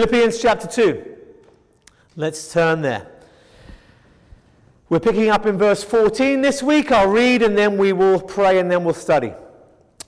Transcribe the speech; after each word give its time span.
Philippians 0.00 0.40
chapter 0.40 0.66
2. 0.66 1.16
Let's 2.16 2.50
turn 2.50 2.80
there. 2.80 3.06
We're 4.88 4.98
picking 4.98 5.28
up 5.28 5.44
in 5.44 5.58
verse 5.58 5.84
14 5.84 6.40
this 6.40 6.62
week. 6.62 6.90
I'll 6.90 7.10
read 7.10 7.42
and 7.42 7.54
then 7.54 7.76
we 7.76 7.92
will 7.92 8.18
pray 8.18 8.60
and 8.60 8.70
then 8.70 8.82
we'll 8.82 8.94
study. 8.94 9.34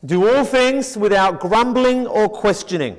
Do 0.03 0.35
all 0.35 0.47
things 0.47 0.97
without 0.97 1.41
grumbling 1.41 2.07
or 2.07 2.27
questioning, 2.27 2.97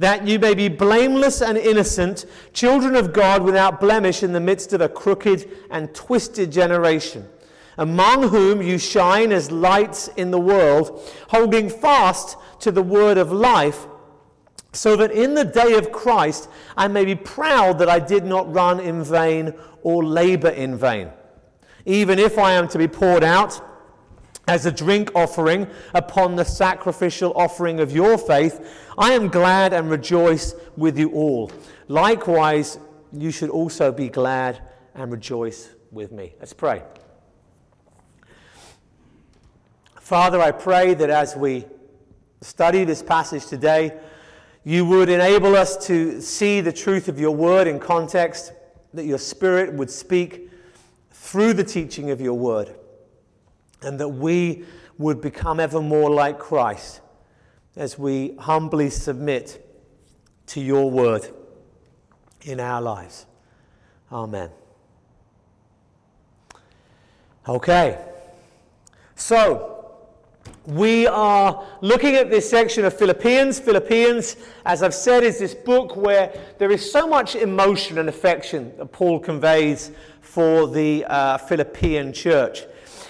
that 0.00 0.26
you 0.26 0.38
may 0.38 0.52
be 0.52 0.68
blameless 0.68 1.40
and 1.40 1.56
innocent, 1.56 2.26
children 2.52 2.94
of 2.94 3.14
God 3.14 3.42
without 3.42 3.80
blemish 3.80 4.22
in 4.22 4.34
the 4.34 4.38
midst 4.38 4.74
of 4.74 4.82
a 4.82 4.88
crooked 4.90 5.50
and 5.70 5.94
twisted 5.94 6.52
generation, 6.52 7.26
among 7.78 8.28
whom 8.28 8.60
you 8.60 8.76
shine 8.76 9.32
as 9.32 9.50
lights 9.50 10.08
in 10.18 10.30
the 10.30 10.38
world, 10.38 11.10
holding 11.30 11.70
fast 11.70 12.36
to 12.60 12.70
the 12.70 12.82
word 12.82 13.16
of 13.16 13.32
life, 13.32 13.86
so 14.72 14.96
that 14.96 15.10
in 15.10 15.34
the 15.34 15.44
day 15.44 15.74
of 15.74 15.92
Christ 15.92 16.48
I 16.76 16.88
may 16.88 17.04
be 17.04 17.14
proud 17.14 17.78
that 17.78 17.88
I 17.88 17.98
did 17.98 18.24
not 18.24 18.52
run 18.52 18.80
in 18.80 19.02
vain 19.02 19.54
or 19.82 20.04
labor 20.04 20.50
in 20.50 20.76
vain. 20.76 21.10
Even 21.86 22.18
if 22.18 22.38
I 22.38 22.52
am 22.52 22.68
to 22.68 22.78
be 22.78 22.88
poured 22.88 23.24
out, 23.24 23.62
as 24.48 24.64
a 24.64 24.72
drink 24.72 25.10
offering 25.14 25.68
upon 25.94 26.34
the 26.34 26.44
sacrificial 26.44 27.32
offering 27.36 27.80
of 27.80 27.92
your 27.92 28.16
faith, 28.16 28.88
I 28.96 29.12
am 29.12 29.28
glad 29.28 29.74
and 29.74 29.90
rejoice 29.90 30.54
with 30.76 30.98
you 30.98 31.10
all. 31.10 31.52
Likewise, 31.86 32.78
you 33.12 33.30
should 33.30 33.50
also 33.50 33.92
be 33.92 34.08
glad 34.08 34.62
and 34.94 35.12
rejoice 35.12 35.68
with 35.90 36.12
me. 36.12 36.34
Let's 36.40 36.54
pray. 36.54 36.82
Father, 40.00 40.40
I 40.40 40.50
pray 40.50 40.94
that 40.94 41.10
as 41.10 41.36
we 41.36 41.66
study 42.40 42.84
this 42.84 43.02
passage 43.02 43.46
today, 43.46 43.98
you 44.68 44.84
would 44.84 45.08
enable 45.08 45.56
us 45.56 45.86
to 45.86 46.20
see 46.20 46.60
the 46.60 46.70
truth 46.70 47.08
of 47.08 47.18
your 47.18 47.34
word 47.34 47.66
in 47.66 47.80
context, 47.80 48.52
that 48.92 49.06
your 49.06 49.16
spirit 49.16 49.72
would 49.72 49.90
speak 49.90 50.50
through 51.10 51.54
the 51.54 51.64
teaching 51.64 52.10
of 52.10 52.20
your 52.20 52.34
word 52.34 52.76
and 53.80 53.98
that 53.98 54.10
we 54.10 54.66
would 54.98 55.22
become 55.22 55.58
ever 55.58 55.80
more 55.80 56.10
like 56.10 56.38
Christ 56.38 57.00
as 57.76 57.98
we 57.98 58.36
humbly 58.40 58.90
submit 58.90 59.66
to 60.48 60.60
your 60.60 60.90
word 60.90 61.26
in 62.42 62.60
our 62.60 62.82
lives. 62.82 63.24
Amen. 64.12 64.50
Okay, 67.48 68.04
so 69.14 69.77
we 70.68 71.06
are 71.06 71.64
looking 71.80 72.16
at 72.16 72.28
this 72.28 72.48
section 72.48 72.84
of 72.84 72.92
Philippians. 72.92 73.58
Philippians, 73.58 74.36
as 74.66 74.82
I've 74.82 74.94
said, 74.94 75.24
is 75.24 75.38
this 75.38 75.54
book 75.54 75.96
where 75.96 76.30
there 76.58 76.70
is 76.70 76.92
so 76.92 77.06
much 77.06 77.36
emotion 77.36 77.96
and 77.96 78.06
affection 78.06 78.76
that 78.76 78.92
Paul 78.92 79.18
conveys 79.18 79.92
for 80.20 80.68
the 80.68 81.06
uh, 81.06 81.38
Philippian 81.38 82.12
church. 82.12 82.64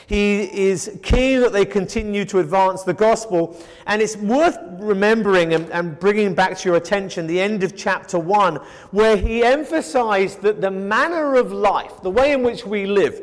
He 0.06 0.42
is 0.42 1.00
keen 1.02 1.40
that 1.40 1.52
they 1.52 1.64
continue 1.64 2.24
to 2.26 2.38
advance 2.38 2.84
the 2.84 2.94
gospel. 2.94 3.60
And 3.86 4.00
it's 4.00 4.16
worth 4.16 4.56
remembering 4.78 5.52
and, 5.52 5.68
and 5.70 5.98
bringing 5.98 6.36
back 6.36 6.56
to 6.58 6.68
your 6.68 6.76
attention 6.76 7.26
the 7.26 7.40
end 7.40 7.64
of 7.64 7.76
chapter 7.76 8.20
1, 8.20 8.54
where 8.92 9.16
he 9.16 9.42
emphasized 9.42 10.42
that 10.42 10.60
the 10.60 10.70
manner 10.70 11.34
of 11.34 11.50
life, 11.50 12.02
the 12.02 12.10
way 12.10 12.32
in 12.32 12.44
which 12.44 12.64
we 12.64 12.86
live, 12.86 13.20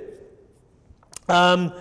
um, 1.29 1.71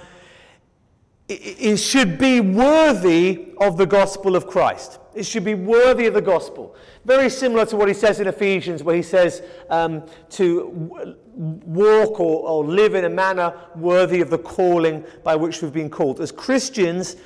it, 1.29 1.77
should 1.79 2.19
be 2.19 2.41
worthy 2.41 3.55
of 3.59 3.77
the 3.79 3.87
gospel 3.87 4.37
of 4.37 4.47
Christ. 4.47 4.99
It 5.15 5.25
should 5.25 5.45
be 5.45 5.55
worthy 5.55 6.07
of 6.07 6.15
the 6.15 6.21
gospel. 6.21 6.75
Very 7.05 7.31
similar 7.31 7.65
to 7.67 7.77
what 7.77 7.89
he 7.89 7.95
says 7.95 8.21
in 8.21 8.27
Ephesians, 8.27 8.83
where 8.83 8.97
he 8.97 9.03
says 9.03 9.43
um, 9.71 10.05
to 10.31 11.17
walk 11.35 12.21
or, 12.21 12.49
or 12.49 12.65
live 12.65 12.95
in 12.95 13.05
a 13.05 13.09
manner 13.09 13.55
worthy 13.77 14.21
of 14.21 14.29
the 14.29 14.39
calling 14.39 15.05
by 15.23 15.35
which 15.35 15.63
we've 15.63 15.73
been 15.73 15.89
called. 15.89 16.21
As 16.21 16.31
Christians, 16.31 17.17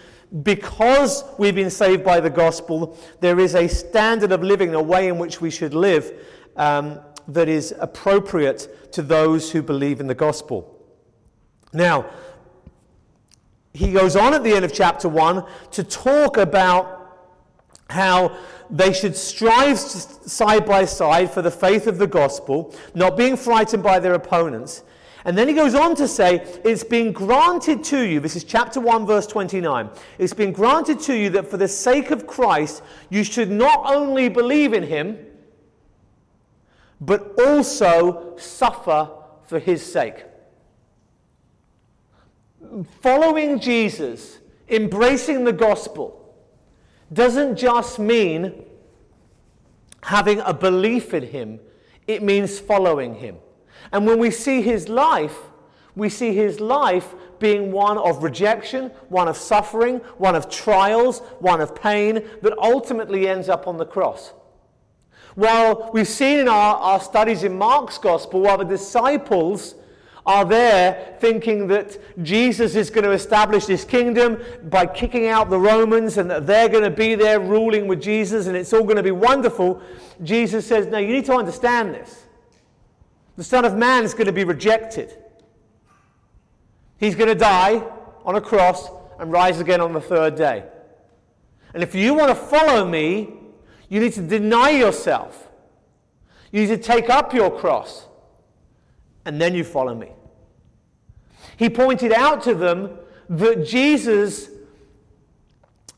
because 0.42 1.24
we've 1.38 1.54
been 1.54 1.70
saved 1.70 2.04
by 2.04 2.20
the 2.20 2.30
gospel, 2.30 2.96
there 3.20 3.40
is 3.40 3.54
a 3.54 3.66
standard 3.66 4.30
of 4.30 4.42
living, 4.42 4.74
a 4.74 4.82
way 4.82 5.08
in 5.08 5.18
which 5.18 5.40
we 5.40 5.50
should 5.50 5.74
live 5.74 6.12
um, 6.56 7.00
that 7.26 7.48
is 7.48 7.74
appropriate 7.80 8.92
to 8.92 9.02
those 9.02 9.50
who 9.50 9.62
believe 9.62 10.00
in 10.00 10.06
the 10.06 10.14
gospel. 10.14 10.74
Now, 11.72 12.06
he 13.78 13.92
goes 13.92 14.16
on 14.16 14.34
at 14.34 14.42
the 14.42 14.52
end 14.52 14.64
of 14.64 14.72
chapter 14.72 15.08
1 15.08 15.44
to 15.70 15.84
talk 15.84 16.36
about 16.36 16.96
how 17.88 18.36
they 18.68 18.92
should 18.92 19.16
strive 19.16 19.78
side 19.78 20.66
by 20.66 20.84
side 20.84 21.30
for 21.30 21.42
the 21.42 21.50
faith 21.50 21.86
of 21.86 21.98
the 21.98 22.06
gospel, 22.06 22.74
not 22.94 23.16
being 23.16 23.36
frightened 23.36 23.82
by 23.82 24.00
their 24.00 24.14
opponents. 24.14 24.82
And 25.24 25.38
then 25.38 25.46
he 25.46 25.54
goes 25.54 25.74
on 25.74 25.94
to 25.96 26.08
say, 26.08 26.60
It's 26.64 26.82
been 26.82 27.12
granted 27.12 27.84
to 27.84 28.00
you, 28.00 28.18
this 28.18 28.34
is 28.34 28.42
chapter 28.42 28.80
1, 28.80 29.06
verse 29.06 29.26
29. 29.28 29.90
It's 30.18 30.34
been 30.34 30.52
granted 30.52 30.98
to 31.00 31.14
you 31.14 31.30
that 31.30 31.46
for 31.46 31.56
the 31.56 31.68
sake 31.68 32.10
of 32.10 32.26
Christ, 32.26 32.82
you 33.10 33.22
should 33.22 33.50
not 33.50 33.82
only 33.84 34.28
believe 34.28 34.72
in 34.72 34.82
him, 34.82 35.18
but 37.00 37.38
also 37.38 38.36
suffer 38.38 39.08
for 39.46 39.60
his 39.60 39.84
sake. 39.84 40.24
Following 43.00 43.60
Jesus, 43.60 44.38
embracing 44.68 45.44
the 45.44 45.52
gospel, 45.52 46.34
doesn't 47.12 47.56
just 47.56 47.98
mean 47.98 48.64
having 50.02 50.40
a 50.40 50.52
belief 50.52 51.14
in 51.14 51.22
him, 51.22 51.60
it 52.06 52.22
means 52.22 52.58
following 52.58 53.14
him. 53.14 53.36
And 53.92 54.06
when 54.06 54.18
we 54.18 54.30
see 54.30 54.62
his 54.62 54.88
life, 54.88 55.36
we 55.94 56.08
see 56.08 56.32
his 56.32 56.60
life 56.60 57.14
being 57.38 57.72
one 57.72 57.98
of 57.98 58.22
rejection, 58.22 58.88
one 59.08 59.28
of 59.28 59.36
suffering, 59.36 59.98
one 60.16 60.34
of 60.34 60.50
trials, 60.50 61.20
one 61.40 61.60
of 61.60 61.74
pain 61.74 62.22
that 62.42 62.56
ultimately 62.58 63.28
ends 63.28 63.48
up 63.48 63.66
on 63.66 63.76
the 63.76 63.86
cross. 63.86 64.32
While 65.34 65.90
we've 65.92 66.08
seen 66.08 66.40
in 66.40 66.48
our, 66.48 66.76
our 66.76 67.00
studies 67.00 67.44
in 67.44 67.56
Mark's 67.56 67.98
gospel, 67.98 68.40
while 68.40 68.58
the 68.58 68.64
disciples 68.64 69.74
are 70.28 70.44
there 70.44 71.16
thinking 71.20 71.68
that 71.68 71.98
Jesus 72.22 72.74
is 72.74 72.90
going 72.90 73.04
to 73.04 73.12
establish 73.12 73.64
this 73.64 73.82
kingdom 73.82 74.38
by 74.64 74.84
kicking 74.84 75.26
out 75.26 75.48
the 75.48 75.58
Romans 75.58 76.18
and 76.18 76.30
that 76.30 76.46
they're 76.46 76.68
going 76.68 76.84
to 76.84 76.90
be 76.90 77.14
there 77.14 77.40
ruling 77.40 77.88
with 77.88 78.02
Jesus 78.02 78.46
and 78.46 78.54
it's 78.54 78.70
all 78.74 78.84
going 78.84 78.96
to 78.96 79.02
be 79.02 79.10
wonderful. 79.10 79.80
Jesus 80.22 80.66
says, 80.66 80.86
No, 80.86 80.98
you 80.98 81.14
need 81.14 81.24
to 81.24 81.32
understand 81.32 81.94
this. 81.94 82.26
The 83.36 83.44
Son 83.44 83.64
of 83.64 83.74
Man 83.74 84.04
is 84.04 84.12
going 84.12 84.26
to 84.26 84.32
be 84.32 84.44
rejected. 84.44 85.16
He's 86.98 87.14
going 87.14 87.28
to 87.28 87.34
die 87.34 87.82
on 88.26 88.34
a 88.34 88.40
cross 88.40 88.90
and 89.18 89.32
rise 89.32 89.60
again 89.60 89.80
on 89.80 89.94
the 89.94 90.00
third 90.00 90.34
day. 90.34 90.64
And 91.72 91.82
if 91.82 91.94
you 91.94 92.12
want 92.12 92.28
to 92.28 92.34
follow 92.34 92.86
me, 92.86 93.32
you 93.88 93.98
need 93.98 94.12
to 94.12 94.22
deny 94.22 94.70
yourself. 94.70 95.48
You 96.52 96.60
need 96.60 96.66
to 96.66 96.76
take 96.76 97.08
up 97.08 97.32
your 97.32 97.50
cross. 97.50 98.06
And 99.24 99.40
then 99.40 99.54
you 99.54 99.64
follow 99.64 99.94
me. 99.94 100.12
He 101.58 101.68
pointed 101.68 102.12
out 102.12 102.44
to 102.44 102.54
them 102.54 102.96
that 103.28 103.66
Jesus 103.66 104.48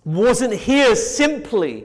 wasn't 0.04 0.54
here 0.54 0.96
simply 0.96 1.84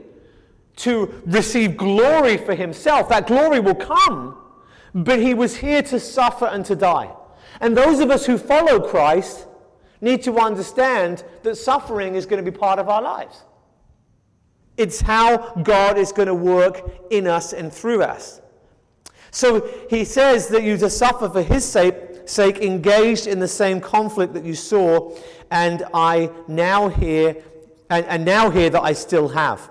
to 0.78 1.22
receive 1.25 1.75
glory 1.75 2.38
for 2.38 2.56
himself. 2.56 3.09
That 3.09 3.28
glory 3.28 3.59
will 3.59 3.75
come, 3.75 4.38
but 4.94 5.19
he 5.19 5.34
was 5.34 5.58
here 5.58 5.81
to 5.84 5.99
suffer 5.99 6.46
and 6.46 6.66
to 6.66 6.76
die. 6.76 7.11
And 7.59 7.76
those 7.76 7.99
of 7.99 8.11
us 8.11 8.26
who 8.26 8.38
follow 8.38 8.79
Christ 8.79 9.46
need 9.99 10.23
to 10.23 10.40
understand 10.40 11.26
that 11.44 11.58
suffering 11.58 12.16
is 12.16 12.26
going 12.26 12.44
to 12.44 12.49
be 12.49 12.58
part 12.58 12.79
of 12.79 12.88
our 12.88 13.02
lives. 13.02 13.44
It's 14.78 15.02
how 15.02 15.53
God 15.64 15.97
is 15.97 16.14
going 16.14 16.29
to 16.29 16.34
work 16.34 16.90
in 17.09 17.28
us 17.28 17.52
and 17.52 17.73
through 17.73 18.03
us. 18.03 18.40
So 19.32 19.70
he 19.90 20.05
says 20.05 20.47
that 20.47 20.64
you 20.64 20.78
to 20.78 20.90
suffer 20.90 21.28
for 21.28 21.41
his 21.41 21.66
sake 21.66 21.96
sake 22.25 22.59
engaged 22.59 23.27
in 23.27 23.39
the 23.39 23.47
same 23.47 23.79
conflict 23.79 24.33
that 24.33 24.43
you 24.43 24.55
saw, 24.55 25.16
and 25.51 25.83
I 25.93 26.31
now 26.47 26.89
hear, 26.89 27.35
and, 27.89 28.05
and 28.05 28.25
now 28.25 28.49
hear 28.49 28.69
that 28.69 28.81
I 28.81 28.93
still 28.93 29.29
have. 29.29 29.69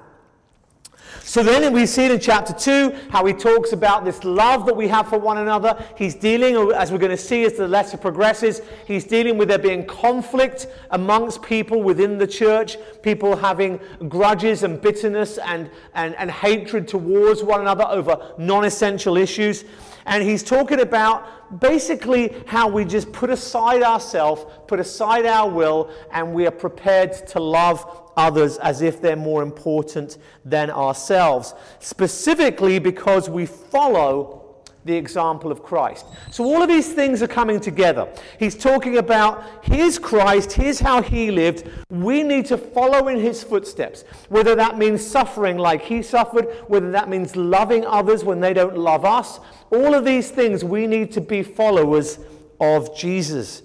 So 1.26 1.42
then 1.42 1.72
we 1.72 1.86
see 1.86 2.04
it 2.04 2.10
in 2.10 2.20
chapter 2.20 2.52
2 2.52 3.08
how 3.10 3.24
he 3.24 3.32
talks 3.32 3.72
about 3.72 4.04
this 4.04 4.22
love 4.24 4.66
that 4.66 4.76
we 4.76 4.86
have 4.88 5.08
for 5.08 5.18
one 5.18 5.38
another. 5.38 5.82
He's 5.96 6.14
dealing, 6.14 6.70
as 6.72 6.92
we're 6.92 6.98
going 6.98 7.10
to 7.10 7.16
see 7.16 7.44
as 7.44 7.54
the 7.54 7.66
letter 7.66 7.96
progresses, 7.96 8.60
he's 8.86 9.04
dealing 9.04 9.38
with 9.38 9.48
there 9.48 9.58
being 9.58 9.86
conflict 9.86 10.66
amongst 10.90 11.40
people 11.40 11.82
within 11.82 12.18
the 12.18 12.26
church, 12.26 12.76
people 13.00 13.36
having 13.36 13.80
grudges 14.06 14.64
and 14.64 14.80
bitterness 14.82 15.38
and, 15.38 15.70
and, 15.94 16.14
and 16.16 16.30
hatred 16.30 16.86
towards 16.86 17.42
one 17.42 17.62
another 17.62 17.86
over 17.88 18.34
non 18.36 18.66
essential 18.66 19.16
issues. 19.16 19.64
And 20.04 20.22
he's 20.22 20.42
talking 20.42 20.80
about 20.80 21.26
basically 21.60 22.34
how 22.46 22.68
we 22.68 22.84
just 22.84 23.12
put 23.12 23.30
aside 23.30 23.82
ourselves, 23.82 24.44
put 24.66 24.80
aside 24.80 25.26
our 25.26 25.48
will, 25.48 25.90
and 26.12 26.32
we 26.32 26.46
are 26.46 26.50
prepared 26.52 27.26
to 27.28 27.40
love 27.40 28.10
others 28.16 28.58
as 28.58 28.82
if 28.82 29.00
they're 29.00 29.16
more 29.16 29.42
important 29.42 30.18
than 30.44 30.70
ourselves. 30.70 31.54
Specifically 31.80 32.78
because 32.78 33.28
we 33.28 33.46
follow 33.46 34.43
the 34.84 34.94
example 34.94 35.50
of 35.50 35.62
Christ. 35.62 36.06
So 36.30 36.44
all 36.44 36.62
of 36.62 36.68
these 36.68 36.92
things 36.92 37.22
are 37.22 37.28
coming 37.28 37.58
together. 37.58 38.08
He's 38.38 38.54
talking 38.54 38.98
about 38.98 39.64
his 39.64 39.98
Christ, 39.98 40.52
here's 40.52 40.80
how 40.80 41.02
he 41.02 41.30
lived. 41.30 41.68
We 41.90 42.22
need 42.22 42.46
to 42.46 42.58
follow 42.58 43.08
in 43.08 43.18
his 43.18 43.42
footsteps, 43.42 44.04
whether 44.28 44.54
that 44.54 44.76
means 44.76 45.04
suffering 45.04 45.56
like 45.56 45.82
he 45.82 46.02
suffered, 46.02 46.44
whether 46.68 46.90
that 46.90 47.08
means 47.08 47.34
loving 47.34 47.86
others 47.86 48.24
when 48.24 48.40
they 48.40 48.52
don't 48.52 48.76
love 48.76 49.04
us. 49.04 49.40
All 49.70 49.94
of 49.94 50.04
these 50.04 50.30
things 50.30 50.62
we 50.62 50.86
need 50.86 51.12
to 51.12 51.20
be 51.20 51.42
followers 51.42 52.18
of 52.60 52.96
Jesus. 52.96 53.62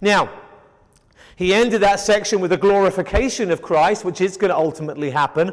Now, 0.00 0.30
he 1.36 1.54
ended 1.54 1.80
that 1.80 2.00
section 2.00 2.40
with 2.40 2.52
a 2.52 2.56
glorification 2.56 3.50
of 3.50 3.62
Christ, 3.62 4.04
which 4.04 4.20
is 4.20 4.36
going 4.36 4.50
to 4.50 4.56
ultimately 4.56 5.10
happen. 5.10 5.52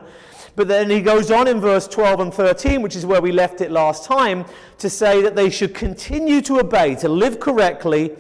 But 0.58 0.68
then 0.68 0.90
he 0.90 1.02
goes 1.02 1.30
on 1.30 1.48
in 1.48 1.62
verse 1.62 1.88
12 1.88 2.20
and 2.20 2.34
13, 2.34 2.82
which 2.82 2.96
is 2.96 3.06
where 3.06 3.22
we 3.22 3.32
left 3.32 3.62
it 3.62 3.70
last 3.70 4.06
time, 4.06 4.44
to 4.80 4.90
say 4.90 5.22
that 5.22 5.36
they 5.36 5.52
should 5.52 5.76
continue 5.76 6.42
to 6.42 6.60
obey, 6.60 6.96
to 6.96 7.08
live 7.08 7.40
correctly, 7.40 8.16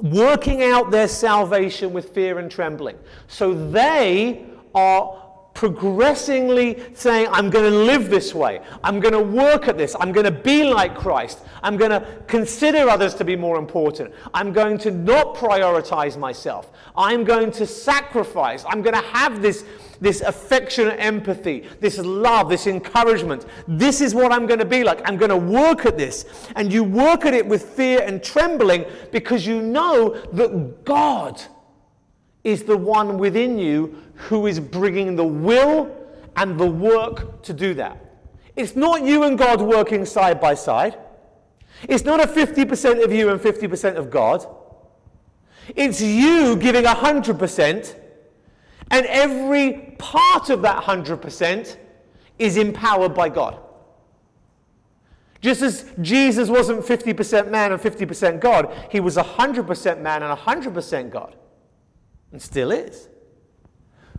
working 0.00 0.62
out 0.62 0.90
their 0.90 1.08
salvation 1.08 1.92
with 1.92 2.14
fear 2.14 2.38
and 2.38 2.50
trembling. 2.50 2.96
So 3.28 3.52
they 3.52 4.46
are 4.74 5.22
progressively 5.52 6.82
saying, 6.94 7.28
I'm 7.30 7.50
going 7.50 7.70
to 7.70 7.78
live 7.78 8.08
this 8.08 8.34
way. 8.34 8.62
I'm 8.82 8.98
going 8.98 9.12
to 9.12 9.20
work 9.20 9.68
at 9.68 9.76
this. 9.76 9.94
I'm 10.00 10.12
going 10.12 10.24
to 10.24 10.30
be 10.30 10.64
like 10.64 10.96
Christ. 10.96 11.40
I'm 11.62 11.76
going 11.76 11.90
to 11.90 12.06
consider 12.26 12.88
others 12.88 13.14
to 13.16 13.24
be 13.24 13.36
more 13.36 13.58
important. 13.58 14.14
I'm 14.32 14.54
going 14.54 14.78
to 14.78 14.90
not 14.90 15.34
prioritize 15.34 16.16
myself. 16.16 16.70
I'm 16.96 17.24
going 17.24 17.50
to 17.52 17.66
sacrifice. 17.66 18.64
I'm 18.66 18.80
going 18.80 18.94
to 18.94 19.06
have 19.08 19.42
this 19.42 19.66
this 20.02 20.20
affectionate 20.20 20.96
empathy, 20.98 21.64
this 21.80 21.96
love, 21.98 22.48
this 22.48 22.66
encouragement. 22.66 23.46
This 23.68 24.00
is 24.00 24.14
what 24.14 24.32
I'm 24.32 24.46
going 24.46 24.58
to 24.58 24.66
be 24.66 24.82
like. 24.82 25.00
I'm 25.08 25.16
going 25.16 25.30
to 25.30 25.36
work 25.36 25.86
at 25.86 25.96
this. 25.96 26.26
And 26.56 26.72
you 26.72 26.82
work 26.82 27.24
at 27.24 27.34
it 27.34 27.46
with 27.46 27.62
fear 27.62 28.02
and 28.02 28.22
trembling 28.22 28.84
because 29.12 29.46
you 29.46 29.62
know 29.62 30.20
that 30.32 30.84
God 30.84 31.40
is 32.42 32.64
the 32.64 32.76
one 32.76 33.16
within 33.16 33.58
you 33.58 33.96
who 34.14 34.48
is 34.48 34.58
bringing 34.58 35.14
the 35.14 35.24
will 35.24 35.96
and 36.36 36.58
the 36.58 36.66
work 36.66 37.40
to 37.42 37.52
do 37.52 37.72
that. 37.74 37.96
It's 38.56 38.74
not 38.74 39.04
you 39.04 39.22
and 39.22 39.38
God 39.38 39.60
working 39.60 40.04
side 40.04 40.40
by 40.40 40.54
side. 40.54 40.98
It's 41.88 42.04
not 42.04 42.20
a 42.20 42.26
50% 42.26 43.04
of 43.04 43.12
you 43.12 43.28
and 43.28 43.40
50% 43.40 43.94
of 43.94 44.10
God. 44.10 44.44
It's 45.76 46.00
you 46.02 46.56
giving 46.56 46.84
100% 46.84 48.01
and 48.92 49.06
every 49.06 49.94
part 49.98 50.50
of 50.50 50.62
that 50.62 50.84
100% 50.84 51.76
is 52.38 52.56
empowered 52.58 53.14
by 53.14 53.30
God. 53.30 53.58
Just 55.40 55.62
as 55.62 55.90
Jesus 56.00 56.48
wasn't 56.48 56.84
50% 56.84 57.50
man 57.50 57.72
and 57.72 57.80
50% 57.80 58.38
God, 58.38 58.72
he 58.90 59.00
was 59.00 59.16
100% 59.16 60.00
man 60.00 60.22
and 60.22 60.38
100% 60.38 61.10
God. 61.10 61.34
And 62.30 62.40
still 62.40 62.70
is. 62.70 63.08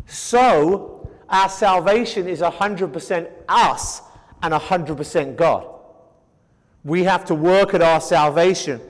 So, 0.06 1.10
our 1.30 1.50
salvation 1.50 2.28
is 2.28 2.42
100% 2.42 3.31
us 3.48 4.02
and 4.42 4.54
100% 4.54 5.36
God. 5.36 5.68
We 6.84 7.04
have 7.04 7.24
to 7.26 7.36
work 7.36 7.74
at 7.74 7.81
our 7.81 8.02
salvation 8.02 8.81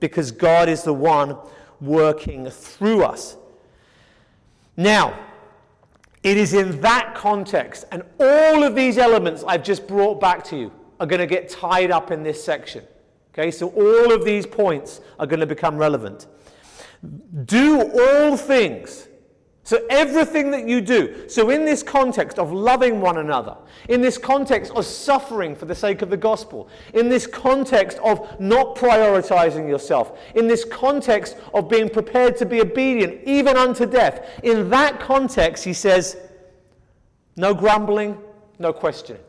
because 0.00 0.30
God 0.30 0.68
is 0.68 0.84
the 0.84 0.94
one 0.94 1.36
working 1.80 2.48
through 2.48 3.02
us. 3.02 3.36
Now, 4.76 5.18
it 6.22 6.36
is 6.36 6.54
in 6.54 6.80
that 6.80 7.14
context, 7.14 7.84
and 7.92 8.02
all 8.18 8.64
of 8.64 8.74
these 8.74 8.98
elements 8.98 9.44
I've 9.46 9.62
just 9.62 9.86
brought 9.86 10.20
back 10.20 10.42
to 10.44 10.56
you 10.56 10.72
are 10.98 11.06
going 11.06 11.20
to 11.20 11.26
get 11.26 11.48
tied 11.48 11.90
up 11.90 12.10
in 12.10 12.22
this 12.22 12.42
section. 12.42 12.84
Okay, 13.32 13.50
so 13.50 13.68
all 13.70 14.12
of 14.12 14.24
these 14.24 14.46
points 14.46 15.00
are 15.18 15.26
going 15.26 15.40
to 15.40 15.46
become 15.46 15.76
relevant. 15.76 16.26
Do 17.44 17.82
all 17.82 18.36
things 18.36 19.08
so, 19.66 19.82
everything 19.88 20.50
that 20.50 20.68
you 20.68 20.82
do, 20.82 21.26
so 21.26 21.48
in 21.48 21.64
this 21.64 21.82
context 21.82 22.38
of 22.38 22.52
loving 22.52 23.00
one 23.00 23.16
another, 23.16 23.56
in 23.88 24.02
this 24.02 24.18
context 24.18 24.70
of 24.72 24.84
suffering 24.84 25.56
for 25.56 25.64
the 25.64 25.74
sake 25.74 26.02
of 26.02 26.10
the 26.10 26.18
gospel, 26.18 26.68
in 26.92 27.08
this 27.08 27.26
context 27.26 27.96
of 28.04 28.38
not 28.38 28.76
prioritizing 28.76 29.66
yourself, 29.66 30.18
in 30.34 30.46
this 30.46 30.66
context 30.66 31.38
of 31.54 31.70
being 31.70 31.88
prepared 31.88 32.36
to 32.36 32.44
be 32.44 32.60
obedient 32.60 33.22
even 33.24 33.56
unto 33.56 33.86
death, 33.86 34.28
in 34.42 34.68
that 34.68 35.00
context, 35.00 35.64
he 35.64 35.72
says, 35.72 36.18
no 37.36 37.54
grumbling, 37.54 38.18
no 38.58 38.70
questioning. 38.70 39.22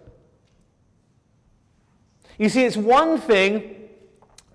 You 2.38 2.50
see, 2.50 2.66
it's 2.66 2.76
one 2.76 3.20
thing 3.22 3.88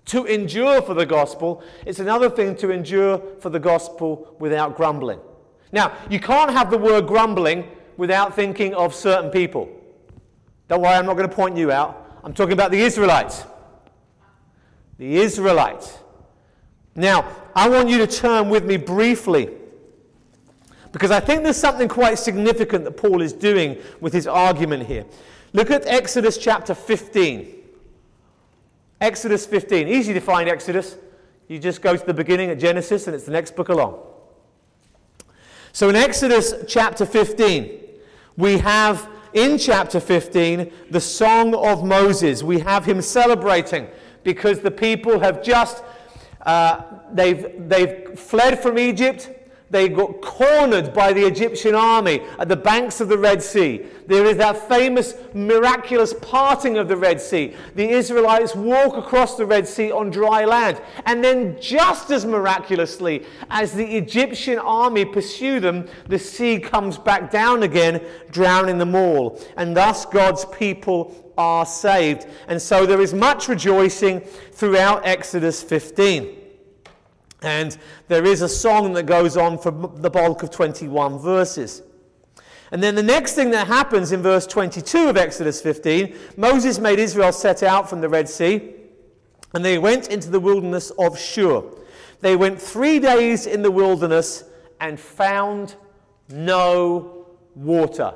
to 0.05 0.25
endure 0.25 0.83
for 0.83 0.93
the 0.93 1.07
gospel, 1.07 1.63
it's 1.87 1.97
another 1.97 2.29
thing 2.29 2.55
to 2.57 2.69
endure 2.69 3.19
for 3.39 3.49
the 3.49 3.59
gospel 3.59 4.35
without 4.37 4.77
grumbling. 4.77 5.19
Now, 5.71 5.95
you 6.09 6.19
can't 6.19 6.51
have 6.51 6.69
the 6.69 6.77
word 6.77 7.07
grumbling 7.07 7.67
without 7.97 8.35
thinking 8.35 8.73
of 8.73 8.93
certain 8.93 9.29
people. 9.29 9.69
Don't 10.67 10.81
worry, 10.81 10.93
I'm 10.93 11.05
not 11.05 11.17
going 11.17 11.29
to 11.29 11.35
point 11.35 11.57
you 11.57 11.71
out. 11.71 12.19
I'm 12.23 12.33
talking 12.33 12.53
about 12.53 12.71
the 12.71 12.81
Israelites. 12.81 13.45
The 14.97 15.17
Israelites. 15.17 15.97
Now, 16.95 17.25
I 17.55 17.69
want 17.69 17.89
you 17.89 17.97
to 17.99 18.07
turn 18.07 18.49
with 18.49 18.65
me 18.65 18.77
briefly 18.77 19.49
because 20.91 21.11
I 21.11 21.19
think 21.19 21.43
there's 21.43 21.57
something 21.57 21.87
quite 21.87 22.19
significant 22.19 22.83
that 22.83 22.97
Paul 22.97 23.21
is 23.21 23.33
doing 23.33 23.77
with 24.01 24.13
his 24.13 24.27
argument 24.27 24.87
here. 24.87 25.05
Look 25.53 25.71
at 25.71 25.85
Exodus 25.85 26.37
chapter 26.37 26.73
15. 26.73 27.55
Exodus 28.99 29.45
15. 29.45 29.87
Easy 29.87 30.13
to 30.13 30.19
find 30.19 30.49
Exodus. 30.49 30.97
You 31.47 31.59
just 31.59 31.81
go 31.81 31.95
to 31.95 32.05
the 32.05 32.13
beginning 32.13 32.49
at 32.49 32.59
Genesis 32.59 33.07
and 33.07 33.15
it's 33.15 33.25
the 33.25 33.31
next 33.31 33.55
book 33.55 33.69
along. 33.69 33.99
So 35.73 35.87
in 35.89 35.95
Exodus 35.95 36.53
chapter 36.67 37.05
15, 37.05 37.79
we 38.37 38.57
have 38.57 39.07
in 39.33 39.57
chapter 39.57 39.99
15 39.99 40.71
the 40.89 40.99
Song 40.99 41.55
of 41.55 41.83
Moses. 41.85 42.43
We 42.43 42.59
have 42.59 42.85
him 42.85 43.01
celebrating 43.01 43.87
because 44.23 44.59
the 44.59 44.71
people 44.71 45.19
have 45.19 45.41
just, 45.41 45.83
uh, 46.41 46.81
they've, 47.13 47.69
they've 47.69 48.19
fled 48.19 48.59
from 48.61 48.77
Egypt 48.77 49.29
they 49.71 49.87
got 49.87 50.21
cornered 50.21 50.93
by 50.93 51.13
the 51.13 51.25
Egyptian 51.25 51.73
army 51.73 52.21
at 52.37 52.49
the 52.49 52.55
banks 52.57 52.99
of 52.99 53.07
the 53.07 53.17
Red 53.17 53.41
Sea. 53.41 53.85
There 54.05 54.25
is 54.25 54.35
that 54.37 54.67
famous 54.67 55.15
miraculous 55.33 56.13
parting 56.13 56.77
of 56.77 56.89
the 56.89 56.97
Red 56.97 57.21
Sea. 57.21 57.55
The 57.75 57.89
Israelites 57.89 58.53
walk 58.53 58.97
across 58.97 59.37
the 59.37 59.45
Red 59.45 59.65
Sea 59.65 59.89
on 59.89 60.09
dry 60.09 60.43
land. 60.43 60.81
And 61.05 61.23
then, 61.23 61.59
just 61.61 62.11
as 62.11 62.25
miraculously 62.25 63.25
as 63.49 63.71
the 63.71 63.85
Egyptian 63.85 64.59
army 64.59 65.05
pursue 65.05 65.61
them, 65.61 65.87
the 66.09 66.19
sea 66.19 66.59
comes 66.59 66.97
back 66.97 67.31
down 67.31 67.63
again, 67.63 68.05
drowning 68.29 68.77
them 68.77 68.93
all. 68.93 69.39
And 69.55 69.75
thus, 69.75 70.05
God's 70.05 70.43
people 70.45 71.33
are 71.37 71.65
saved. 71.65 72.27
And 72.49 72.61
so, 72.61 72.85
there 72.85 72.99
is 72.99 73.13
much 73.13 73.47
rejoicing 73.47 74.19
throughout 74.19 75.05
Exodus 75.05 75.63
15. 75.63 76.40
And 77.41 77.77
there 78.07 78.25
is 78.25 78.41
a 78.41 78.49
song 78.49 78.93
that 78.93 79.03
goes 79.03 79.35
on 79.35 79.57
for 79.57 79.71
the 79.71 80.09
bulk 80.09 80.43
of 80.43 80.51
21 80.51 81.19
verses. 81.19 81.81
And 82.71 82.81
then 82.81 82.95
the 82.95 83.03
next 83.03 83.33
thing 83.33 83.51
that 83.51 83.67
happens 83.67 84.11
in 84.11 84.21
verse 84.21 84.47
22 84.47 85.09
of 85.09 85.17
Exodus 85.17 85.61
15 85.61 86.15
Moses 86.37 86.79
made 86.79 86.99
Israel 86.99 87.33
set 87.33 87.63
out 87.63 87.89
from 87.89 87.99
the 87.99 88.07
Red 88.07 88.29
Sea, 88.29 88.73
and 89.53 89.65
they 89.65 89.77
went 89.77 90.07
into 90.07 90.29
the 90.29 90.39
wilderness 90.39 90.91
of 90.91 91.19
Shur. 91.19 91.63
They 92.21 92.35
went 92.35 92.61
three 92.61 92.99
days 92.99 93.47
in 93.47 93.61
the 93.61 93.71
wilderness 93.71 94.45
and 94.79 94.99
found 94.99 95.75
no 96.29 97.25
water. 97.55 98.13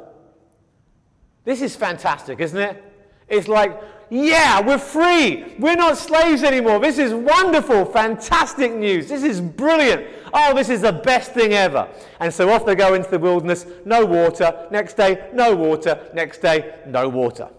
This 1.44 1.62
is 1.62 1.75
fantastic, 1.75 2.39
isn't 2.39 2.60
it? 2.60 2.84
It's 3.27 3.48
like 3.48 3.82
yeah, 4.10 4.62
we're 4.62 4.77
free. 4.77 5.55
We're 5.58 5.75
not 5.75 5.98
slaves 5.98 6.44
anymore. 6.44 6.79
This 6.79 7.00
is 7.00 7.13
wonderful, 7.13 7.86
fantastic 7.86 8.74
news. 8.74 9.10
This 9.10 9.24
is 9.24 9.41
brilliant. 9.41 10.05
Oh, 10.34 10.53
this 10.53 10.70
is 10.70 10.82
the 10.82 10.94
best 10.94 11.32
thing 11.32 11.53
ever. 11.53 11.88
And 12.20 12.34
so 12.34 12.50
off 12.51 12.65
they 12.65 12.75
go 12.75 12.94
into 12.94 13.10
the 13.10 13.20
wilderness, 13.20 13.65
no 13.84 14.05
water. 14.05 14.67
Next 14.72 14.96
day, 14.96 15.29
no 15.34 15.55
water. 15.55 16.10
Next 16.13 16.41
day, 16.41 16.82
no 16.86 17.10
water. 17.10 17.50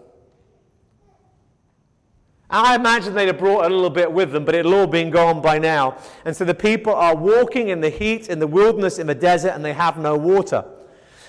I 2.48 2.76
imagine 2.76 3.12
they'd 3.14 3.26
have 3.26 3.38
brought 3.38 3.64
a 3.64 3.68
little 3.68 3.90
bit 3.90 4.10
with 4.10 4.30
them, 4.30 4.44
but 4.44 4.54
it'll 4.54 4.74
all 4.74 4.86
been 4.86 5.10
gone 5.10 5.42
by 5.42 5.58
now. 5.58 5.98
And 6.24 6.36
so 6.36 6.44
the 6.44 6.54
people 6.54 6.94
are 6.94 7.16
walking 7.16 7.70
in 7.70 7.80
the 7.80 7.90
heat, 7.90 8.28
in 8.28 8.38
the 8.38 8.46
wilderness, 8.46 9.00
in 9.00 9.08
the 9.08 9.16
desert, 9.16 9.50
and 9.50 9.64
they 9.64 9.72
have 9.72 9.98
no 9.98 10.16
water. 10.16 10.64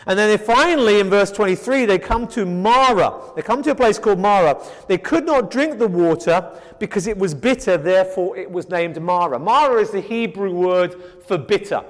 And 0.08 0.18
then 0.18 0.30
they 0.30 0.38
finally, 0.38 1.02
in 1.02 1.10
verse 1.10 1.32
23, 1.32 1.86
they 1.86 2.00
come 2.00 2.28
to 2.30 2.46
Marah. 2.46 3.36
They 3.36 3.42
come 3.42 3.62
to 3.64 3.72
a 3.72 3.76
place 3.76 4.00
called 4.00 4.20
Marah. 4.20 4.58
They 4.88 4.98
could 4.98 5.26
not 5.26 5.52
drink 5.52 5.80
the 5.80 5.88
water 5.88 6.50
because 6.80 7.08
it 7.08 7.18
was 7.18 7.34
bitter, 7.34 7.78
therefore 7.78 8.38
it 8.38 8.50
was 8.50 8.70
named 8.70 9.02
Marah. 9.02 9.38
Mara 9.38 9.82
is 9.82 9.92
the 9.92 10.00
Hebrew 10.00 10.52
word 10.52 10.96
for 11.28 11.38
bitter. 11.38 11.84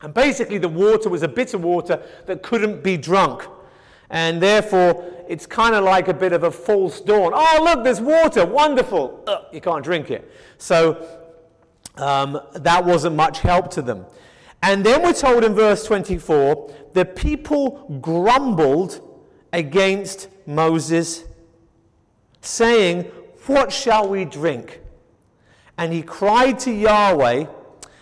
And 0.00 0.14
basically, 0.14 0.58
the 0.58 0.68
water 0.68 1.08
was 1.08 1.24
a 1.24 1.28
bitter 1.28 1.58
water 1.58 2.00
that 2.26 2.42
couldn't 2.42 2.84
be 2.84 2.96
drunk. 2.96 3.46
And 4.10 4.40
therefore, 4.40 5.24
it's 5.28 5.46
kind 5.46 5.74
of 5.74 5.82
like 5.82 6.06
a 6.06 6.14
bit 6.14 6.32
of 6.32 6.44
a 6.44 6.50
false 6.52 7.00
dawn. 7.00 7.32
Oh, 7.34 7.62
look, 7.64 7.82
there's 7.82 8.00
water. 8.00 8.46
Wonderful. 8.46 9.24
Ugh, 9.26 9.44
you 9.52 9.60
can't 9.60 9.82
drink 9.82 10.10
it. 10.10 10.30
So 10.58 11.04
um, 11.96 12.40
that 12.54 12.84
wasn't 12.84 13.16
much 13.16 13.40
help 13.40 13.70
to 13.72 13.82
them. 13.82 14.06
And 14.62 14.86
then 14.86 15.02
we're 15.02 15.12
told 15.12 15.44
in 15.44 15.54
verse 15.54 15.84
24 15.84 16.74
the 16.94 17.04
people 17.04 17.98
grumbled 18.00 19.00
against 19.52 20.28
Moses, 20.46 21.24
saying, 22.40 23.04
What 23.46 23.72
shall 23.72 24.08
we 24.08 24.24
drink? 24.24 24.80
And 25.76 25.92
he 25.92 26.02
cried 26.02 26.58
to 26.60 26.70
Yahweh, 26.70 27.46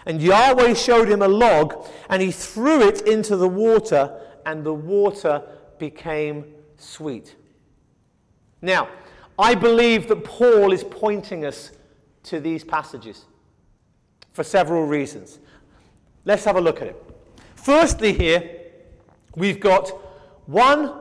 and 0.07 0.21
Yahweh 0.21 0.75
showed 0.75 1.09
him 1.09 1.23
a 1.23 1.29
log, 1.29 1.87
and 2.09 2.21
he 2.21 2.31
threw 2.31 2.87
it 2.87 3.03
into 3.03 3.37
the 3.37 3.49
water, 3.49 4.21
and 4.45 4.65
the 4.65 4.75
water 4.75 5.43
became 5.79 6.45
sweet. 6.77 7.37
Now, 8.61 8.89
I 9.39 9.55
believe 9.55 10.09
that 10.09 10.25
Paul 10.25 10.73
is 10.73 10.85
pointing 10.85 11.47
us 11.47 11.73
to 12.25 12.41
these 12.41 12.65
passages 12.65 13.25
for 14.33 14.45
several 14.45 14.85
reasons. 14.85 15.39
Let's 16.25 16.45
have 16.45 16.57
a 16.57 16.61
look 16.61 16.81
at 16.83 16.89
it. 16.89 17.05
Firstly, 17.55 18.13
here, 18.13 18.61
we've 19.37 19.61
got 19.61 19.89
one, 20.47 20.93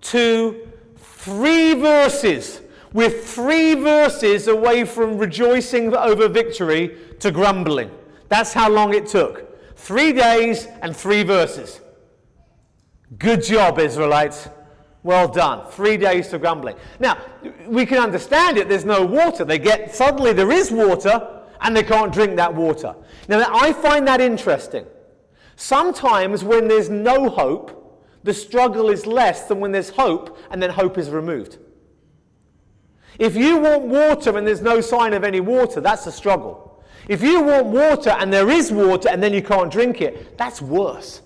two, 0.00 0.68
three 0.96 1.74
verses. 1.74 2.60
We're 2.92 3.10
three 3.10 3.74
verses 3.74 4.48
away 4.48 4.84
from 4.84 5.18
rejoicing 5.18 5.94
over 5.94 6.28
victory 6.28 6.96
to 7.20 7.30
grumbling. 7.30 7.90
That's 8.28 8.52
how 8.52 8.70
long 8.70 8.94
it 8.94 9.06
took. 9.06 9.76
Three 9.76 10.12
days 10.12 10.66
and 10.82 10.96
three 10.96 11.22
verses. 11.22 11.80
Good 13.18 13.42
job, 13.42 13.78
Israelites. 13.78 14.48
Well 15.02 15.28
done. 15.28 15.70
Three 15.70 15.96
days 15.96 16.28
to 16.28 16.38
grumbling. 16.38 16.76
Now, 16.98 17.18
we 17.66 17.86
can 17.86 17.98
understand 17.98 18.58
it. 18.58 18.68
There's 18.68 18.84
no 18.84 19.04
water. 19.04 19.44
They 19.44 19.58
get, 19.58 19.94
suddenly 19.94 20.32
there 20.32 20.50
is 20.50 20.70
water, 20.70 21.37
and 21.60 21.76
they 21.76 21.82
can't 21.82 22.12
drink 22.12 22.36
that 22.36 22.54
water. 22.54 22.94
Now, 23.28 23.48
I 23.52 23.72
find 23.72 24.06
that 24.06 24.20
interesting. 24.20 24.86
Sometimes 25.56 26.44
when 26.44 26.68
there's 26.68 26.88
no 26.88 27.28
hope, 27.28 27.78
the 28.22 28.34
struggle 28.34 28.90
is 28.90 29.06
less 29.06 29.46
than 29.48 29.60
when 29.60 29.72
there's 29.72 29.90
hope 29.90 30.38
and 30.50 30.62
then 30.62 30.70
hope 30.70 30.98
is 30.98 31.10
removed. 31.10 31.58
If 33.18 33.34
you 33.34 33.58
want 33.58 33.84
water 33.84 34.36
and 34.36 34.46
there's 34.46 34.62
no 34.62 34.80
sign 34.80 35.12
of 35.12 35.24
any 35.24 35.40
water, 35.40 35.80
that's 35.80 36.06
a 36.06 36.12
struggle. 36.12 36.84
If 37.08 37.22
you 37.22 37.42
want 37.42 37.66
water 37.66 38.10
and 38.10 38.32
there 38.32 38.50
is 38.50 38.70
water 38.70 39.08
and 39.08 39.22
then 39.22 39.32
you 39.32 39.42
can't 39.42 39.72
drink 39.72 40.00
it, 40.00 40.36
that's 40.38 40.60
worse. 40.60 41.22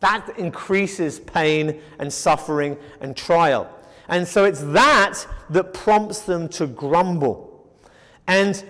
That 0.00 0.38
increases 0.38 1.20
pain 1.20 1.80
and 1.98 2.12
suffering 2.12 2.76
and 3.00 3.16
trial. 3.16 3.70
And 4.08 4.26
so 4.26 4.44
it's 4.44 4.62
that 4.62 5.24
that 5.50 5.74
prompts 5.74 6.22
them 6.22 6.48
to 6.50 6.66
grumble. 6.66 7.49
And 8.26 8.62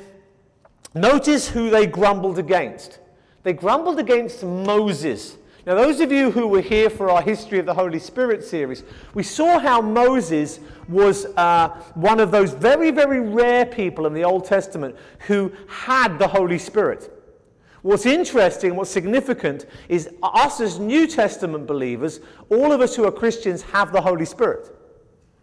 notice 0.95 1.49
who 1.49 1.71
they 1.71 1.87
grumbled 1.87 2.39
against. 2.39 2.99
They 3.43 3.53
grumbled 3.53 3.99
against 3.99 4.43
Moses. 4.43 5.37
Now, 5.67 5.75
those 5.75 6.01
of 6.01 6.11
you 6.11 6.31
who 6.31 6.47
were 6.47 6.63
here 6.63 6.89
for 6.89 7.11
our 7.11 7.21
History 7.21 7.59
of 7.59 7.67
the 7.67 7.75
Holy 7.75 7.99
Spirit 7.99 8.43
series, 8.43 8.83
we 9.15 9.23
saw 9.23 9.59
how 9.59 9.81
Moses 9.81 10.61
was 10.89 11.27
uh, 11.37 11.69
one 11.95 12.19
of 12.19 12.31
those 12.31 12.53
very, 12.53 12.91
very 12.91 13.21
rare 13.21 13.67
people 13.67 14.07
in 14.07 14.15
the 14.15 14.25
Old 14.25 14.47
Testament 14.47 14.97
who 15.27 15.53
had 15.69 16.19
the 16.19 16.29
Holy 16.29 16.59
Spirit. 16.59 17.15
What's 17.83 18.05
interesting, 18.05 18.77
what's 18.77 18.91
significant, 18.91 19.67
is 19.89 20.11
us 20.23 20.61
as 20.61 20.79
New 20.79 21.07
Testament 21.07 21.67
believers, 21.67 22.21
all 22.51 22.73
of 22.73 22.81
us 22.81 22.95
who 22.95 23.05
are 23.05 23.13
Christians 23.13 23.63
have 23.63 23.93
the 23.93 24.01
Holy 24.01 24.27
Spirit, 24.27 24.75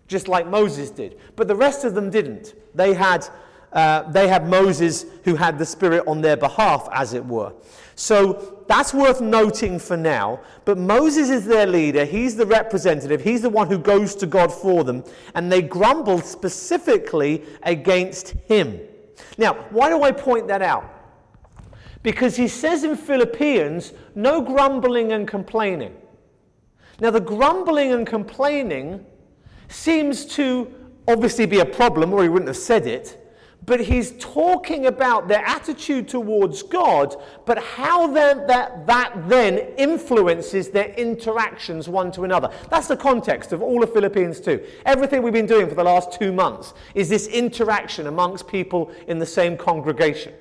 just 0.07 0.27
like 0.27 0.47
Moses 0.47 0.91
did. 0.91 1.17
But 1.35 1.47
the 1.47 1.55
rest 1.55 1.83
of 1.83 1.95
them 1.95 2.09
didn't. 2.09 2.53
They 2.75 2.93
had 2.93 3.27
uh, 3.73 4.03
they 4.11 4.27
had 4.27 4.47
Moses 4.47 5.05
who 5.23 5.35
had 5.35 5.59
the 5.59 5.65
Spirit 5.65 6.03
on 6.07 6.21
their 6.21 6.37
behalf, 6.37 6.87
as 6.91 7.13
it 7.13 7.25
were. 7.25 7.53
So 7.95 8.63
that's 8.67 8.93
worth 8.93 9.21
noting 9.21 9.79
for 9.79 9.97
now. 9.97 10.39
But 10.65 10.77
Moses 10.77 11.29
is 11.29 11.45
their 11.45 11.65
leader. 11.65 12.05
He's 12.05 12.35
the 12.35 12.45
representative. 12.45 13.21
He's 13.21 13.41
the 13.41 13.49
one 13.49 13.67
who 13.67 13.79
goes 13.79 14.15
to 14.15 14.27
God 14.27 14.53
for 14.53 14.83
them. 14.83 15.03
And 15.33 15.51
they 15.51 15.61
grumbled 15.61 16.23
specifically 16.23 17.43
against 17.63 18.29
him. 18.47 18.79
Now, 19.37 19.55
why 19.71 19.89
do 19.89 20.03
I 20.03 20.11
point 20.11 20.47
that 20.47 20.61
out? 20.61 20.93
Because 22.03 22.35
he 22.35 22.47
says 22.47 22.83
in 22.83 22.95
Philippians, 22.95 23.93
no 24.15 24.41
grumbling 24.41 25.11
and 25.11 25.27
complaining. 25.27 25.95
Now, 26.99 27.09
the 27.09 27.19
grumbling 27.19 27.93
and 27.93 28.07
complaining 28.07 29.05
seems 29.69 30.25
to 30.35 30.73
obviously 31.07 31.45
be 31.45 31.59
a 31.59 31.65
problem, 31.65 32.13
or 32.13 32.23
he 32.23 32.29
wouldn't 32.29 32.47
have 32.47 32.57
said 32.57 32.85
it 32.85 33.26
but 33.65 33.81
he's 33.81 34.13
talking 34.17 34.85
about 34.85 35.27
their 35.27 35.45
attitude 35.45 36.07
towards 36.07 36.63
God, 36.63 37.15
but 37.45 37.61
how 37.61 38.07
that, 38.07 38.47
that 38.87 39.27
then 39.27 39.57
influences 39.77 40.69
their 40.69 40.93
interactions 40.93 41.89
one 41.89 42.11
to 42.13 42.23
another. 42.23 42.49
That's 42.69 42.87
the 42.87 42.95
context 42.95 43.51
of 43.51 43.61
all 43.61 43.83
of 43.83 43.91
Philippians 43.91 44.39
2. 44.39 44.65
Everything 44.85 45.21
we've 45.21 45.33
been 45.33 45.45
doing 45.45 45.67
for 45.67 45.75
the 45.75 45.83
last 45.83 46.13
two 46.13 46.31
months 46.31 46.73
is 46.95 47.09
this 47.09 47.27
interaction 47.27 48.07
amongst 48.07 48.47
people 48.47 48.91
in 49.07 49.19
the 49.19 49.25
same 49.25 49.57
congregation. 49.57 50.33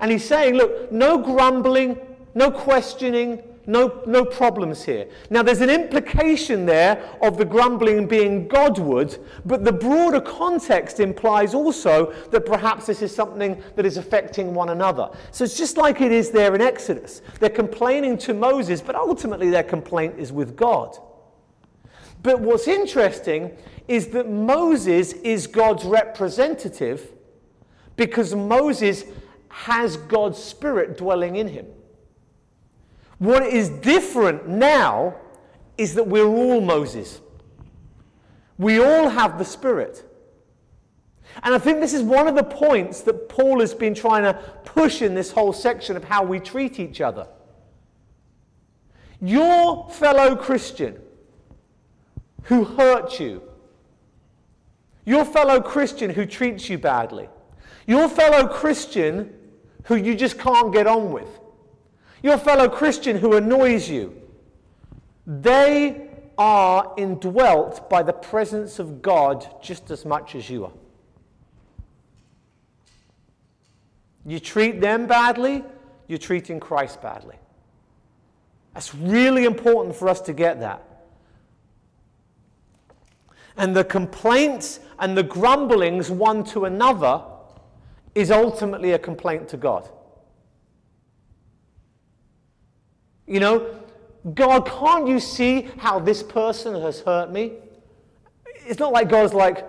And 0.00 0.10
he's 0.10 0.24
saying, 0.24 0.54
look, 0.54 0.90
no 0.90 1.18
grumbling, 1.18 1.98
no 2.34 2.50
questioning, 2.50 3.42
no, 3.68 4.02
no 4.06 4.24
problems 4.24 4.82
here. 4.82 5.06
Now, 5.28 5.42
there's 5.42 5.60
an 5.60 5.68
implication 5.68 6.64
there 6.64 7.06
of 7.20 7.36
the 7.36 7.44
grumbling 7.44 8.06
being 8.06 8.48
Godward, 8.48 9.18
but 9.44 9.62
the 9.62 9.72
broader 9.72 10.22
context 10.22 11.00
implies 11.00 11.52
also 11.52 12.14
that 12.30 12.46
perhaps 12.46 12.86
this 12.86 13.02
is 13.02 13.14
something 13.14 13.62
that 13.76 13.84
is 13.84 13.98
affecting 13.98 14.54
one 14.54 14.70
another. 14.70 15.10
So 15.32 15.44
it's 15.44 15.58
just 15.58 15.76
like 15.76 16.00
it 16.00 16.12
is 16.12 16.30
there 16.30 16.54
in 16.54 16.62
Exodus. 16.62 17.20
They're 17.40 17.50
complaining 17.50 18.16
to 18.18 18.32
Moses, 18.32 18.80
but 18.80 18.96
ultimately 18.96 19.50
their 19.50 19.64
complaint 19.64 20.14
is 20.18 20.32
with 20.32 20.56
God. 20.56 20.96
But 22.22 22.40
what's 22.40 22.68
interesting 22.68 23.54
is 23.86 24.06
that 24.08 24.30
Moses 24.30 25.12
is 25.12 25.46
God's 25.46 25.84
representative 25.84 27.12
because 27.96 28.34
Moses 28.34 29.04
has 29.50 29.98
God's 29.98 30.42
Spirit 30.42 30.96
dwelling 30.96 31.36
in 31.36 31.48
him. 31.48 31.66
What 33.18 33.42
is 33.42 33.68
different 33.68 34.48
now 34.48 35.16
is 35.76 35.94
that 35.94 36.06
we're 36.06 36.26
all 36.26 36.60
Moses. 36.60 37.20
We 38.58 38.80
all 38.80 39.08
have 39.08 39.38
the 39.38 39.44
Spirit. 39.44 40.04
And 41.42 41.54
I 41.54 41.58
think 41.58 41.80
this 41.80 41.94
is 41.94 42.02
one 42.02 42.26
of 42.26 42.34
the 42.34 42.44
points 42.44 43.02
that 43.02 43.28
Paul 43.28 43.60
has 43.60 43.74
been 43.74 43.94
trying 43.94 44.24
to 44.24 44.34
push 44.64 45.02
in 45.02 45.14
this 45.14 45.30
whole 45.30 45.52
section 45.52 45.96
of 45.96 46.04
how 46.04 46.24
we 46.24 46.40
treat 46.40 46.80
each 46.80 47.00
other. 47.00 47.26
Your 49.20 49.88
fellow 49.90 50.36
Christian 50.36 51.00
who 52.44 52.64
hurt 52.64 53.20
you, 53.20 53.42
your 55.04 55.24
fellow 55.24 55.60
Christian 55.60 56.10
who 56.10 56.24
treats 56.24 56.68
you 56.68 56.78
badly, 56.78 57.28
your 57.86 58.08
fellow 58.08 58.46
Christian 58.48 59.34
who 59.84 59.96
you 59.96 60.14
just 60.14 60.38
can't 60.38 60.72
get 60.72 60.86
on 60.86 61.12
with, 61.12 61.28
your 62.22 62.38
fellow 62.38 62.68
Christian 62.68 63.16
who 63.16 63.36
annoys 63.36 63.88
you, 63.88 64.14
they 65.26 66.08
are 66.36 66.94
indwelt 66.96 67.90
by 67.90 68.02
the 68.02 68.12
presence 68.12 68.78
of 68.78 69.02
God 69.02 69.46
just 69.62 69.90
as 69.90 70.04
much 70.04 70.34
as 70.34 70.48
you 70.48 70.64
are. 70.66 70.72
You 74.24 74.38
treat 74.38 74.80
them 74.80 75.06
badly, 75.06 75.64
you're 76.06 76.18
treating 76.18 76.60
Christ 76.60 77.02
badly. 77.02 77.36
That's 78.74 78.94
really 78.94 79.44
important 79.44 79.96
for 79.96 80.08
us 80.08 80.20
to 80.22 80.32
get 80.32 80.60
that. 80.60 80.84
And 83.56 83.74
the 83.74 83.84
complaints 83.84 84.80
and 84.98 85.16
the 85.16 85.22
grumblings 85.22 86.10
one 86.10 86.44
to 86.44 86.64
another 86.66 87.22
is 88.14 88.30
ultimately 88.30 88.92
a 88.92 88.98
complaint 88.98 89.48
to 89.48 89.56
God. 89.56 89.88
You 93.28 93.40
know, 93.40 93.76
God, 94.34 94.66
can't 94.66 95.06
you 95.06 95.20
see 95.20 95.68
how 95.76 95.98
this 95.98 96.22
person 96.22 96.80
has 96.80 97.00
hurt 97.00 97.30
me? 97.30 97.52
It's 98.66 98.80
not 98.80 98.92
like 98.92 99.08
God's 99.08 99.34
like, 99.34 99.66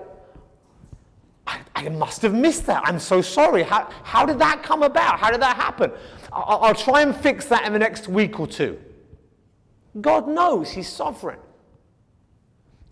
I, 1.46 1.60
I 1.75 1.89
must 1.89 2.22
have 2.22 2.34
missed 2.34 2.66
that. 2.68 2.84
I'm 2.86 3.00
so 3.00 3.22
sorry. 3.22 3.63
How, 3.63 3.89
how 4.04 4.25
did 4.25 4.39
that 4.39 4.63
come 4.63 4.82
about? 4.82 5.20
How 5.20 5.30
did 5.30 5.42
that 5.42 5.58
happen? 5.58 5.92
I'll, 6.32 6.60
I'll 6.63 6.75
try 6.75 7.01
and 7.01 7.16
fix 7.16 7.46
that 7.48 7.66
in 7.66 7.74
the 7.74 7.80
next 7.80 8.08
week 8.08 8.39
or 8.39 8.48
two. 8.48 8.80
God 10.00 10.28
knows, 10.28 10.72
He's 10.72 10.88
sovereign. 10.88 11.39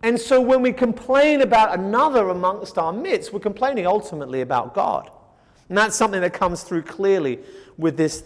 And 0.04 0.20
so 0.20 0.42
when 0.42 0.62
we 0.62 0.74
complain 0.74 1.42
about 1.42 1.78
another 1.78 2.30
amongst 2.30 2.78
our 2.78 2.94
midst, 2.94 3.34
we're 3.34 3.40
complaining 3.40 3.88
ultimately 3.88 4.42
about 4.42 4.74
God. 4.74 5.10
And 5.70 5.78
that's 5.78 5.96
something 5.96 6.22
that 6.22 6.34
comes 6.34 6.64
through 6.64 6.84
clearly 6.84 7.40
with 7.78 7.98
this 7.98 8.24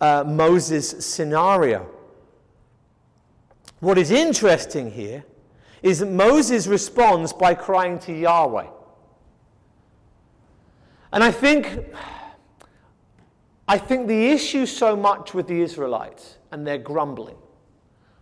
uh, 0.00 0.24
Moses 0.26 1.04
scenario. 1.04 1.88
What 3.80 3.98
is 3.98 4.10
interesting 4.10 4.90
here 4.90 5.24
is 5.82 5.98
that 5.98 6.10
Moses 6.10 6.66
responds 6.66 7.32
by 7.32 7.54
crying 7.54 7.98
to 8.00 8.12
Yahweh. 8.12 8.68
And 11.12 11.22
I 11.22 11.30
think, 11.30 11.86
I 13.68 13.78
think 13.78 14.06
the 14.06 14.28
issue 14.28 14.66
so 14.66 14.96
much 14.96 15.34
with 15.34 15.48
the 15.48 15.60
Israelites 15.60 16.38
and 16.52 16.66
their 16.66 16.78
grumbling 16.78 17.36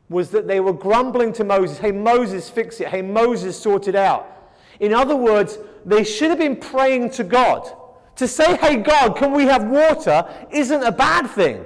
was 0.09 0.31
that 0.31 0.49
they 0.49 0.59
were 0.59 0.73
grumbling 0.73 1.33
to 1.35 1.45
Moses, 1.45 1.79
hey, 1.79 1.93
Moses, 1.93 2.51
fix 2.51 2.81
it. 2.81 2.89
Hey, 2.89 3.03
Moses, 3.03 3.57
sort 3.61 3.87
it 3.87 3.95
out. 3.95 4.55
In 4.81 4.93
other 4.93 5.15
words, 5.15 5.59
they 5.85 6.03
should 6.03 6.31
have 6.31 6.39
been 6.39 6.57
praying 6.57 7.11
to 7.11 7.25
God. 7.25 7.71
To 8.21 8.29
say, 8.29 8.59
hey, 8.59 8.77
God, 8.77 9.17
can 9.17 9.33
we 9.33 9.45
have 9.45 9.67
water, 9.67 10.29
isn't 10.51 10.83
a 10.83 10.93
bad 10.93 11.27
thing. 11.29 11.65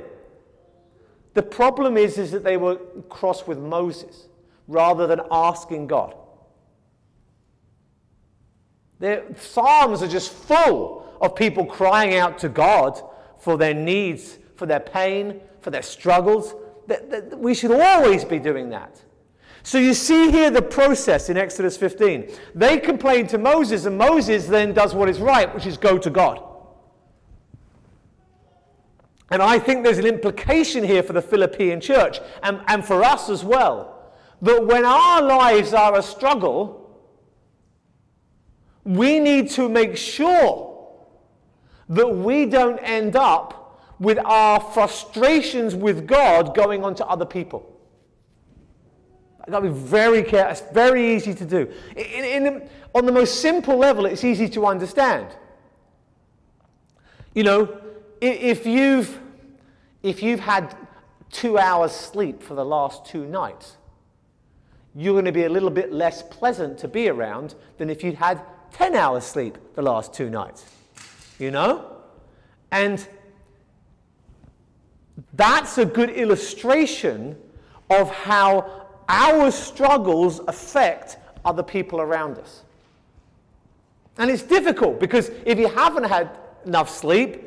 The 1.33 1.43
problem 1.43 1.97
is, 1.97 2.17
is 2.17 2.31
that 2.31 2.45
they 2.45 2.57
were 2.57 2.77
cross 3.09 3.45
with 3.45 3.59
Moses 3.59 4.29
rather 4.69 5.09
than 5.09 5.23
asking 5.33 5.89
God. 5.89 6.15
Their 9.01 9.25
Psalms 9.37 10.01
are 10.01 10.07
just 10.07 10.33
full 10.33 11.13
of 11.21 11.35
people 11.35 11.67
crying 11.67 12.15
out 12.15 12.39
to 12.39 12.49
God 12.49 13.03
for 13.41 13.59
their 13.59 13.75
needs, 13.75 14.39
for 14.55 14.67
their 14.67 14.79
pain, 14.79 15.41
for 15.61 15.71
their 15.71 15.83
struggles. 15.83 16.55
We 17.33 17.55
should 17.55 17.73
always 17.73 18.25
be 18.25 18.39
doing 18.39 18.71
that. 18.71 19.03
So 19.65 19.79
you 19.79 19.95
see 19.95 20.31
here 20.31 20.51
the 20.51 20.61
process 20.61 21.31
in 21.31 21.39
Exodus 21.39 21.75
15. 21.79 22.31
They 22.55 22.79
complain 22.79 23.27
to 23.29 23.39
Moses, 23.39 23.87
and 23.87 23.97
Moses 23.97 24.47
then 24.47 24.75
does 24.75 24.95
what 24.95 25.09
is 25.09 25.21
right, 25.21 25.53
which 25.55 25.65
is 25.65 25.79
go 25.79 25.97
to 25.97 26.11
God. 26.11 26.45
And 29.31 29.43
I 29.43 29.59
think 29.59 29.83
there's 29.83 29.99
an 29.99 30.07
implication 30.07 30.85
here 30.85 31.03
for 31.03 31.15
the 31.15 31.23
Philippian 31.23 31.81
church 31.81 32.21
and, 32.43 32.61
and 32.69 32.85
for 32.85 33.03
us 33.03 33.31
as 33.31 33.43
well. 33.43 34.13
That 34.43 34.67
when 34.67 34.85
our 34.85 35.23
lives 35.23 35.73
are 35.73 35.99
a 35.99 36.03
struggle, 36.03 37.01
we 38.85 39.19
need 39.19 39.49
to 39.53 39.71
make 39.71 39.97
sure 39.97 40.95
that 41.89 42.07
we 42.07 42.45
don't 42.45 42.79
end 42.81 43.17
up 43.17 43.81
with 43.99 44.19
our 44.19 44.61
frustrations 44.61 45.75
with 45.75 46.07
God 46.07 46.55
going 46.55 46.85
on 46.85 46.95
to 46.97 47.07
other 47.07 47.25
people. 47.25 47.74
I've 49.47 49.53
got 49.53 49.61
to 49.61 49.69
be 49.69 49.75
very 49.75 50.23
careful. 50.23 50.53
It's 50.53 50.73
very 50.73 51.15
easy 51.15 51.35
to 51.35 51.45
do. 51.45 51.71
In, 51.97 52.47
in, 52.47 52.69
on 52.95 53.05
the 53.05 53.13
most 53.13 53.43
simple 53.43 53.77
level, 53.77 54.07
it's 54.07 54.25
easy 54.25 54.49
to 54.51 54.67
understand. 54.67 55.27
You 57.35 57.43
know, 57.43 57.81
if 58.23 58.65
you've, 58.65 59.21
if 60.03 60.23
you've 60.23 60.41
had 60.41 60.75
two 61.31 61.59
hours 61.59 61.93
sleep 61.93 62.43
for 62.43 62.55
the 62.55 62.65
last 62.65 63.05
two 63.05 63.27
nights, 63.27 63.77
you're 64.95 65.13
going 65.15 65.27
to 65.27 65.33
be 65.33 65.45
a 65.45 65.51
little 65.51 65.71
bit 65.71 65.93
less 65.93 66.23
pleasant 66.23 66.79
to 66.79 66.89
be 66.89 67.09
around 67.11 67.55
than 67.77 67.91
if 67.91 68.03
you'd 68.03 68.15
had 68.15 68.41
10 68.73 68.95
hours 68.95 69.25
sleep 69.25 69.59
the 69.75 69.83
last 69.83 70.15
two 70.15 70.31
nights. 70.31 70.65
You 71.39 71.51
know? 71.51 71.97
And 72.71 73.07
that's 75.35 75.77
a 75.77 75.85
good 75.85 76.11
illustration 76.11 77.37
of 77.91 78.11
how 78.11 78.84
our 79.09 79.51
struggles 79.51 80.41
affect 80.49 81.19
other 81.45 81.63
people 81.63 82.01
around 82.01 82.39
us. 82.39 82.65
And 84.19 84.31
it's 84.31 84.43
difficult 84.43 85.01
because 85.01 85.31
if 85.45 85.59
you 85.59 85.69
haven't 85.69 86.05
had 86.05 86.31
enough 86.67 86.89
sleep, 86.89 87.43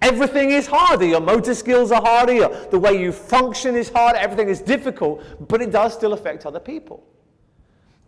everything 0.00 0.50
is 0.50 0.66
harder. 0.66 1.04
Your 1.04 1.20
motor 1.20 1.54
skills 1.54 1.90
are 1.90 2.02
harder, 2.02 2.66
the 2.70 2.78
way 2.78 3.00
you 3.00 3.12
function 3.12 3.74
is 3.74 3.88
harder, 3.88 4.18
everything 4.18 4.48
is 4.48 4.60
difficult, 4.60 5.22
but 5.48 5.60
it 5.60 5.70
does 5.70 5.92
still 5.94 6.12
affect 6.12 6.46
other 6.46 6.60
people. 6.60 7.04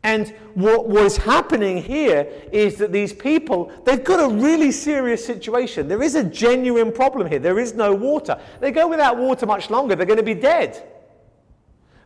And 0.05 0.35
what 0.53 0.87
was 0.87 1.17
happening 1.17 1.79
here 1.79 2.29
is 2.53 2.77
that 2.77 2.93
these 2.93 3.13
people, 3.15 3.73
they've 3.85 4.05
got 4.05 4.21
a 4.21 4.35
really 4.35 4.71
serious 4.71 5.25
situation. 5.25 5.89
There 5.89 6.03
is 6.03 6.15
a 6.15 6.23
genuine 6.23 6.93
problem 6.93 7.27
here. 7.27 7.39
There 7.39 7.59
is 7.59 7.73
no 7.73 7.95
water. 7.95 8.39
They 8.61 8.71
go 8.71 8.87
without 8.87 9.17
water 9.17 9.47
much 9.47 9.71
longer, 9.71 9.97
they're 9.97 10.05
going 10.07 10.19
to 10.19 10.23
be 10.23 10.35
dead. 10.35 10.94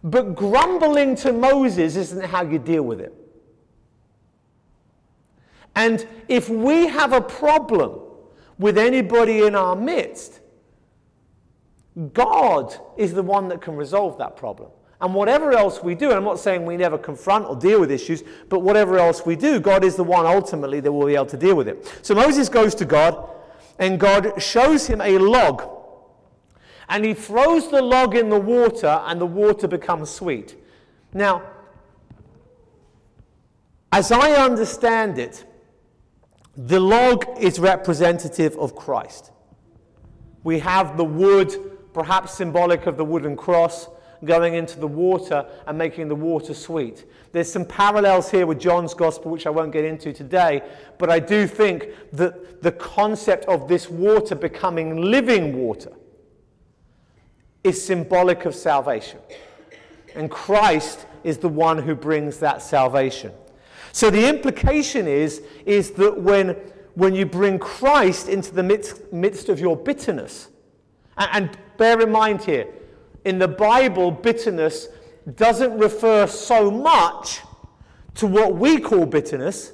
But 0.02 0.34
grumbling 0.34 1.16
to 1.16 1.32
Moses 1.32 1.96
isn't 1.96 2.24
how 2.24 2.44
you 2.44 2.58
deal 2.58 2.82
with 2.82 3.00
it. 3.00 3.14
And 5.74 6.06
if 6.28 6.48
we 6.48 6.88
have 6.88 7.12
a 7.12 7.20
problem 7.20 8.00
with 8.58 8.78
anybody 8.78 9.42
in 9.42 9.54
our 9.54 9.76
midst, 9.76 10.40
God 12.12 12.76
is 12.96 13.12
the 13.12 13.22
one 13.22 13.48
that 13.48 13.60
can 13.60 13.76
resolve 13.76 14.18
that 14.18 14.36
problem. 14.36 14.70
And 15.00 15.14
whatever 15.14 15.52
else 15.52 15.82
we 15.82 15.94
do, 15.94 16.10
I'm 16.12 16.24
not 16.24 16.40
saying 16.40 16.64
we 16.64 16.76
never 16.76 16.98
confront 16.98 17.46
or 17.46 17.54
deal 17.54 17.78
with 17.78 17.90
issues, 17.90 18.24
but 18.48 18.60
whatever 18.60 18.98
else 18.98 19.24
we 19.24 19.36
do, 19.36 19.60
God 19.60 19.84
is 19.84 19.94
the 19.94 20.02
one 20.02 20.26
ultimately 20.26 20.80
that 20.80 20.90
will 20.90 21.06
be 21.06 21.14
able 21.14 21.26
to 21.26 21.36
deal 21.36 21.54
with 21.54 21.68
it. 21.68 22.00
So 22.02 22.14
Moses 22.14 22.48
goes 22.48 22.74
to 22.76 22.84
God, 22.84 23.28
and 23.78 24.00
God 24.00 24.42
shows 24.42 24.88
him 24.88 25.00
a 25.00 25.18
log. 25.18 25.77
And 26.88 27.04
he 27.04 27.14
throws 27.14 27.70
the 27.70 27.82
log 27.82 28.16
in 28.16 28.30
the 28.30 28.40
water, 28.40 29.02
and 29.06 29.20
the 29.20 29.26
water 29.26 29.68
becomes 29.68 30.10
sweet. 30.10 30.56
Now, 31.12 31.42
as 33.92 34.12
I 34.12 34.32
understand 34.32 35.18
it, 35.18 35.44
the 36.56 36.80
log 36.80 37.24
is 37.38 37.58
representative 37.58 38.56
of 38.56 38.74
Christ. 38.74 39.30
We 40.44 40.58
have 40.60 40.96
the 40.96 41.04
wood, 41.04 41.54
perhaps 41.92 42.34
symbolic 42.34 42.86
of 42.86 42.96
the 42.96 43.04
wooden 43.04 43.36
cross 43.36 43.88
going 44.24 44.54
into 44.54 44.80
the 44.80 44.88
water 44.88 45.46
and 45.66 45.78
making 45.78 46.08
the 46.08 46.14
water 46.14 46.52
sweet. 46.52 47.04
There's 47.32 47.50
some 47.50 47.64
parallels 47.64 48.30
here 48.30 48.46
with 48.46 48.58
John's 48.58 48.94
gospel, 48.94 49.30
which 49.30 49.46
I 49.46 49.50
won't 49.50 49.72
get 49.72 49.84
into 49.84 50.12
today, 50.12 50.62
but 50.98 51.10
I 51.10 51.20
do 51.20 51.46
think 51.46 51.90
that 52.12 52.62
the 52.62 52.72
concept 52.72 53.44
of 53.44 53.68
this 53.68 53.88
water 53.88 54.34
becoming 54.34 54.96
living 54.96 55.56
water 55.56 55.92
is 57.64 57.84
symbolic 57.84 58.44
of 58.44 58.54
salvation. 58.54 59.18
And 60.14 60.30
Christ 60.30 61.06
is 61.24 61.38
the 61.38 61.48
one 61.48 61.78
who 61.78 61.94
brings 61.94 62.38
that 62.38 62.62
salvation. 62.62 63.32
So 63.92 64.10
the 64.10 64.28
implication 64.28 65.06
is, 65.06 65.42
is 65.66 65.92
that 65.92 66.20
when, 66.20 66.50
when 66.94 67.14
you 67.14 67.26
bring 67.26 67.58
Christ 67.58 68.28
into 68.28 68.54
the 68.54 68.62
midst, 68.62 69.12
midst 69.12 69.48
of 69.48 69.60
your 69.60 69.76
bitterness, 69.76 70.48
and, 71.16 71.30
and 71.32 71.58
bear 71.76 72.00
in 72.00 72.10
mind 72.10 72.42
here, 72.42 72.68
in 73.24 73.38
the 73.38 73.48
Bible, 73.48 74.10
bitterness 74.10 74.88
doesn't 75.34 75.78
refer 75.78 76.26
so 76.26 76.70
much 76.70 77.40
to 78.14 78.26
what 78.26 78.56
we 78.56 78.78
call 78.80 79.06
bitterness, 79.06 79.72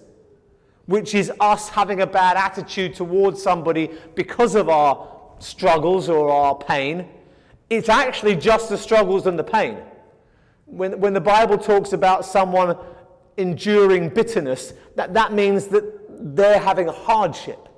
which 0.86 1.14
is 1.14 1.32
us 1.40 1.68
having 1.68 2.00
a 2.00 2.06
bad 2.06 2.36
attitude 2.36 2.94
towards 2.94 3.42
somebody 3.42 3.90
because 4.14 4.54
of 4.54 4.68
our 4.68 5.08
struggles 5.38 6.08
or 6.08 6.30
our 6.30 6.54
pain. 6.54 7.08
It's 7.70 7.88
actually 7.88 8.36
just 8.36 8.68
the 8.68 8.78
struggles 8.78 9.26
and 9.26 9.38
the 9.38 9.44
pain. 9.44 9.78
When, 10.66 11.00
when 11.00 11.12
the 11.12 11.20
Bible 11.20 11.58
talks 11.58 11.92
about 11.92 12.24
someone 12.24 12.76
enduring 13.36 14.10
bitterness, 14.10 14.72
that, 14.96 15.14
that 15.14 15.32
means 15.32 15.66
that 15.68 16.36
they're 16.36 16.60
having 16.60 16.88
a 16.88 16.92
hardship. 16.92 17.68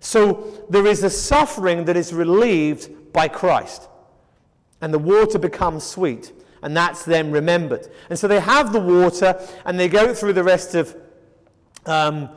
So 0.00 0.64
there 0.70 0.86
is 0.86 1.02
a 1.02 1.10
suffering 1.10 1.84
that 1.86 1.96
is 1.96 2.12
relieved 2.12 3.12
by 3.12 3.28
Christ 3.28 3.88
and 4.80 4.94
the 4.94 4.98
water 4.98 5.38
becomes 5.38 5.84
sweet. 5.84 6.32
And 6.62 6.76
that's 6.76 7.04
then 7.04 7.30
remembered. 7.30 7.88
And 8.10 8.18
so 8.18 8.26
they 8.26 8.40
have 8.40 8.72
the 8.72 8.80
water 8.80 9.40
and 9.64 9.78
they 9.78 9.88
go 9.88 10.12
through 10.12 10.32
the 10.32 10.42
rest 10.42 10.74
of 10.74 10.96
um, 11.86 12.28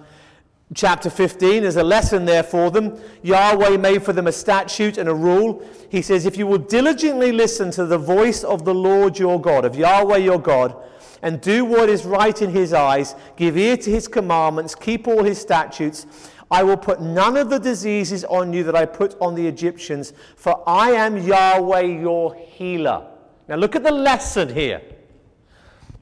chapter 0.73 1.09
15. 1.09 1.63
There's 1.63 1.75
a 1.75 1.83
lesson 1.83 2.25
there 2.25 2.43
for 2.43 2.71
them. 2.71 2.99
Yahweh 3.23 3.77
made 3.77 4.03
for 4.03 4.13
them 4.13 4.27
a 4.27 4.31
statute 4.31 4.97
and 4.97 5.09
a 5.09 5.13
rule. 5.13 5.63
He 5.89 6.01
says, 6.01 6.25
If 6.25 6.37
you 6.37 6.47
will 6.47 6.57
diligently 6.57 7.31
listen 7.31 7.71
to 7.71 7.85
the 7.85 7.97
voice 7.97 8.43
of 8.43 8.65
the 8.65 8.73
Lord 8.73 9.19
your 9.19 9.39
God, 9.39 9.65
of 9.65 9.75
Yahweh 9.75 10.17
your 10.17 10.39
God, 10.39 10.75
and 11.21 11.39
do 11.41 11.65
what 11.65 11.89
is 11.89 12.05
right 12.05 12.41
in 12.41 12.49
his 12.49 12.73
eyes, 12.73 13.15
give 13.35 13.57
ear 13.57 13.77
to 13.77 13.91
his 13.91 14.07
commandments, 14.07 14.73
keep 14.73 15.07
all 15.07 15.23
his 15.23 15.39
statutes, 15.39 16.07
I 16.49 16.63
will 16.63 16.77
put 16.77 17.01
none 17.01 17.37
of 17.37 17.49
the 17.49 17.59
diseases 17.59 18.25
on 18.25 18.51
you 18.51 18.63
that 18.63 18.75
I 18.75 18.85
put 18.85 19.15
on 19.21 19.35
the 19.35 19.47
Egyptians, 19.47 20.13
for 20.35 20.61
I 20.67 20.91
am 20.91 21.17
Yahweh 21.17 21.81
your 21.81 22.35
healer. 22.35 23.07
Now 23.47 23.55
look 23.55 23.75
at 23.75 23.83
the 23.83 23.91
lesson 23.91 24.53
here. 24.53 24.81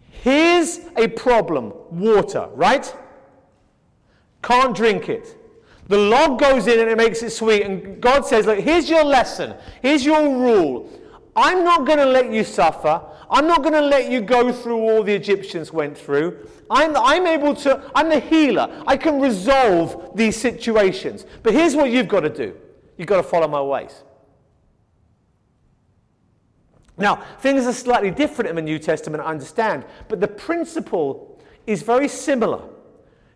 Here's 0.10 0.80
a 0.98 1.08
problem 1.08 1.72
water, 1.92 2.50
right? 2.54 2.94
Can't 4.42 4.76
drink 4.76 5.10
it. 5.10 5.36
The 5.88 5.98
log 5.98 6.40
goes 6.40 6.68
in 6.68 6.80
and 6.80 6.90
it 6.90 6.98
makes 6.98 7.24
it 7.24 7.32
sweet. 7.32 7.64
And 7.64 8.00
God 8.02 8.26
says, 8.26 8.46
Look, 8.46 8.60
here's 8.60 8.90
your 8.90 9.04
lesson. 9.04 9.56
Here's 9.82 10.06
your 10.06 10.22
rule. 10.22 10.90
I'm 11.36 11.64
not 11.64 11.86
going 11.86 12.00
to 12.00 12.06
let 12.06 12.32
you 12.32 12.44
suffer. 12.44 13.02
I'm 13.30 13.48
not 13.48 13.62
going 13.62 13.74
to 13.74 13.82
let 13.82 14.10
you 14.10 14.22
go 14.22 14.52
through 14.52 14.78
all 14.78 15.04
the 15.04 15.14
Egyptians 15.14 15.72
went 15.72 15.98
through. 15.98 16.48
I'm, 16.70 16.96
I'm 16.96 17.28
able 17.28 17.56
to, 17.58 17.92
I'm 17.96 18.10
the 18.10 18.20
healer. 18.20 18.84
I 18.88 18.98
can 18.98 19.20
resolve 19.20 20.16
these 20.16 20.36
situations. 20.36 21.26
But 21.44 21.54
here's 21.54 21.76
what 21.76 21.92
you've 21.92 22.08
got 22.08 22.22
to 22.22 22.30
do 22.30 22.56
you've 22.98 23.08
got 23.08 23.18
to 23.18 23.24
follow 23.24 23.48
my 23.48 23.62
ways. 23.62 24.04
Now, 26.98 27.24
things 27.40 27.66
are 27.66 27.74
slightly 27.74 28.12
different 28.12 28.50
in 28.50 28.56
the 28.58 28.62
New 28.62 28.78
Testament, 28.78 29.24
I 29.24 29.28
understand, 29.28 29.86
but 30.10 30.20
the 30.20 30.28
principle 30.28 31.42
is 31.66 31.82
very 31.82 32.10
similar. 32.10 32.62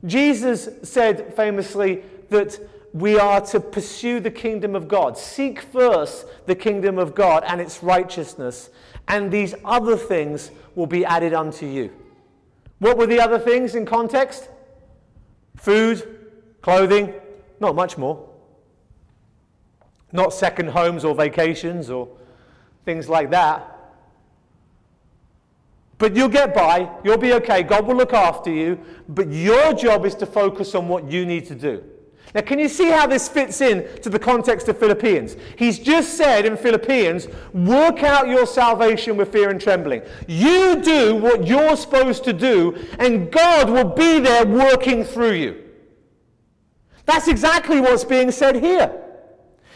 Jesus 0.06 0.70
said 0.84 1.34
famously 1.36 2.04
that 2.30 2.60
we 2.94 3.18
are 3.18 3.42
to 3.42 3.60
pursue 3.60 4.20
the 4.20 4.32
kingdom 4.32 4.76
of 4.76 4.88
God. 4.88 5.18
Seek 5.18 5.62
first 5.62 6.26
the 6.46 6.56
kingdom 6.56 7.00
of 7.00 7.16
God 7.16 7.44
and 7.48 7.60
its 7.60 7.82
righteousness, 7.82 8.70
and 9.08 9.32
these 9.32 9.56
other 9.66 9.98
things 9.98 10.52
will 10.76 10.88
be 10.88 11.04
added 11.06 11.34
unto 11.34 11.66
you. 11.66 11.92
What 12.80 12.98
were 12.98 13.08
the 13.08 13.20
other 13.20 13.40
things 13.40 13.76
in 13.76 13.86
context? 13.86 14.50
Food, 15.56 16.30
clothing, 16.62 17.14
not 17.60 17.76
much 17.76 17.98
more. 17.98 18.30
Not 20.12 20.34
second 20.34 20.70
homes 20.70 21.04
or 21.06 21.16
vacations 21.16 21.90
or 21.90 22.10
things 22.86 23.10
like 23.10 23.32
that. 23.32 23.73
But 25.98 26.16
you'll 26.16 26.30
get 26.30 26.54
by, 26.54 26.90
you'll 27.04 27.18
be 27.18 27.34
okay, 27.34 27.64
God 27.64 27.86
will 27.86 27.96
look 27.96 28.14
after 28.14 28.52
you, 28.52 28.80
but 29.08 29.32
your 29.32 29.74
job 29.74 30.06
is 30.06 30.16
to 30.16 30.26
focus 30.26 30.76
on 30.76 30.88
what 30.88 31.10
you 31.10 31.26
need 31.26 31.46
to 31.46 31.56
do. 31.56 31.84
Now, 32.34 32.42
can 32.42 32.58
you 32.58 32.68
see 32.68 32.90
how 32.90 33.06
this 33.06 33.30
fits 33.30 33.62
in 33.62 33.88
to 34.02 34.10
the 34.10 34.18
context 34.18 34.68
of 34.68 34.80
Philippians? 34.80 35.38
He's 35.56 35.78
just 35.78 36.18
said 36.18 36.48
in 36.48 36.58
Philippians, 36.58 37.28
work 37.54 38.02
out 38.02 38.28
your 38.28 38.48
salvation 38.48 39.18
with 39.18 39.32
fear 39.32 39.52
and 39.52 39.62
trembling. 39.62 40.02
You 40.28 40.82
do 40.82 41.16
what 41.16 41.46
you're 41.46 41.78
supposed 41.78 42.24
to 42.24 42.34
do, 42.34 42.76
and 42.98 43.32
God 43.32 43.70
will 43.70 43.90
be 43.90 44.20
there 44.20 44.48
working 44.48 45.04
through 45.04 45.34
you. 45.34 45.64
That's 47.06 47.28
exactly 47.28 47.80
what's 47.80 48.04
being 48.04 48.32
said 48.32 48.56
here. 48.56 49.00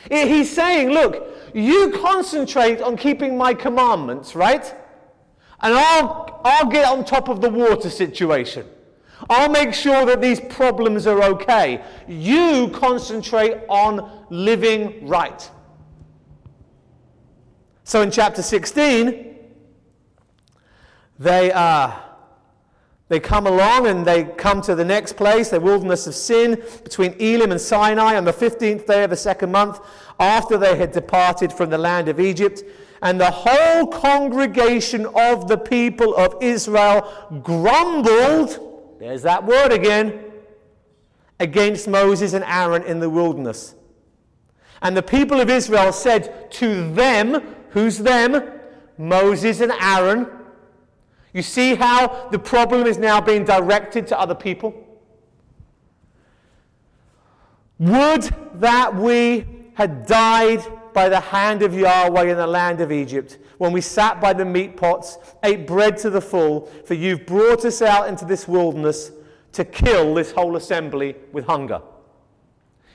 He's 0.09 0.49
saying, 0.49 0.89
look, 0.89 1.53
you 1.53 1.91
concentrate 2.01 2.81
on 2.81 2.97
keeping 2.97 3.37
my 3.37 3.53
commandments, 3.53 4.35
right? 4.35 4.73
And 5.61 5.73
I'll, 5.73 6.41
I'll 6.43 6.67
get 6.67 6.85
on 6.85 7.03
top 7.03 7.29
of 7.29 7.41
the 7.41 7.49
water 7.49 7.89
situation. 7.89 8.65
I'll 9.29 9.49
make 9.49 9.73
sure 9.73 10.05
that 10.05 10.21
these 10.21 10.39
problems 10.39 11.07
are 11.07 11.23
okay. 11.23 11.83
You 12.07 12.69
concentrate 12.69 13.57
on 13.67 14.25
living 14.29 15.07
right. 15.07 15.49
So 17.83 18.01
in 18.01 18.11
chapter 18.11 18.43
16, 18.43 19.35
they, 21.19 21.51
uh, 21.51 21.91
they 23.09 23.19
come 23.19 23.47
along 23.47 23.87
and 23.87 24.05
they 24.05 24.25
come 24.25 24.61
to 24.63 24.75
the 24.75 24.85
next 24.85 25.13
place, 25.13 25.49
the 25.49 25.59
wilderness 25.59 26.05
of 26.05 26.13
Sin, 26.13 26.61
between 26.83 27.13
Elim 27.13 27.51
and 27.51 27.59
Sinai 27.59 28.17
on 28.17 28.25
the 28.25 28.33
15th 28.33 28.85
day 28.85 29.03
of 29.03 29.09
the 29.09 29.17
second 29.17 29.51
month, 29.51 29.79
after 30.19 30.57
they 30.57 30.75
had 30.75 30.91
departed 30.91 31.51
from 31.51 31.69
the 31.69 31.77
land 31.77 32.09
of 32.09 32.19
Egypt. 32.19 32.63
And 33.01 33.19
the 33.19 33.31
whole 33.31 33.87
congregation 33.87 35.05
of 35.15 35.47
the 35.47 35.57
people 35.57 36.15
of 36.15 36.41
Israel 36.41 37.39
grumbled 37.43 38.67
there's 38.99 39.21
that 39.23 39.45
word 39.45 39.71
again. 39.71 40.23
Against 41.39 41.87
Moses 41.87 42.33
and 42.33 42.43
Aaron 42.43 42.83
in 42.83 42.99
the 42.99 43.09
wilderness. 43.09 43.75
And 44.81 44.97
the 44.97 45.03
people 45.03 45.39
of 45.39 45.49
Israel 45.49 45.93
said 45.93 46.51
to 46.53 46.91
them, 46.93 47.55
who's 47.69 47.99
them? 47.99 48.51
Moses 48.97 49.61
and 49.61 49.71
Aaron. 49.71 50.27
You 51.33 51.43
see 51.43 51.75
how 51.75 52.29
the 52.31 52.39
problem 52.39 52.87
is 52.87 52.97
now 52.97 53.21
being 53.21 53.43
directed 53.45 54.07
to 54.07 54.19
other 54.19 54.33
people? 54.33 54.73
Would 57.77 58.23
that 58.55 58.95
we 58.95 59.45
had 59.75 60.07
died 60.07 60.65
by 60.97 61.07
the 61.07 61.19
hand 61.19 61.61
of 61.61 61.75
Yahweh 61.75 62.23
in 62.23 62.37
the 62.37 62.47
land 62.47 62.81
of 62.81 62.91
Egypt, 62.91 63.37
when 63.59 63.71
we 63.71 63.81
sat 63.81 64.19
by 64.19 64.33
the 64.33 64.43
meat 64.43 64.75
pots, 64.75 65.19
ate 65.43 65.67
bread 65.67 65.95
to 65.95 66.09
the 66.09 66.19
full, 66.19 66.61
for 66.85 66.95
you've 66.95 67.23
brought 67.27 67.63
us 67.65 67.83
out 67.83 68.09
into 68.09 68.25
this 68.25 68.47
wilderness 68.47 69.11
to 69.51 69.63
kill 69.63 70.15
this 70.15 70.31
whole 70.31 70.55
assembly 70.55 71.15
with 71.31 71.45
hunger. 71.45 71.83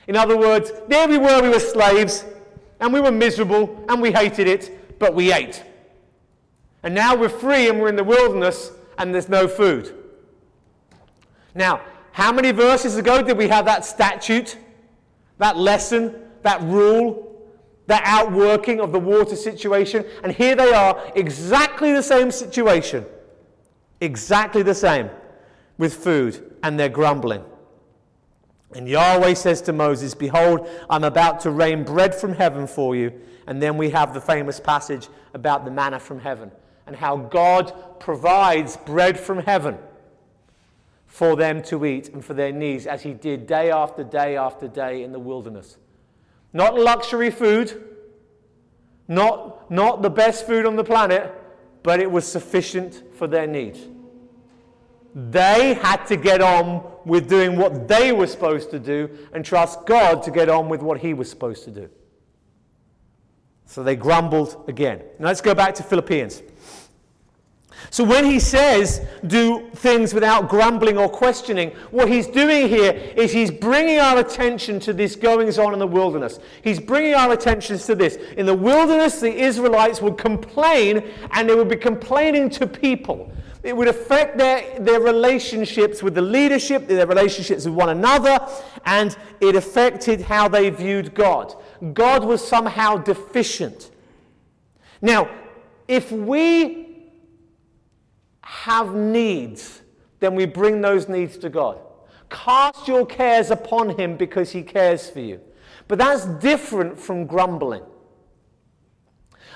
In 0.07 0.17
other 0.17 0.37
words, 0.37 0.73
there 0.89 1.07
we 1.07 1.17
were, 1.17 1.41
we 1.41 1.47
were 1.47 1.61
slaves, 1.61 2.25
and 2.81 2.91
we 2.91 2.99
were 2.99 3.09
miserable, 3.09 3.85
and 3.87 4.01
we 4.01 4.11
hated 4.11 4.47
it, 4.47 4.99
but 4.99 5.13
we 5.13 5.31
ate. 5.31 5.63
And 6.83 6.93
now 6.93 7.15
we're 7.15 7.29
free 7.29 7.69
and 7.69 7.79
we're 7.79 7.87
in 7.87 7.95
the 7.95 8.03
wilderness, 8.03 8.73
and 8.97 9.13
there's 9.13 9.29
no 9.29 9.47
food. 9.47 9.95
Now, 11.55 11.79
how 12.11 12.33
many 12.33 12.51
verses 12.51 12.97
ago 12.97 13.21
did 13.21 13.37
we 13.37 13.47
have 13.47 13.63
that 13.63 13.85
statute, 13.85 14.57
that 15.37 15.55
lesson, 15.55 16.15
that 16.41 16.61
rule 16.63 17.29
the 17.87 17.99
outworking 18.03 18.79
of 18.79 18.91
the 18.91 18.99
water 18.99 19.35
situation. 19.35 20.05
And 20.23 20.31
here 20.31 20.55
they 20.55 20.73
are, 20.73 21.11
exactly 21.15 21.93
the 21.93 22.03
same 22.03 22.31
situation. 22.31 23.05
Exactly 24.01 24.63
the 24.63 24.75
same 24.75 25.09
with 25.77 25.93
food, 25.93 26.55
and 26.63 26.79
they're 26.79 26.89
grumbling. 26.89 27.43
And 28.75 28.87
Yahweh 28.87 29.35
says 29.35 29.61
to 29.63 29.73
Moses, 29.73 30.13
Behold, 30.15 30.67
I'm 30.89 31.03
about 31.03 31.39
to 31.41 31.51
rain 31.51 31.83
bread 31.83 32.15
from 32.15 32.33
heaven 32.33 32.67
for 32.67 32.95
you. 32.95 33.11
And 33.45 33.61
then 33.61 33.77
we 33.77 33.89
have 33.91 34.13
the 34.13 34.21
famous 34.21 34.59
passage 34.59 35.09
about 35.33 35.65
the 35.65 35.71
manna 35.71 35.99
from 35.99 36.19
heaven 36.19 36.51
and 36.87 36.95
how 36.95 37.17
God 37.17 37.99
provides 37.99 38.77
bread 38.77 39.19
from 39.19 39.39
heaven 39.39 39.77
for 41.07 41.35
them 41.35 41.61
to 41.63 41.85
eat 41.85 42.09
and 42.09 42.23
for 42.23 42.33
their 42.33 42.51
needs, 42.51 42.87
as 42.87 43.03
He 43.03 43.13
did 43.13 43.45
day 43.45 43.69
after 43.69 44.03
day 44.03 44.35
after 44.35 44.67
day 44.67 45.03
in 45.03 45.11
the 45.11 45.19
wilderness. 45.19 45.77
Not 46.53 46.79
luxury 46.79 47.31
food, 47.31 47.83
not, 49.07 49.69
not 49.71 50.01
the 50.01 50.09
best 50.09 50.45
food 50.45 50.65
on 50.65 50.75
the 50.75 50.83
planet, 50.83 51.33
but 51.81 51.99
it 51.99 52.09
was 52.09 52.25
sufficient 52.25 53.03
for 53.15 53.27
their 53.27 53.47
needs. 53.47 53.79
They 55.15 55.73
had 55.75 56.05
to 56.05 56.15
get 56.15 56.41
on 56.41 56.83
with 57.05 57.27
doing 57.27 57.57
what 57.57 57.87
they 57.87 58.11
were 58.11 58.27
supposed 58.27 58.71
to 58.71 58.79
do 58.79 59.09
and 59.33 59.43
trust 59.43 59.85
God 59.85 60.23
to 60.23 60.31
get 60.31 60.49
on 60.49 60.69
with 60.69 60.81
what 60.81 60.99
He 60.99 61.13
was 61.13 61.29
supposed 61.29 61.65
to 61.65 61.71
do. 61.71 61.89
So 63.65 63.83
they 63.83 63.95
grumbled 63.95 64.63
again. 64.67 65.01
Now 65.19 65.27
let's 65.27 65.41
go 65.41 65.53
back 65.53 65.75
to 65.75 65.83
Philippians. 65.83 66.41
So 67.89 68.03
when 68.03 68.25
he 68.25 68.39
says 68.39 69.01
do 69.27 69.69
things 69.75 70.13
without 70.13 70.49
grumbling 70.49 70.97
or 70.97 71.09
questioning, 71.09 71.71
what 71.91 72.07
he's 72.07 72.27
doing 72.27 72.67
here 72.67 72.91
is 73.15 73.31
he's 73.31 73.51
bringing 73.51 73.99
our 73.99 74.19
attention 74.19 74.79
to 74.81 74.93
this 74.93 75.15
goings 75.15 75.59
on 75.59 75.73
in 75.73 75.79
the 75.79 75.87
wilderness. 75.87 76.39
He's 76.63 76.79
bringing 76.79 77.13
our 77.13 77.31
attention 77.31 77.77
to 77.77 77.95
this. 77.95 78.15
In 78.37 78.45
the 78.45 78.53
wilderness, 78.53 79.19
the 79.19 79.33
Israelites 79.33 80.01
would 80.01 80.17
complain 80.17 81.03
and 81.31 81.49
they 81.49 81.55
would 81.55 81.69
be 81.69 81.75
complaining 81.75 82.49
to 82.51 82.67
people. 82.67 83.31
It 83.63 83.75
would 83.77 83.87
affect 83.87 84.37
their, 84.37 84.77
their 84.79 84.99
relationships 84.99 86.03
with 86.03 86.15
the 86.15 86.21
leadership, 86.21 86.87
their 86.87 87.07
relationships 87.07 87.63
with 87.63 87.73
one 87.73 87.89
another, 87.89 88.45
and 88.85 89.15
it 89.39 89.55
affected 89.55 90.19
how 90.19 90.49
they 90.49 90.69
viewed 90.69 91.13
God. 91.13 91.55
God 91.93 92.25
was 92.25 92.45
somehow 92.45 92.97
deficient. 92.97 93.89
Now, 95.01 95.29
if 95.87 96.11
we 96.11 96.82
have 98.61 98.93
needs, 98.93 99.81
then 100.19 100.35
we 100.35 100.45
bring 100.45 100.79
those 100.79 101.09
needs 101.09 101.37
to 101.37 101.49
God. 101.49 101.79
Cast 102.29 102.87
your 102.87 103.05
cares 103.05 103.51
upon 103.51 103.97
Him 103.97 104.15
because 104.15 104.51
He 104.51 104.61
cares 104.61 105.09
for 105.09 105.19
you. 105.19 105.41
But 105.87 105.97
that's 105.97 106.25
different 106.25 106.99
from 106.99 107.25
grumbling. 107.25 107.83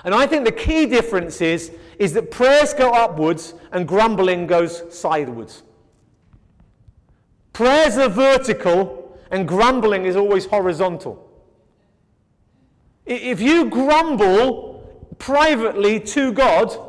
And 0.04 0.14
I 0.14 0.28
think 0.28 0.46
the 0.46 0.52
key 0.52 0.86
difference 0.86 1.42
is, 1.42 1.72
is 2.00 2.14
that 2.14 2.32
prayers 2.32 2.74
go 2.74 2.92
upwards 2.92 3.54
and 3.72 3.88
grumbling 3.88 4.46
goes 4.46 4.84
sideways. 4.90 5.64
Prayers 7.54 7.98
are 7.98 8.10
vertical 8.10 9.18
and 9.32 9.48
grumbling 9.48 10.06
is 10.06 10.16
always 10.16 10.46
horizontal. 10.46 11.24
If 13.06 13.42
you 13.42 13.70
grumble 13.70 15.16
privately 15.18 16.00
to 16.02 16.32
God, 16.34 16.87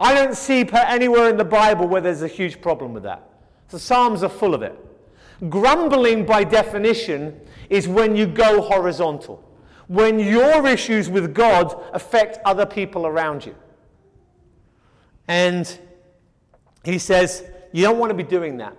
I 0.00 0.14
don't 0.14 0.36
see 0.36 0.68
anywhere 0.72 1.30
in 1.30 1.36
the 1.36 1.44
Bible 1.44 1.86
where 1.86 2.00
there's 2.00 2.22
a 2.22 2.28
huge 2.28 2.60
problem 2.60 2.92
with 2.92 3.04
that. 3.04 3.28
The 3.68 3.78
Psalms 3.78 4.22
are 4.22 4.28
full 4.28 4.54
of 4.54 4.62
it. 4.62 4.78
Grumbling, 5.48 6.24
by 6.26 6.44
definition, 6.44 7.40
is 7.70 7.88
when 7.88 8.16
you 8.16 8.26
go 8.26 8.60
horizontal, 8.60 9.42
when 9.88 10.18
your 10.18 10.66
issues 10.66 11.08
with 11.08 11.34
God 11.34 11.74
affect 11.92 12.38
other 12.44 12.66
people 12.66 13.06
around 13.06 13.44
you. 13.44 13.54
And 15.28 15.78
he 16.84 16.98
says, 16.98 17.44
You 17.72 17.84
don't 17.84 17.98
want 17.98 18.10
to 18.10 18.14
be 18.14 18.22
doing 18.22 18.58
that. 18.58 18.76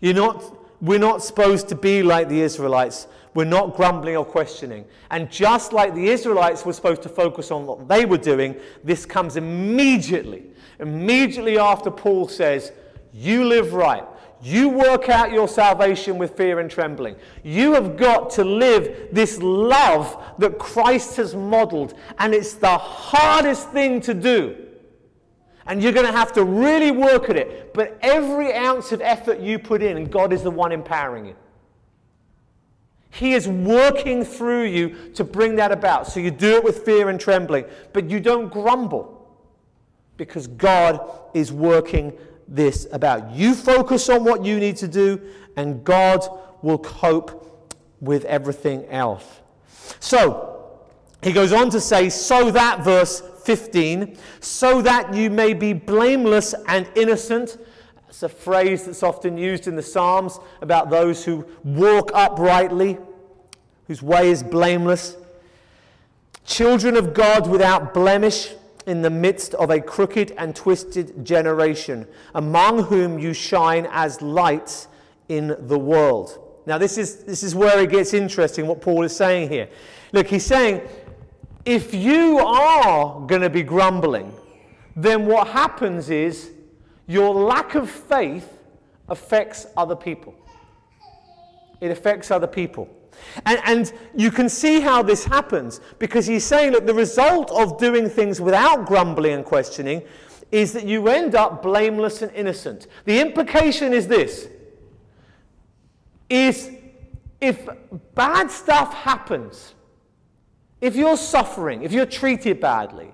You're 0.00 0.14
not, 0.14 0.56
we're 0.80 0.98
not 0.98 1.22
supposed 1.22 1.68
to 1.68 1.74
be 1.74 2.02
like 2.02 2.28
the 2.28 2.40
Israelites, 2.40 3.06
we're 3.38 3.44
not 3.44 3.76
grumbling 3.76 4.16
or 4.16 4.24
questioning. 4.24 4.84
And 5.12 5.30
just 5.30 5.72
like 5.72 5.94
the 5.94 6.08
Israelites 6.08 6.66
were 6.66 6.72
supposed 6.72 7.02
to 7.02 7.08
focus 7.08 7.52
on 7.52 7.66
what 7.66 7.86
they 7.86 8.04
were 8.04 8.18
doing, 8.18 8.56
this 8.82 9.06
comes 9.06 9.36
immediately. 9.36 10.42
Immediately 10.80 11.56
after 11.56 11.88
Paul 11.88 12.26
says, 12.26 12.72
You 13.12 13.44
live 13.44 13.74
right. 13.74 14.02
You 14.42 14.68
work 14.68 15.08
out 15.08 15.30
your 15.30 15.46
salvation 15.46 16.18
with 16.18 16.36
fear 16.36 16.58
and 16.58 16.68
trembling. 16.68 17.14
You 17.44 17.74
have 17.74 17.96
got 17.96 18.30
to 18.30 18.44
live 18.44 19.10
this 19.12 19.40
love 19.40 20.20
that 20.38 20.58
Christ 20.58 21.14
has 21.18 21.36
modeled, 21.36 21.94
and 22.18 22.34
it's 22.34 22.54
the 22.54 22.76
hardest 22.76 23.70
thing 23.70 24.00
to 24.00 24.14
do. 24.14 24.66
And 25.64 25.80
you're 25.80 25.92
going 25.92 26.06
to 26.06 26.12
have 26.12 26.32
to 26.32 26.42
really 26.42 26.90
work 26.90 27.30
at 27.30 27.36
it. 27.36 27.72
But 27.72 28.00
every 28.02 28.52
ounce 28.52 28.90
of 28.90 29.00
effort 29.00 29.38
you 29.38 29.60
put 29.60 29.80
in, 29.80 29.96
and 29.96 30.10
God 30.10 30.32
is 30.32 30.42
the 30.42 30.50
one 30.50 30.72
empowering 30.72 31.26
you. 31.26 31.36
He 33.10 33.34
is 33.34 33.48
working 33.48 34.24
through 34.24 34.64
you 34.64 35.10
to 35.14 35.24
bring 35.24 35.56
that 35.56 35.72
about. 35.72 36.06
So 36.06 36.20
you 36.20 36.30
do 36.30 36.56
it 36.56 36.64
with 36.64 36.84
fear 36.84 37.08
and 37.08 37.18
trembling, 37.18 37.64
but 37.92 38.10
you 38.10 38.20
don't 38.20 38.48
grumble 38.48 39.18
because 40.16 40.46
God 40.46 41.00
is 41.32 41.52
working 41.52 42.12
this 42.46 42.86
about. 42.92 43.32
You 43.32 43.54
focus 43.54 44.08
on 44.08 44.24
what 44.24 44.44
you 44.44 44.58
need 44.58 44.76
to 44.78 44.88
do, 44.88 45.20
and 45.56 45.84
God 45.84 46.26
will 46.62 46.78
cope 46.78 47.70
with 48.00 48.24
everything 48.24 48.86
else. 48.86 49.24
So, 50.00 50.54
he 51.22 51.32
goes 51.32 51.52
on 51.52 51.70
to 51.70 51.80
say, 51.80 52.10
so 52.10 52.50
that, 52.50 52.84
verse 52.84 53.22
15, 53.44 54.16
so 54.40 54.82
that 54.82 55.14
you 55.14 55.30
may 55.30 55.52
be 55.52 55.72
blameless 55.72 56.54
and 56.66 56.88
innocent. 56.94 57.58
It's 58.08 58.22
a 58.22 58.28
phrase 58.28 58.84
that's 58.84 59.02
often 59.02 59.36
used 59.36 59.68
in 59.68 59.76
the 59.76 59.82
Psalms 59.82 60.38
about 60.62 60.90
those 60.90 61.24
who 61.24 61.46
walk 61.62 62.10
uprightly, 62.14 62.98
whose 63.86 64.02
way 64.02 64.30
is 64.30 64.42
blameless. 64.42 65.16
Children 66.46 66.96
of 66.96 67.12
God 67.12 67.48
without 67.48 67.92
blemish 67.92 68.54
in 68.86 69.02
the 69.02 69.10
midst 69.10 69.52
of 69.54 69.68
a 69.70 69.80
crooked 69.80 70.32
and 70.38 70.56
twisted 70.56 71.24
generation, 71.24 72.06
among 72.34 72.84
whom 72.84 73.18
you 73.18 73.34
shine 73.34 73.86
as 73.90 74.22
lights 74.22 74.88
in 75.28 75.54
the 75.68 75.78
world. 75.78 76.38
Now, 76.64 76.78
this 76.78 76.96
is, 76.96 77.24
this 77.24 77.42
is 77.42 77.54
where 77.54 77.78
it 77.80 77.90
gets 77.90 78.14
interesting 78.14 78.66
what 78.66 78.80
Paul 78.80 79.02
is 79.02 79.14
saying 79.14 79.50
here. 79.50 79.68
Look, 80.12 80.26
he's 80.26 80.46
saying, 80.46 80.80
if 81.66 81.92
you 81.92 82.38
are 82.38 83.20
going 83.26 83.42
to 83.42 83.50
be 83.50 83.62
grumbling, 83.62 84.32
then 84.96 85.26
what 85.26 85.48
happens 85.48 86.08
is 86.08 86.52
your 87.08 87.34
lack 87.34 87.74
of 87.74 87.90
faith 87.90 88.58
affects 89.08 89.66
other 89.76 89.96
people. 89.96 90.34
It 91.80 91.90
affects 91.90 92.30
other 92.30 92.46
people. 92.46 92.88
And, 93.46 93.60
and, 93.64 93.92
you 94.14 94.30
can 94.30 94.48
see 94.48 94.80
how 94.80 95.02
this 95.02 95.24
happens 95.24 95.80
because 95.98 96.26
he's 96.26 96.44
saying 96.44 96.72
that 96.72 96.86
the 96.86 96.94
result 96.94 97.50
of 97.50 97.78
doing 97.78 98.08
things 98.08 98.40
without 98.40 98.86
grumbling 98.86 99.32
and 99.32 99.44
questioning 99.44 100.02
is 100.52 100.72
that 100.74 100.86
you 100.86 101.08
end 101.08 101.34
up 101.34 101.62
blameless 101.62 102.22
and 102.22 102.30
innocent. 102.32 102.86
The 103.06 103.18
implication 103.20 103.92
is 103.92 104.06
this 104.06 104.48
is 106.28 106.70
if 107.40 107.66
bad 108.14 108.50
stuff 108.50 108.92
happens, 108.92 109.74
if 110.80 110.94
you're 110.94 111.16
suffering, 111.16 111.82
if 111.82 111.92
you're 111.92 112.06
treated 112.06 112.60
badly, 112.60 113.12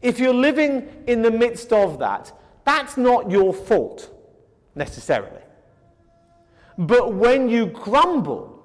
if 0.00 0.18
you're 0.18 0.34
living 0.34 0.88
in 1.06 1.22
the 1.22 1.30
midst 1.30 1.72
of 1.72 1.98
that, 1.98 2.32
that's 2.66 2.96
not 2.96 3.30
your 3.30 3.54
fault 3.54 4.12
necessarily. 4.74 5.40
But 6.76 7.14
when 7.14 7.48
you 7.48 7.66
grumble, 7.66 8.62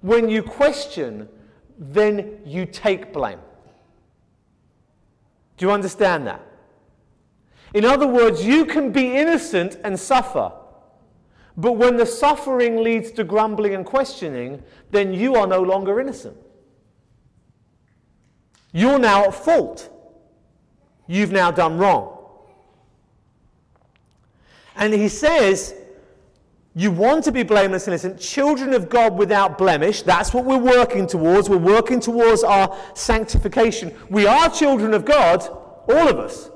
when 0.00 0.28
you 0.28 0.42
question, 0.42 1.28
then 1.78 2.40
you 2.46 2.64
take 2.64 3.12
blame. 3.12 3.40
Do 5.56 5.66
you 5.66 5.72
understand 5.72 6.26
that? 6.28 6.40
In 7.74 7.84
other 7.84 8.06
words, 8.06 8.44
you 8.44 8.64
can 8.64 8.92
be 8.92 9.16
innocent 9.16 9.78
and 9.82 9.98
suffer. 9.98 10.52
But 11.56 11.72
when 11.72 11.96
the 11.96 12.06
suffering 12.06 12.82
leads 12.82 13.10
to 13.12 13.24
grumbling 13.24 13.74
and 13.74 13.84
questioning, 13.84 14.62
then 14.90 15.12
you 15.12 15.34
are 15.34 15.46
no 15.46 15.60
longer 15.60 16.00
innocent. 16.00 16.36
You're 18.72 18.98
now 18.98 19.24
at 19.24 19.34
fault. 19.34 19.90
You've 21.06 21.32
now 21.32 21.50
done 21.50 21.78
wrong. 21.78 22.21
And 24.82 24.92
he 24.92 25.06
says, 25.06 25.76
you 26.74 26.90
want 26.90 27.22
to 27.24 27.30
be 27.30 27.44
blameless 27.44 27.86
and 27.86 27.92
innocent, 27.92 28.18
children 28.18 28.74
of 28.74 28.88
God 28.88 29.16
without 29.16 29.56
blemish. 29.56 30.02
That's 30.02 30.34
what 30.34 30.44
we're 30.44 30.58
working 30.58 31.06
towards. 31.06 31.48
We're 31.48 31.56
working 31.58 32.00
towards 32.00 32.42
our 32.42 32.76
sanctification. 32.94 33.94
We 34.10 34.26
are 34.26 34.50
children 34.50 34.92
of 34.92 35.04
God, 35.04 35.48
all 35.88 36.08
of 36.08 36.18
us 36.18 36.50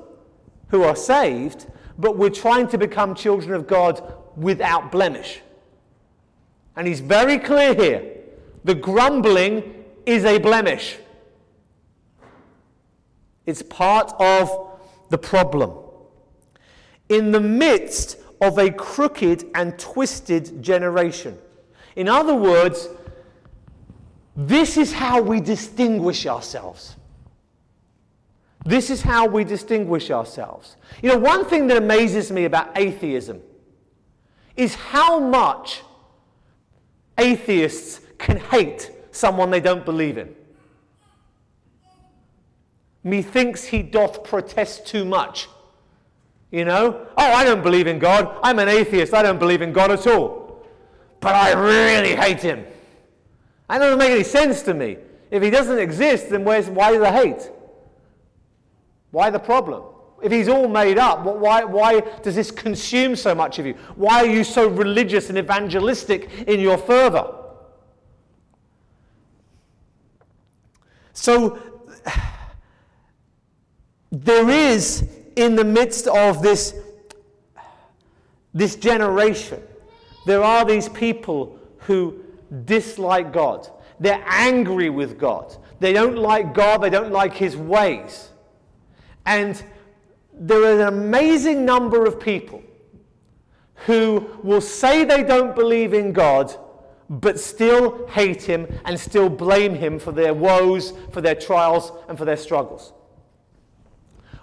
who 0.71 0.83
are 0.83 0.95
saved, 0.97 1.67
but 1.97 2.17
we're 2.17 2.29
trying 2.29 2.67
to 2.67 2.77
become 2.77 3.15
children 3.15 3.53
of 3.53 3.65
God 3.65 4.03
without 4.35 4.91
blemish. 4.91 5.39
And 6.75 6.85
he's 6.85 6.99
very 6.99 7.39
clear 7.39 7.73
here 7.73 8.13
the 8.65 8.75
grumbling 8.75 9.85
is 10.05 10.25
a 10.25 10.37
blemish, 10.37 10.97
it's 13.45 13.61
part 13.61 14.11
of 14.19 14.75
the 15.11 15.17
problem. 15.17 15.86
In 17.09 17.31
the 17.31 17.39
midst 17.39 18.17
of 18.41 18.57
a 18.57 18.69
crooked 18.69 19.49
and 19.55 19.77
twisted 19.79 20.61
generation. 20.61 21.37
In 21.95 22.07
other 22.07 22.35
words, 22.35 22.89
this 24.35 24.77
is 24.77 24.93
how 24.93 25.21
we 25.21 25.41
distinguish 25.41 26.27
ourselves. 26.27 26.95
This 28.65 28.89
is 28.89 29.01
how 29.01 29.25
we 29.27 29.43
distinguish 29.43 30.11
ourselves. 30.11 30.75
You 31.01 31.09
know, 31.09 31.17
one 31.17 31.45
thing 31.45 31.67
that 31.67 31.77
amazes 31.77 32.31
me 32.31 32.45
about 32.45 32.77
atheism 32.77 33.41
is 34.55 34.75
how 34.75 35.19
much 35.19 35.83
atheists 37.17 38.01
can 38.17 38.37
hate 38.37 38.91
someone 39.11 39.49
they 39.49 39.59
don't 39.61 39.85
believe 39.85 40.17
in. 40.17 40.35
Methinks 43.03 43.63
he 43.63 43.81
doth 43.81 44.23
protest 44.23 44.85
too 44.85 45.05
much. 45.05 45.47
You 46.51 46.65
know? 46.65 47.07
Oh, 47.17 47.33
I 47.33 47.43
don't 47.43 47.61
believe 47.61 47.87
in 47.87 47.99
God. 47.99 48.39
I'm 48.43 48.59
an 48.59 48.69
atheist. 48.69 49.13
I 49.13 49.21
don't 49.21 49.39
believe 49.39 49.61
in 49.61 49.73
God 49.73 49.91
at 49.91 50.07
all. 50.07 50.65
But 51.19 51.35
I 51.35 51.53
really 51.53 52.15
hate 52.15 52.41
him. 52.41 52.65
That 53.67 53.79
doesn't 53.79 53.99
make 53.99 54.11
any 54.11 54.23
sense 54.23 54.61
to 54.63 54.73
me. 54.73 54.97
If 55.29 55.43
he 55.43 55.49
doesn't 55.49 55.77
exist, 55.77 56.29
then 56.29 56.45
where's, 56.45 56.69
why 56.69 56.97
the 56.97 57.11
hate? 57.11 57.51
Why 59.11 59.29
the 59.29 59.39
problem? 59.39 59.83
If 60.23 60.31
he's 60.31 60.47
all 60.47 60.67
made 60.67 60.97
up, 60.97 61.23
why, 61.23 61.63
why 61.63 61.99
does 61.99 62.35
this 62.35 62.49
consume 62.49 63.15
so 63.15 63.35
much 63.35 63.59
of 63.59 63.65
you? 63.65 63.73
Why 63.95 64.23
are 64.23 64.25
you 64.25 64.43
so 64.43 64.67
religious 64.67 65.29
and 65.29 65.37
evangelistic 65.37 66.29
in 66.47 66.59
your 66.59 66.77
fervor? 66.77 67.35
So, 71.13 71.59
there 74.11 74.49
is 74.49 75.07
in 75.37 75.55
the 75.55 75.63
midst 75.63 76.07
of 76.07 76.41
this, 76.41 76.73
this 78.53 78.75
generation, 78.75 79.61
there 80.25 80.43
are 80.43 80.65
these 80.65 80.89
people 80.89 81.59
who 81.79 82.19
dislike 82.65 83.31
God. 83.31 83.69
They're 83.99 84.23
angry 84.25 84.89
with 84.89 85.17
God. 85.17 85.55
They 85.79 85.93
don't 85.93 86.17
like 86.17 86.53
God, 86.53 86.81
they 86.81 86.89
don't 86.89 87.11
like 87.11 87.33
His 87.33 87.55
ways. 87.55 88.29
And 89.25 89.61
there 90.33 90.63
are 90.63 90.81
an 90.81 90.87
amazing 90.87 91.65
number 91.65 92.05
of 92.05 92.19
people 92.19 92.63
who 93.85 94.27
will 94.43 94.61
say 94.61 95.03
they 95.03 95.23
don't 95.23 95.55
believe 95.55 95.93
in 95.93 96.13
God, 96.13 96.53
but 97.09 97.39
still 97.39 98.07
hate 98.07 98.41
Him 98.41 98.67
and 98.85 98.99
still 98.99 99.29
blame 99.29 99.75
Him 99.75 99.99
for 99.99 100.11
their 100.11 100.33
woes, 100.33 100.93
for 101.11 101.21
their 101.21 101.35
trials, 101.35 101.91
and 102.09 102.17
for 102.17 102.25
their 102.25 102.37
struggles. 102.37 102.93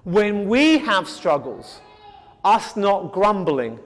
When 0.05 0.49
we 0.49 0.79
have 0.79 1.09
struggles, 1.09 1.81
us 2.45 2.77
not 2.77 3.13
grumbling 3.13 3.81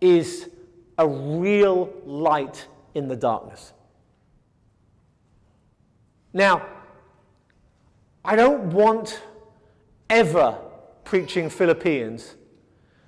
is 0.00 0.50
a 0.98 1.06
real 1.06 1.92
light 2.04 2.66
in 2.94 3.06
the 3.06 3.14
darkness. 3.14 3.72
Now, 6.32 6.66
I 8.24 8.36
don't 8.36 8.72
want 8.72 9.22
ever 10.08 10.58
preaching 11.04 11.48
Philippians 11.48 12.34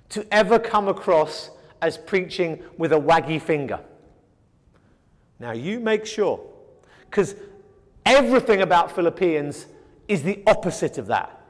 to 0.09 0.25
ever 0.33 0.59
come 0.59 0.87
across 0.87 1.51
as 1.81 1.97
preaching 1.97 2.63
with 2.77 2.93
a 2.93 2.99
waggy 2.99 3.41
finger. 3.41 3.79
Now, 5.39 5.51
you 5.51 5.81
make 5.81 6.05
sure, 6.05 6.39
because 7.09 7.35
everything 8.05 8.61
about 8.61 8.95
Philippians 8.95 9.65
is 10.07 10.23
the 10.23 10.41
opposite 10.47 10.97
of 10.97 11.07
that. 11.07 11.42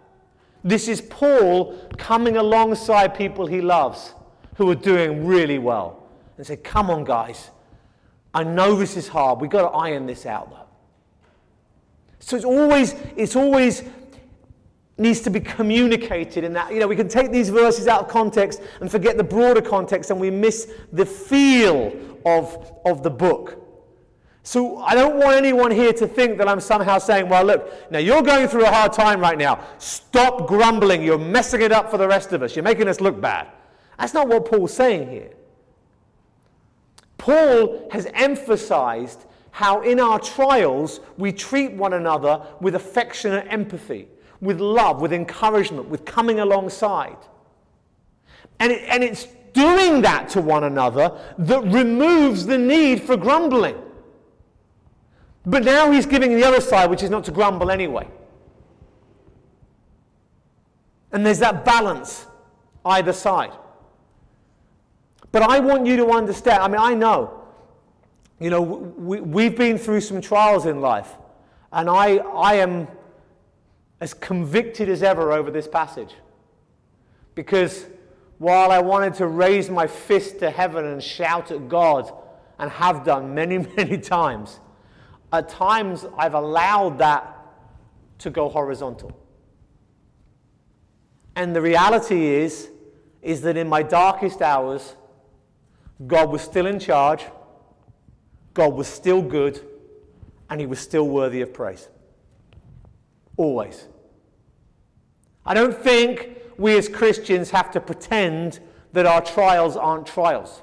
This 0.64 0.88
is 0.88 1.02
Paul 1.02 1.78
coming 1.98 2.38
alongside 2.38 3.16
people 3.16 3.46
he 3.46 3.62
loves 3.62 4.14
who 4.56 4.70
are 4.70 4.76
doing 4.76 5.26
really 5.26 5.60
well 5.60 6.08
and 6.38 6.46
say, 6.46 6.58
Come 6.58 6.90
on, 6.90 7.04
guys, 7.04 7.52
I 8.34 8.44
know 8.44 8.76
this 8.76 8.96
is 8.98 9.08
hard. 9.08 9.42
We've 9.42 9.50
got 9.50 9.70
to 9.70 9.78
iron 9.78 10.06
this 10.06 10.26
out, 10.26 10.50
though. 10.50 10.58
So 12.20 12.38
it's 12.38 12.46
always, 12.46 12.96
it's 13.18 13.36
always 13.36 13.84
needs 14.98 15.22
to 15.22 15.30
be 15.30 15.40
communicated 15.40 16.44
in 16.44 16.54
that, 16.54 16.72
you 16.72 16.80
know, 16.80 16.88
we 16.88 16.96
can 16.96 17.08
take 17.08 17.32
these 17.32 17.50
verses 17.50 17.88
out 17.88 18.02
of 18.02 18.08
context 18.08 18.62
and 18.80 18.90
forget 18.90 19.18
the 19.18 19.24
broader 19.24 19.62
context 19.62 20.12
and 20.12 20.20
we 20.20 20.30
miss 20.30 20.72
the 20.92 21.06
feel 21.06 21.92
of, 22.26 22.72
of 22.86 23.04
the 23.04 23.10
book. 23.10 23.63
So 24.44 24.80
I 24.80 24.94
don't 24.94 25.18
want 25.18 25.38
anyone 25.38 25.72
here 25.72 25.94
to 25.94 26.06
think 26.06 26.38
that 26.38 26.48
I'm 26.48 26.60
somehow 26.60 26.98
saying, 26.98 27.30
well, 27.30 27.46
look, 27.46 27.90
now 27.92 28.00
you're 28.00 28.22
going 28.22 28.48
through 28.48 28.66
a 28.66 28.72
hard 28.72 28.92
time 28.92 29.22
right 29.22 29.38
now. 29.38 29.64
Stop 29.78 30.48
grumbling. 30.48 31.02
You're 31.02 31.18
messing 31.18 31.62
it 31.62 31.72
up 31.72 31.90
for 31.90 31.98
the 31.98 32.08
rest 32.08 32.34
of 32.34 32.44
us. 32.44 32.56
You're 32.56 32.64
making 32.64 32.90
us 32.90 33.00
look 33.00 33.20
bad. 33.22 33.48
That's 33.98 34.14
not 34.14 34.28
what 34.28 34.46
Paul's 34.46 34.74
saying 34.74 35.10
here. 35.10 35.32
Paul 37.18 37.88
has 37.92 38.06
emphasized 38.14 39.26
how 39.52 39.82
in 39.82 40.00
our 40.00 40.20
trials 40.20 41.00
we 41.18 41.32
treat 41.32 41.72
one 41.72 41.94
another 41.94 42.42
with 42.60 42.76
affectionate 42.76 43.48
empathy 43.50 44.10
with 44.44 44.60
love, 44.60 45.02
with 45.02 45.14
encouragement, 45.14 45.88
with 45.88 46.04
coming 46.04 46.42
alongside. 46.42 47.18
And, 48.60 48.72
it, 48.72 48.84
and 48.90 49.02
it's 49.02 49.26
doing 49.54 50.02
that 50.02 50.30
to 50.30 50.42
one 50.42 50.66
another 50.66 51.18
that 51.38 51.64
removes 51.64 52.46
the 52.46 52.58
need 52.58 53.02
for 53.02 53.16
grumbling. 53.16 53.78
But 55.46 55.64
now 55.64 55.92
he's 55.92 56.06
giving 56.06 56.36
the 56.36 56.44
other 56.44 56.62
side, 56.62 56.90
which 56.90 57.04
is 57.04 57.10
not 57.10 57.26
to 57.26 57.32
grumble 57.32 57.70
anyway. 57.70 58.08
And 61.12 61.26
there's 61.26 61.40
that 61.40 61.66
balance 61.66 62.26
either 62.86 63.14
side. 63.14 63.54
But 65.32 65.42
I 65.42 65.60
want 65.60 65.86
you 65.86 65.98
to 65.98 66.12
understand, 66.12 66.62
I 66.62 66.68
mean, 66.68 66.80
I 66.80 66.94
know, 66.94 67.42
you 68.40 68.50
know, 68.50 68.62
we, 68.62 69.20
we've 69.20 69.56
been 69.56 69.78
through 69.78 70.02
some 70.02 70.22
trials 70.22 70.66
in 70.66 70.82
life, 70.82 71.10
and 71.72 71.90
I, 71.90 72.18
I 72.18 72.56
am 72.56 72.88
as 74.00 74.14
convicted 74.14 74.90
as 74.90 75.02
ever 75.02 75.32
over 75.32 75.50
this 75.50 75.68
passage. 75.68 76.14
Because 77.36 77.86
while 78.38 78.72
I 78.72 78.80
wanted 78.80 79.16
to 79.16 79.28
raise 79.28 79.70
my 79.70 79.88
fist 79.88 80.40
to 80.40 80.50
heaven 80.50 80.86
and 80.86 81.02
shout 81.02 81.52
at 81.52 81.68
God, 81.68 82.12
and 82.60 82.70
have 82.72 83.04
done 83.04 83.34
many, 83.34 83.58
many 83.78 83.98
times, 83.98 84.60
at 85.34 85.50
times 85.50 86.06
I've 86.18 86.36
allowed 86.36 87.00
that 87.00 87.36
to 88.20 88.30
go 88.30 88.48
horizontal. 88.48 89.12
And 91.36 91.56
the 91.56 91.62
reality 91.62 92.28
is, 92.28 92.70
is 93.24 93.42
that 93.42 93.58
in 93.58 93.68
my 93.68 93.82
darkest 93.82 94.42
hours, 94.42 94.96
God 96.06 96.30
was 96.30 96.42
still 96.42 96.68
in 96.68 96.80
charge, 96.80 97.26
God 98.54 98.76
was 98.76 98.88
still 98.88 99.22
good, 99.22 99.60
and 100.50 100.62
He 100.62 100.68
was 100.68 100.80
still 100.80 101.08
worthy 101.08 101.42
of 101.42 101.52
praise. 101.52 101.90
Always. 103.36 103.88
I 105.46 105.56
don't 105.56 105.76
think 105.76 106.38
we 106.58 106.78
as 106.78 106.88
Christians 106.88 107.50
have 107.50 107.72
to 107.72 107.82
pretend 107.82 108.60
that 108.92 109.08
our 109.08 109.22
trials 109.22 109.76
aren't 109.76 110.06
trials. 110.06 110.62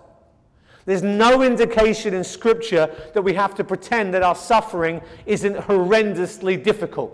There's 0.87 1.03
no 1.03 1.43
indication 1.43 2.15
in 2.15 2.25
Scripture 2.25 2.95
that 3.15 3.23
we 3.23 3.35
have 3.35 3.55
to 3.57 3.65
pretend 3.65 4.15
that 4.15 4.23
our 4.23 4.35
suffering 4.35 5.01
isn't 5.27 5.57
horrendously 5.57 6.63
difficult. 6.63 7.13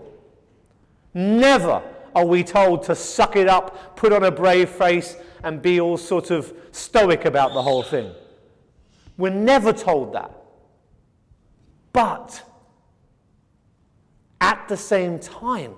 Never 1.13 1.83
are 2.15 2.25
we 2.25 2.43
told 2.43 2.83
to 2.83 2.95
suck 2.95 3.35
it 3.35 3.47
up, 3.47 3.95
put 3.95 4.13
on 4.13 4.23
a 4.23 4.31
brave 4.31 4.69
face, 4.69 5.17
and 5.43 5.61
be 5.61 5.79
all 5.79 5.97
sort 5.97 6.31
of 6.31 6.53
stoic 6.71 7.25
about 7.25 7.53
the 7.53 7.61
whole 7.61 7.83
thing. 7.83 8.11
We're 9.17 9.33
never 9.33 9.73
told 9.73 10.13
that. 10.13 10.31
But 11.93 12.43
at 14.39 14.67
the 14.67 14.77
same 14.77 15.19
time, 15.19 15.73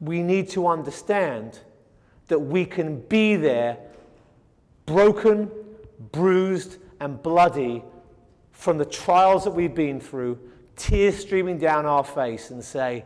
we 0.00 0.22
need 0.22 0.48
to 0.50 0.66
understand 0.66 1.60
that 2.28 2.38
we 2.38 2.64
can 2.64 3.00
be 3.00 3.36
there 3.36 3.78
broken, 4.86 5.50
bruised, 6.12 6.78
and 7.00 7.22
bloody 7.22 7.82
from 8.52 8.78
the 8.78 8.84
trials 8.84 9.44
that 9.44 9.50
we've 9.50 9.74
been 9.74 10.00
through, 10.00 10.38
tears 10.76 11.16
streaming 11.16 11.58
down 11.58 11.86
our 11.86 12.04
face, 12.04 12.50
and 12.50 12.64
say, 12.64 13.04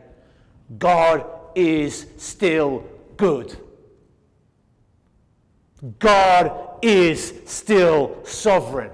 God 0.77 1.25
is 1.55 2.05
still 2.17 2.85
good. 3.17 3.57
God 5.99 6.77
is 6.81 7.33
still 7.45 8.17
sovereign. 8.23 8.91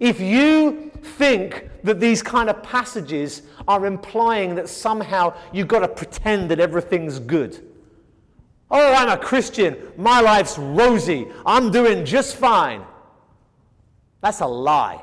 If 0.00 0.20
you 0.20 0.90
think 1.02 1.70
that 1.84 2.00
these 2.00 2.22
kind 2.22 2.48
of 2.48 2.62
passages 2.62 3.42
are 3.68 3.86
implying 3.86 4.54
that 4.54 4.68
somehow 4.68 5.34
you've 5.52 5.68
got 5.68 5.80
to 5.80 5.88
pretend 5.88 6.50
that 6.50 6.60
everything's 6.60 7.18
good. 7.18 7.64
Oh, 8.74 8.94
I'm 8.94 9.10
a 9.10 9.18
Christian. 9.18 9.76
My 9.98 10.22
life's 10.22 10.56
rosy. 10.56 11.28
I'm 11.44 11.70
doing 11.70 12.06
just 12.06 12.36
fine. 12.36 12.82
That's 14.22 14.40
a 14.40 14.46
lie. 14.46 15.02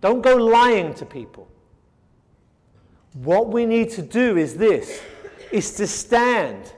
Don't 0.00 0.20
go 0.20 0.34
lying 0.34 0.94
to 0.94 1.06
people. 1.06 1.48
What 3.14 3.50
we 3.50 3.66
need 3.66 3.90
to 3.90 4.02
do 4.02 4.36
is 4.36 4.56
this 4.56 5.00
is 5.52 5.74
to 5.74 5.86
stand 5.86 6.72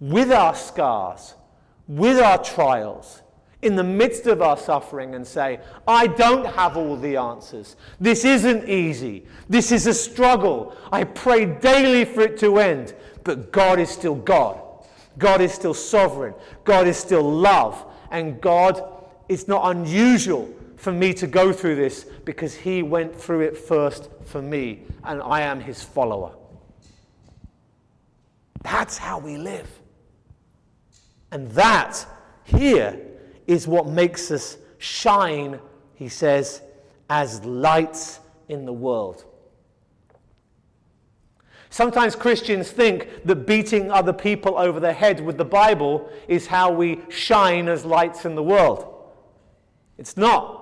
with 0.00 0.32
our 0.32 0.54
scars, 0.54 1.34
with 1.86 2.18
our 2.18 2.42
trials, 2.42 3.22
in 3.64 3.76
the 3.76 3.84
midst 3.84 4.26
of 4.26 4.42
our 4.42 4.56
suffering 4.56 5.14
and 5.14 5.26
say, 5.26 5.60
I 5.88 6.06
don't 6.06 6.46
have 6.46 6.76
all 6.76 6.96
the 6.96 7.16
answers. 7.16 7.76
This 7.98 8.24
isn't 8.24 8.68
easy. 8.68 9.26
This 9.48 9.72
is 9.72 9.86
a 9.86 9.94
struggle. 9.94 10.76
I 10.92 11.04
pray 11.04 11.46
daily 11.46 12.04
for 12.04 12.20
it 12.20 12.38
to 12.40 12.58
end. 12.58 12.94
But 13.24 13.50
God 13.50 13.80
is 13.80 13.88
still 13.88 14.14
God. 14.14 14.60
God 15.16 15.40
is 15.40 15.52
still 15.52 15.74
sovereign. 15.74 16.34
God 16.64 16.86
is 16.86 16.96
still 16.96 17.22
love. 17.22 17.84
And 18.10 18.40
God, 18.40 18.82
it's 19.28 19.48
not 19.48 19.74
unusual 19.74 20.52
for 20.76 20.92
me 20.92 21.14
to 21.14 21.26
go 21.26 21.52
through 21.52 21.76
this 21.76 22.04
because 22.24 22.54
He 22.54 22.82
went 22.82 23.14
through 23.14 23.40
it 23.40 23.56
first 23.56 24.10
for 24.26 24.42
me, 24.42 24.82
and 25.02 25.22
I 25.22 25.40
am 25.40 25.60
His 25.60 25.82
follower. 25.82 26.34
That's 28.62 28.98
how 28.98 29.18
we 29.18 29.38
live. 29.38 29.68
And 31.32 31.50
that 31.52 32.06
here 32.44 33.00
is 33.46 33.66
what 33.66 33.86
makes 33.86 34.30
us 34.30 34.56
shine, 34.78 35.60
he 35.94 36.08
says, 36.08 36.62
as 37.10 37.44
lights 37.44 38.20
in 38.48 38.64
the 38.64 38.72
world. 38.72 39.24
Sometimes 41.70 42.14
Christians 42.14 42.70
think 42.70 43.24
that 43.24 43.46
beating 43.46 43.90
other 43.90 44.12
people 44.12 44.56
over 44.56 44.78
the 44.78 44.92
head 44.92 45.20
with 45.20 45.36
the 45.36 45.44
Bible 45.44 46.08
is 46.28 46.46
how 46.46 46.70
we 46.70 47.00
shine 47.08 47.68
as 47.68 47.84
lights 47.84 48.24
in 48.24 48.36
the 48.36 48.42
world. 48.42 49.10
It's 49.98 50.16
not. 50.16 50.60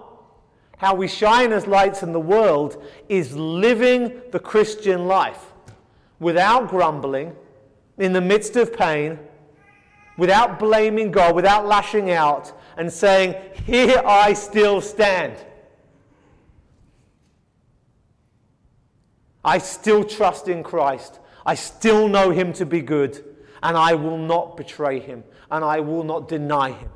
How 0.78 0.94
we 0.94 1.06
shine 1.06 1.52
as 1.52 1.66
lights 1.66 2.02
in 2.02 2.12
the 2.12 2.20
world 2.20 2.82
is 3.08 3.36
living 3.36 4.22
the 4.30 4.40
Christian 4.40 5.06
life 5.06 5.52
without 6.18 6.68
grumbling, 6.68 7.36
in 7.98 8.12
the 8.12 8.20
midst 8.20 8.56
of 8.56 8.74
pain, 8.74 9.18
without 10.16 10.58
blaming 10.58 11.10
God, 11.10 11.34
without 11.34 11.66
lashing 11.66 12.10
out, 12.10 12.52
and 12.76 12.92
saying, 12.92 13.34
Here 13.64 14.00
I 14.04 14.32
still 14.34 14.80
stand. 14.80 15.36
I 19.44 19.58
still 19.58 20.04
trust 20.04 20.48
in 20.48 20.62
Christ. 20.62 21.18
I 21.44 21.54
still 21.54 22.08
know 22.08 22.30
him 22.30 22.52
to 22.54 22.66
be 22.66 22.80
good, 22.80 23.24
and 23.62 23.76
I 23.76 23.94
will 23.94 24.18
not 24.18 24.56
betray 24.56 25.00
him, 25.00 25.24
and 25.50 25.64
I 25.64 25.80
will 25.80 26.04
not 26.04 26.28
deny 26.28 26.70
him. 26.70 26.90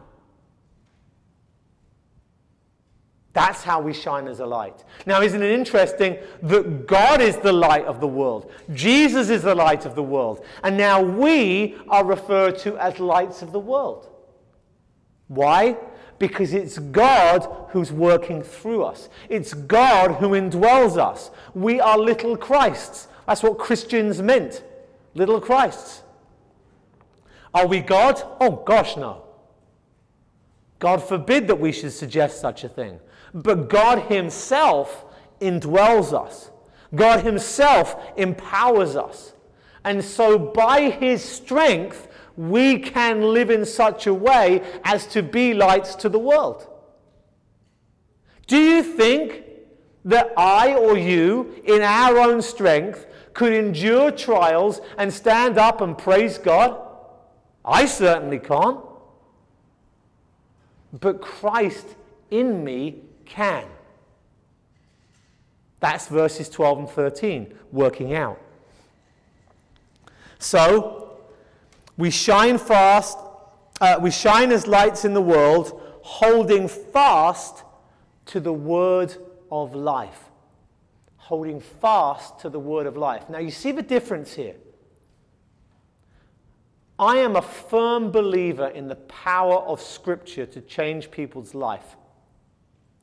That's 3.37 3.63
how 3.63 3.83
we 3.83 3.93
shine 3.93 4.29
as 4.29 4.41
a 4.41 4.47
light. 4.47 4.83
Now, 5.05 5.21
isn't 5.21 5.43
it 5.43 5.51
interesting 5.51 6.17
that 6.45 6.87
God 6.87 7.21
is 7.21 7.37
the 7.37 7.53
light 7.53 7.85
of 7.85 8.01
the 8.01 8.09
world? 8.09 8.51
Jesus 8.73 9.29
is 9.29 9.43
the 9.43 9.55
light 9.55 9.85
of 9.85 9.95
the 9.95 10.03
world. 10.03 10.43
And 10.63 10.79
now 10.79 11.03
we 11.03 11.77
are 11.89 12.03
referred 12.03 12.57
to 12.61 12.79
as 12.79 12.99
lights 12.99 13.43
of 13.43 13.53
the 13.53 13.61
world. 13.61 14.09
Why? 15.29 15.77
Because 16.19 16.55
it's 16.55 16.79
God 16.79 17.47
who's 17.71 17.93
working 17.93 18.43
through 18.43 18.85
us. 18.85 19.09
It's 19.29 19.53
God 19.55 20.13
who 20.13 20.31
indwells 20.31 20.97
us. 20.97 21.31
We 21.55 21.81
are 21.81 21.99
little 21.99 22.37
Christs. 22.37 23.09
That's 23.27 23.43
what 23.43 23.59
Christians 23.59 24.23
meant. 24.23 24.63
Little 25.15 25.41
Christs. 25.41 26.03
Are 27.53 27.67
we 27.67 27.81
God? 27.81 28.23
Oh, 28.41 28.63
gosh, 28.67 28.97
no. 28.97 29.23
God 30.79 31.03
forbid 31.03 31.49
that 31.49 31.59
we 31.59 31.73
should 31.73 31.93
suggest 31.93 32.41
such 32.41 32.65
a 32.65 32.69
thing. 32.69 33.01
But 33.33 33.69
God 33.69 34.11
Himself 34.11 35.05
indwells 35.41 36.13
us, 36.13 36.51
God 36.95 37.25
Himself 37.25 37.97
empowers 38.17 38.97
us. 38.97 39.33
And 39.85 40.05
so, 40.05 40.39
by 40.39 40.91
His 40.91 41.25
strength, 41.25 42.09
we 42.37 42.79
can 42.79 43.23
live 43.33 43.51
in 43.51 43.65
such 43.65 44.07
a 44.07 44.15
way 44.15 44.63
as 44.85 45.07
to 45.09 45.23
be 45.23 45.55
lights 45.55 45.95
to 45.97 46.09
the 46.09 46.19
world. 46.19 46.69
Do 48.47 48.59
you 48.59 48.83
think 48.83 49.43
that 50.05 50.33
I 50.37 50.75
or 50.75 50.97
you, 50.97 51.61
in 51.65 51.83
our 51.83 52.19
own 52.19 52.41
strength, 52.43 53.07
could 53.33 53.53
endure 53.53 54.11
trials 54.11 54.81
and 54.97 55.13
stand 55.13 55.59
up 55.59 55.81
and 55.81 55.97
praise 55.97 56.39
God? 56.39 56.81
I 57.65 57.87
certainly 57.87 58.39
can't. 58.39 58.81
But 61.01 61.21
Christ 61.21 61.97
in 62.31 62.63
me 62.65 63.03
can. 63.25 63.65
That's 65.81 66.09
verses 66.09 66.49
12 66.49 66.79
and 66.79 66.89
13 66.89 67.55
working 67.73 68.15
out. 68.15 68.41
So, 70.39 71.06
we 71.97 72.11
shine 72.11 72.59
fast, 72.59 73.19
uh, 73.81 73.99
we 74.01 74.11
shine 74.11 74.53
as 74.53 74.67
lights 74.67 75.05
in 75.05 75.15
the 75.15 75.23
world, 75.23 75.81
holding 76.03 76.69
fast 76.69 77.65
to 78.27 78.41
the 78.41 78.53
word 78.53 79.15
of 79.51 79.75
life. 79.75 80.31
Holding 81.17 81.61
fast 81.61 82.39
to 82.41 82.49
the 82.49 82.59
word 82.61 82.87
of 82.87 82.97
life. 82.97 83.29
Now, 83.29 83.39
you 83.39 83.51
see 83.51 83.73
the 83.73 83.83
difference 83.83 84.33
here. 84.33 84.55
I 86.99 87.17
am 87.17 87.37
a 87.37 87.43
firm 87.43 88.11
believer 88.11 88.69
in 88.69 88.89
the 88.89 88.97
power 88.97 89.57
of 89.57 89.83
Scripture 89.83 90.47
to 90.47 90.61
change 90.63 91.11
people's 91.11 91.55
life. 91.55 91.97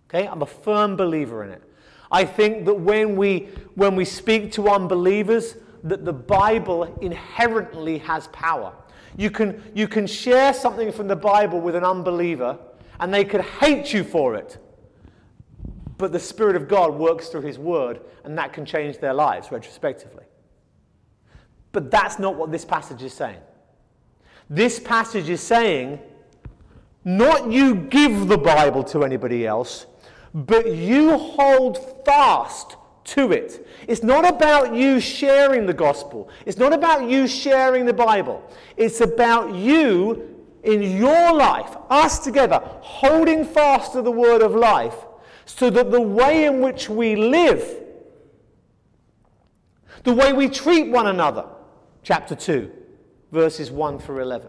Okay? 0.09 0.27
I'm 0.27 0.41
a 0.41 0.47
firm 0.47 0.95
believer 0.95 1.43
in 1.43 1.51
it. 1.51 1.63
I 2.11 2.25
think 2.25 2.65
that 2.65 2.75
when 2.75 3.15
we, 3.15 3.49
when 3.75 3.95
we 3.95 4.05
speak 4.05 4.51
to 4.53 4.69
unbelievers, 4.69 5.55
that 5.83 6.05
the 6.05 6.13
Bible 6.13 6.83
inherently 7.01 7.97
has 7.99 8.27
power. 8.27 8.73
You 9.17 9.29
can, 9.29 9.61
you 9.73 9.87
can 9.87 10.07
share 10.07 10.53
something 10.53 10.91
from 10.91 11.07
the 11.07 11.15
Bible 11.15 11.59
with 11.61 11.75
an 11.75 11.83
unbeliever, 11.83 12.57
and 12.99 13.13
they 13.13 13.23
could 13.23 13.41
hate 13.41 13.93
you 13.93 14.03
for 14.03 14.35
it. 14.35 14.57
But 15.97 16.11
the 16.11 16.19
Spirit 16.19 16.55
of 16.55 16.67
God 16.67 16.95
works 16.95 17.29
through 17.29 17.41
His 17.41 17.59
Word, 17.59 18.01
and 18.23 18.37
that 18.37 18.53
can 18.53 18.65
change 18.65 18.97
their 18.97 19.13
lives 19.13 19.51
retrospectively. 19.51 20.25
But 21.71 21.91
that's 21.91 22.19
not 22.19 22.35
what 22.35 22.51
this 22.51 22.65
passage 22.65 23.03
is 23.03 23.13
saying. 23.13 23.39
This 24.49 24.79
passage 24.79 25.29
is 25.29 25.41
saying, 25.41 25.99
not 27.05 27.51
you 27.51 27.75
give 27.75 28.27
the 28.27 28.37
Bible 28.37 28.83
to 28.85 29.03
anybody 29.03 29.45
else, 29.45 29.85
but 30.33 30.73
you 30.73 31.17
hold 31.17 32.05
fast 32.05 32.77
to 33.05 33.31
it. 33.31 33.67
It's 33.87 34.03
not 34.03 34.27
about 34.27 34.73
you 34.73 34.99
sharing 34.99 35.65
the 35.65 35.73
gospel. 35.73 36.29
It's 36.45 36.57
not 36.57 36.73
about 36.73 37.09
you 37.09 37.27
sharing 37.27 37.85
the 37.85 37.93
Bible. 37.93 38.49
It's 38.77 39.01
about 39.01 39.53
you 39.55 40.29
in 40.63 40.81
your 40.81 41.33
life, 41.33 41.75
us 41.89 42.19
together, 42.19 42.61
holding 42.81 43.43
fast 43.43 43.93
to 43.93 44.01
the 44.01 44.11
word 44.11 44.41
of 44.41 44.55
life 44.55 44.95
so 45.45 45.69
that 45.69 45.91
the 45.91 46.01
way 46.01 46.45
in 46.45 46.61
which 46.61 46.89
we 46.89 47.15
live, 47.15 47.81
the 50.03 50.13
way 50.13 50.33
we 50.33 50.47
treat 50.47 50.89
one 50.89 51.07
another, 51.07 51.45
chapter 52.01 52.35
2, 52.35 52.71
verses 53.31 53.71
1 53.71 53.99
through 53.99 54.21
11. 54.21 54.47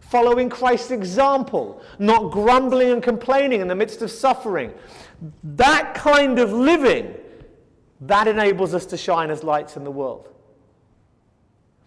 Following 0.00 0.48
Christ's 0.48 0.92
example, 0.92 1.82
not 1.98 2.30
grumbling 2.30 2.90
and 2.90 3.02
complaining 3.02 3.60
in 3.60 3.68
the 3.68 3.74
midst 3.74 4.02
of 4.02 4.10
suffering. 4.10 4.72
That 5.42 5.94
kind 5.94 6.38
of 6.38 6.52
living, 6.52 7.14
that 8.00 8.28
enables 8.28 8.74
us 8.74 8.86
to 8.86 8.96
shine 8.96 9.30
as 9.30 9.42
lights 9.42 9.76
in 9.76 9.84
the 9.84 9.90
world. 9.90 10.28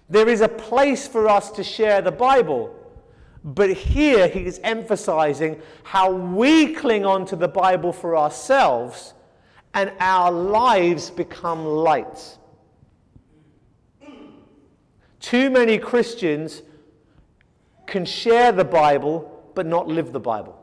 There 0.10 0.28
is 0.28 0.41
a 0.41 0.47
place 0.47 1.07
for 1.07 1.28
us 1.28 1.51
to 1.51 1.64
share 1.64 2.01
the 2.01 2.12
Bible, 2.12 2.76
but 3.43 3.70
here 3.70 4.28
he 4.28 4.45
is 4.45 4.60
emphasizing 4.64 5.62
how 5.84 6.12
we 6.12 6.74
cling 6.74 7.05
on 7.05 7.26
to 7.28 7.36
the 7.36 7.47
Bible 7.47 7.93
for 7.93 8.18
ourselves 8.18 9.14
and 9.74 9.91
our 9.99 10.32
lives 10.32 11.12
become 11.12 11.64
lights. 11.64 12.39
Too 15.20 15.49
many 15.49 15.78
Christians 15.78 16.64
can 17.86 18.05
share 18.05 18.51
the 18.51 18.66
Bible 18.66 19.51
but 19.53 19.66
not 19.66 19.88
live 19.88 20.12
the 20.12 20.20
Bible. 20.20 20.55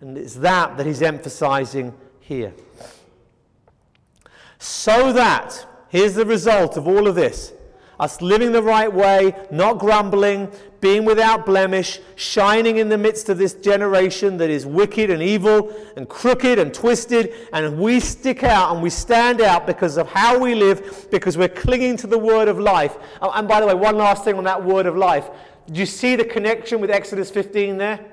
And 0.00 0.16
it's 0.16 0.34
that 0.34 0.76
that 0.76 0.86
he's 0.86 1.02
emphasizing 1.02 1.94
here. 2.20 2.52
So 4.58 5.12
that, 5.12 5.66
here's 5.88 6.14
the 6.14 6.26
result 6.26 6.76
of 6.76 6.86
all 6.88 7.06
of 7.06 7.14
this 7.14 7.52
us 7.98 8.20
living 8.20 8.52
the 8.52 8.62
right 8.62 8.92
way, 8.92 9.34
not 9.50 9.78
grumbling, 9.78 10.52
being 10.80 11.04
without 11.04 11.46
blemish, 11.46 11.98
shining 12.14 12.76
in 12.76 12.88
the 12.88 12.98
midst 12.98 13.28
of 13.28 13.38
this 13.38 13.54
generation 13.54 14.36
that 14.36 14.50
is 14.50 14.66
wicked 14.66 15.08
and 15.08 15.22
evil 15.22 15.74
and 15.96 16.08
crooked 16.08 16.58
and 16.58 16.74
twisted, 16.74 17.32
and 17.52 17.78
we 17.78 17.98
stick 17.98 18.44
out 18.44 18.74
and 18.74 18.82
we 18.82 18.90
stand 18.90 19.40
out 19.40 19.66
because 19.66 19.96
of 19.96 20.06
how 20.08 20.38
we 20.38 20.54
live, 20.54 21.08
because 21.10 21.38
we're 21.38 21.48
clinging 21.48 21.96
to 21.96 22.06
the 22.06 22.18
word 22.18 22.48
of 22.48 22.58
life. 22.58 22.96
Oh, 23.22 23.30
and 23.30 23.48
by 23.48 23.60
the 23.60 23.66
way, 23.66 23.74
one 23.74 23.96
last 23.96 24.24
thing 24.24 24.34
on 24.34 24.44
that 24.44 24.62
word 24.62 24.86
of 24.86 24.96
life. 24.96 25.30
Do 25.72 25.80
you 25.80 25.86
see 25.86 26.16
the 26.16 26.24
connection 26.24 26.80
with 26.80 26.90
Exodus 26.90 27.30
15 27.30 27.78
there? 27.78 28.04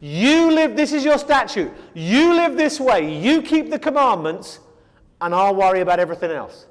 You 0.00 0.52
live, 0.52 0.76
this 0.76 0.92
is 0.92 1.02
your 1.04 1.18
statute. 1.18 1.72
You 1.94 2.34
live 2.34 2.56
this 2.56 2.78
way. 2.78 3.18
You 3.18 3.40
keep 3.40 3.70
the 3.70 3.78
commandments, 3.78 4.60
and 5.24 5.34
I'll 5.34 5.54
worry 5.54 5.80
about 5.80 5.98
everything 5.98 6.30
else. 6.30 6.66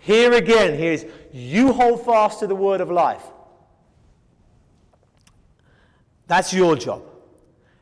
Here 0.00 0.32
again, 0.32 0.78
here's 0.78 1.04
you 1.30 1.74
hold 1.74 2.02
fast 2.02 2.40
to 2.40 2.46
the 2.46 2.54
word 2.54 2.80
of 2.80 2.90
life. 2.90 3.22
That's 6.26 6.54
your 6.54 6.74
job. 6.74 7.02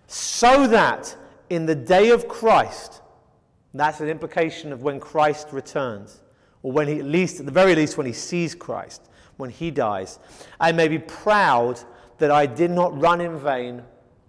So 0.09 0.67
that 0.67 1.17
in 1.49 1.65
the 1.67 1.77
day 1.77 2.11
of 2.11 2.27
Christ, 2.27 3.03
that's 3.73 4.01
an 4.01 4.09
implication 4.09 4.73
of 4.73 4.83
when 4.83 4.99
Christ 4.99 5.49
returns, 5.53 6.23
or 6.65 6.73
when 6.73 6.89
he, 6.89 6.99
at 6.99 7.05
least, 7.05 7.39
at 7.39 7.47
the 7.47 7.53
very 7.53 7.77
least, 7.77 7.97
when 7.97 8.07
he 8.07 8.13
sees 8.13 8.57
Christ, 8.57 9.09
when 9.37 9.49
he 9.49 9.71
dies, 9.71 10.19
I 10.59 10.73
may 10.73 10.89
be 10.89 10.99
proud 10.99 11.79
that 12.19 12.33
I 12.33 12.47
did 12.47 12.73
not 12.73 13.01
run 13.01 13.21
in 13.21 13.39
vain 13.39 13.83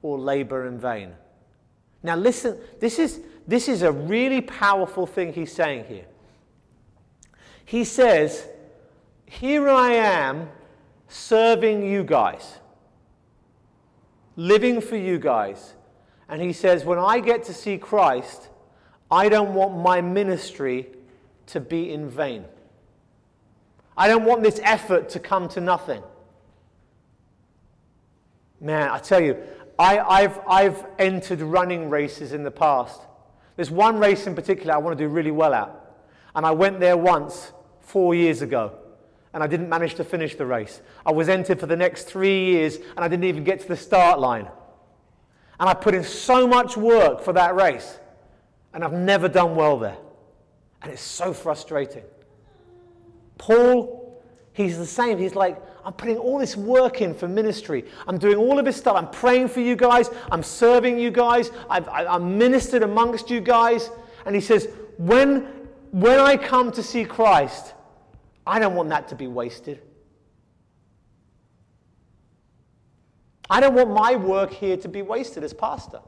or 0.04 0.20
labor 0.20 0.68
in 0.68 0.80
vain. 0.80 1.14
Now, 2.04 2.18
listen, 2.18 2.60
this 2.80 3.00
is, 3.00 3.22
this 3.48 3.68
is 3.68 3.82
a 3.82 3.92
really 3.92 4.42
powerful 4.42 5.06
thing 5.06 5.34
he's 5.34 5.52
saying 5.52 5.86
here. 5.86 6.06
He 7.66 7.84
says, 7.84 8.48
Here 9.26 9.70
I 9.70 9.94
am 9.94 10.50
serving 11.08 11.86
you 11.86 12.04
guys, 12.04 12.60
living 14.36 14.82
for 14.82 14.96
you 14.96 15.20
guys. 15.20 15.74
And 16.30 16.42
he 16.42 16.54
says, 16.54 16.86
When 16.86 17.00
I 17.00 17.20
get 17.20 17.44
to 17.46 17.54
see 17.54 17.78
Christ, 17.78 18.50
I 19.12 19.30
don't 19.30 19.54
want 19.54 19.78
my 19.78 20.02
ministry 20.02 20.88
to 21.48 21.60
be 21.60 21.92
in 21.92 22.10
vain. 22.10 22.46
I 23.96 24.08
don't 24.08 24.26
want 24.26 24.42
this 24.42 24.60
effort 24.64 25.10
to 25.10 25.20
come 25.20 25.48
to 25.50 25.62
nothing. 25.62 26.02
Man, 28.60 28.90
I 28.90 28.98
tell 28.98 29.22
you, 29.22 29.38
I, 29.78 30.22
have 30.22 30.42
I've 30.48 30.86
entered 30.98 31.42
running 31.42 31.90
races 31.90 32.34
in 32.34 32.44
the 32.44 32.52
past. 32.52 33.02
There's 33.56 33.72
one 33.72 34.00
race 34.00 34.28
in 34.28 34.36
particular 34.36 34.74
I 34.74 34.78
want 34.78 34.98
to 34.98 35.04
do 35.04 35.08
really 35.10 35.32
well 35.32 35.54
at. 35.54 35.74
And 36.36 36.46
I 36.46 36.52
went 36.52 36.80
there 36.80 36.98
once 36.98 37.52
four 37.82 38.16
years 38.16 38.42
ago 38.42 38.80
and 39.34 39.44
I 39.44 39.48
didn't 39.48 39.70
manage 39.70 39.96
to 39.96 40.04
finish 40.04 40.36
the 40.36 40.46
race. 40.46 40.82
I 41.06 41.12
was 41.12 41.30
entered 41.30 41.60
for 41.60 41.66
the 41.66 41.76
next 41.76 42.04
three 42.04 42.46
years 42.46 42.78
and 42.78 43.00
I 43.00 43.08
didn't 43.08 43.26
even 43.26 43.44
get 43.44 43.60
to 43.62 43.68
the 43.68 43.78
start 43.78 44.20
line. 44.20 44.48
And 45.60 45.70
I 45.70 45.74
put 45.74 45.94
in 45.94 46.04
so 46.04 46.48
much 46.48 46.76
work 46.76 47.22
for 47.22 47.34
that 47.34 47.56
race 47.56 48.00
and 48.74 48.84
I've 48.84 48.94
never 48.94 49.28
done 49.28 49.56
well 49.56 49.78
there. 49.78 49.98
And 50.82 50.92
it's 50.92 51.02
so 51.02 51.34
frustrating. 51.34 52.04
Paul, 53.38 54.03
he's 54.54 54.78
the 54.78 54.86
same. 54.86 55.18
He's 55.18 55.36
like, 55.36 55.62
I'm 55.86 55.94
putting 55.94 56.18
all 56.18 56.40
this 56.40 56.56
work 56.56 57.02
in 57.02 57.14
for 57.14 57.28
ministry. 57.28 57.86
I'm 58.08 58.18
doing 58.18 58.38
all 58.38 58.58
of 58.58 58.66
this 58.66 58.78
stuff. 58.78 58.96
I'm 58.96 59.10
praying 59.10 59.50
for 59.50 59.60
you 59.60 59.76
guys. 59.76 60.10
I'm 60.32 60.44
serving 60.44 60.98
you 60.98 61.12
guys. 61.12 61.52
I've, 61.70 61.88
I'm 61.90 62.38
ministered 62.38 62.84
amongst 62.84 63.30
you 63.30 63.42
guys. 63.42 63.90
And 64.26 64.34
he 64.34 64.42
says, 64.42 64.70
when 64.98 65.64
when 65.94 66.20
I 66.20 66.38
come 66.38 66.72
to 66.72 66.82
see 66.82 67.06
Christ, 67.06 67.76
I 68.48 68.58
don't 68.58 68.74
want 68.74 68.90
that 68.90 69.10
to 69.10 69.16
be 69.16 69.28
wasted. 69.28 69.80
I 73.48 73.60
don't 73.60 73.76
want 73.76 73.92
my 73.92 74.16
work 74.16 74.52
here 74.52 74.76
to 74.76 74.88
be 74.88 75.04
wasted 75.04 75.44
as 75.44 75.54
pastor. 75.54 76.00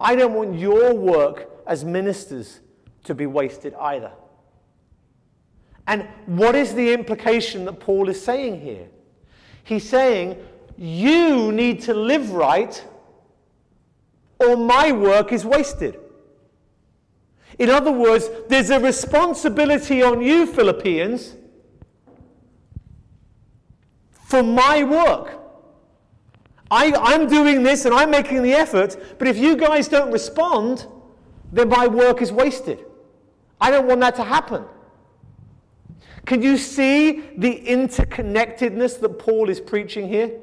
I 0.00 0.16
don't 0.16 0.34
want 0.34 0.58
your 0.58 0.92
work 0.92 1.50
as 1.68 1.84
ministers 1.84 2.58
to 3.04 3.14
be 3.14 3.26
wasted 3.26 3.74
either. 3.74 4.10
And 5.86 6.06
what 6.26 6.54
is 6.54 6.74
the 6.74 6.92
implication 6.92 7.64
that 7.64 7.80
Paul 7.80 8.08
is 8.08 8.22
saying 8.22 8.60
here? 8.60 8.88
He's 9.64 9.88
saying, 9.88 10.36
You 10.76 11.52
need 11.52 11.82
to 11.82 11.94
live 11.94 12.30
right, 12.30 12.82
or 14.38 14.56
my 14.56 14.92
work 14.92 15.32
is 15.32 15.44
wasted. 15.44 15.98
In 17.58 17.68
other 17.68 17.92
words, 17.92 18.28
there's 18.48 18.70
a 18.70 18.80
responsibility 18.80 20.02
on 20.02 20.22
you, 20.22 20.46
Philippians, 20.46 21.36
for 24.24 24.42
my 24.42 24.82
work. 24.84 25.38
I, 26.70 26.92
I'm 26.96 27.28
doing 27.28 27.62
this 27.62 27.84
and 27.84 27.94
I'm 27.94 28.10
making 28.10 28.42
the 28.42 28.54
effort, 28.54 28.96
but 29.18 29.28
if 29.28 29.36
you 29.36 29.56
guys 29.56 29.88
don't 29.88 30.10
respond, 30.10 30.86
then 31.52 31.68
my 31.68 31.86
work 31.86 32.22
is 32.22 32.32
wasted. 32.32 32.82
I 33.60 33.70
don't 33.70 33.86
want 33.86 34.00
that 34.00 34.16
to 34.16 34.24
happen. 34.24 34.64
Can 36.26 36.42
you 36.42 36.56
see 36.56 37.22
the 37.36 37.62
interconnectedness 37.66 39.00
that 39.00 39.18
Paul 39.18 39.48
is 39.48 39.60
preaching 39.60 40.08
here? 40.08 40.38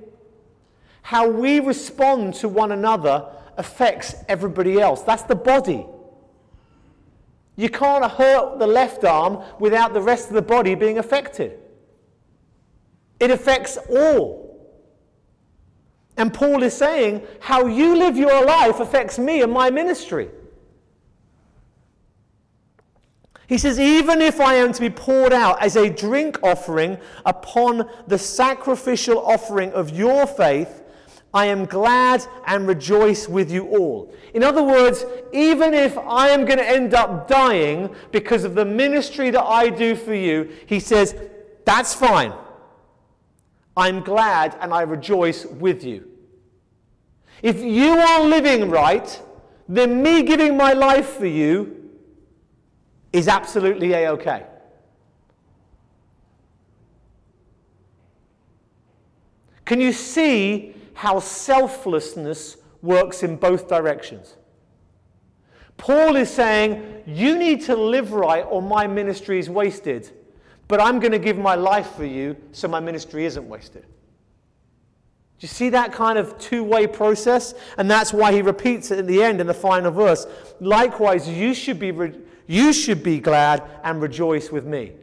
How 1.01 1.29
we 1.29 1.59
respond 1.59 2.33
to 2.35 2.49
one 2.49 2.71
another 2.71 3.27
affects 3.57 4.15
everybody 4.27 4.79
else. 4.79 5.01
That's 5.01 5.23
the 5.23 5.35
body. 5.35 5.85
You 7.55 7.69
can't 7.69 8.09
hurt 8.09 8.59
the 8.59 8.67
left 8.67 9.03
arm 9.03 9.43
without 9.59 9.93
the 9.93 10.01
rest 10.01 10.29
of 10.29 10.33
the 10.33 10.41
body 10.41 10.75
being 10.75 10.97
affected. 10.97 11.59
It 13.19 13.31
affects 13.31 13.77
all. 13.89 14.49
And 16.15 16.33
Paul 16.33 16.63
is 16.63 16.73
saying, 16.73 17.21
how 17.39 17.65
you 17.67 17.95
live 17.97 18.17
your 18.17 18.45
life 18.45 18.79
affects 18.79 19.17
me 19.17 19.41
and 19.41 19.51
my 19.51 19.69
ministry. 19.69 20.29
He 23.49 23.57
says, 23.57 23.79
even 23.79 24.21
if 24.21 24.39
I 24.39 24.53
am 24.53 24.71
to 24.73 24.79
be 24.79 24.91
poured 24.91 25.33
out 25.33 25.59
as 25.59 25.75
a 25.75 25.89
drink 25.89 26.37
offering 26.43 26.99
upon 27.25 27.89
the 28.05 28.19
sacrificial 28.19 29.25
offering 29.25 29.71
of 29.71 29.89
your 29.89 30.27
faith, 30.27 30.83
I 31.33 31.47
am 31.47 31.65
glad 31.65 32.23
and 32.45 32.67
rejoice 32.67 33.27
with 33.27 33.51
you 33.51 33.67
all. 33.69 34.13
In 34.35 34.43
other 34.43 34.61
words, 34.61 35.03
even 35.33 35.73
if 35.73 35.97
I 35.97 36.29
am 36.29 36.45
going 36.45 36.59
to 36.59 36.69
end 36.69 36.93
up 36.93 37.27
dying 37.27 37.89
because 38.11 38.43
of 38.43 38.53
the 38.53 38.65
ministry 38.65 39.31
that 39.31 39.43
I 39.43 39.69
do 39.69 39.95
for 39.95 40.13
you, 40.13 40.51
he 40.67 40.79
says, 40.79 41.15
that's 41.65 41.91
fine. 41.91 42.33
I'm 43.75 44.01
glad 44.01 44.57
and 44.61 44.71
I 44.71 44.83
rejoice 44.83 45.47
with 45.47 45.83
you. 45.83 46.07
If 47.41 47.63
you 47.63 47.93
are 47.93 48.21
living 48.21 48.69
right, 48.69 49.19
then 49.67 50.03
me 50.03 50.21
giving 50.21 50.55
my 50.55 50.73
life 50.73 51.09
for 51.13 51.25
you 51.25 51.78
is 53.11 53.27
absolutely 53.27 53.93
a 53.93 54.11
okay. 54.11 54.45
Can 59.65 59.79
you 59.79 59.93
see 59.93 60.75
how 60.93 61.19
selflessness 61.19 62.57
works 62.81 63.23
in 63.23 63.35
both 63.35 63.67
directions? 63.67 64.35
Paul 65.77 66.15
is 66.15 66.29
saying, 66.29 67.03
You 67.05 67.37
need 67.37 67.61
to 67.65 67.75
live 67.75 68.11
right, 68.11 68.45
or 68.49 68.61
my 68.61 68.87
ministry 68.87 69.39
is 69.39 69.49
wasted. 69.49 70.11
But 70.67 70.79
I'm 70.79 70.99
going 70.99 71.11
to 71.11 71.19
give 71.19 71.37
my 71.37 71.55
life 71.55 71.95
for 71.95 72.05
you 72.05 72.35
so 72.51 72.67
my 72.67 72.79
ministry 72.79 73.25
isn't 73.25 73.47
wasted. 73.47 73.81
Do 73.81 75.45
you 75.45 75.47
see 75.47 75.69
that 75.69 75.93
kind 75.93 76.19
of 76.19 76.37
two 76.37 76.63
way 76.63 76.85
process? 76.85 77.55
And 77.77 77.89
that's 77.89 78.13
why 78.13 78.33
he 78.33 78.41
repeats 78.41 78.91
it 78.91 78.99
in 78.99 79.07
the 79.07 79.23
end, 79.23 79.41
in 79.41 79.47
the 79.47 79.53
final 79.53 79.89
verse. 79.89 80.27
Likewise, 80.59 81.27
you 81.27 81.53
should 81.53 81.79
be, 81.79 81.91
re- 81.91 82.19
you 82.49 82.73
should 82.73 83.03
be 83.03 83.19
glad 83.19 83.61
and 83.83 84.01
rejoice 84.01 84.51
with 84.51 84.65
me. 84.65 84.93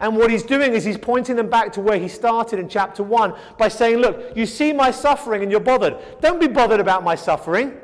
And 0.00 0.16
what 0.16 0.32
he's 0.32 0.42
doing 0.42 0.72
is 0.72 0.84
he's 0.84 0.98
pointing 0.98 1.36
them 1.36 1.48
back 1.48 1.72
to 1.74 1.80
where 1.80 1.96
he 1.96 2.08
started 2.08 2.58
in 2.58 2.68
chapter 2.68 3.04
1 3.04 3.34
by 3.56 3.68
saying, 3.68 3.98
Look, 3.98 4.36
you 4.36 4.46
see 4.46 4.72
my 4.72 4.90
suffering 4.90 5.42
and 5.42 5.50
you're 5.50 5.60
bothered. 5.60 5.96
Don't 6.20 6.40
be 6.40 6.48
bothered 6.48 6.80
about 6.80 7.04
my 7.04 7.14
suffering. 7.14 7.78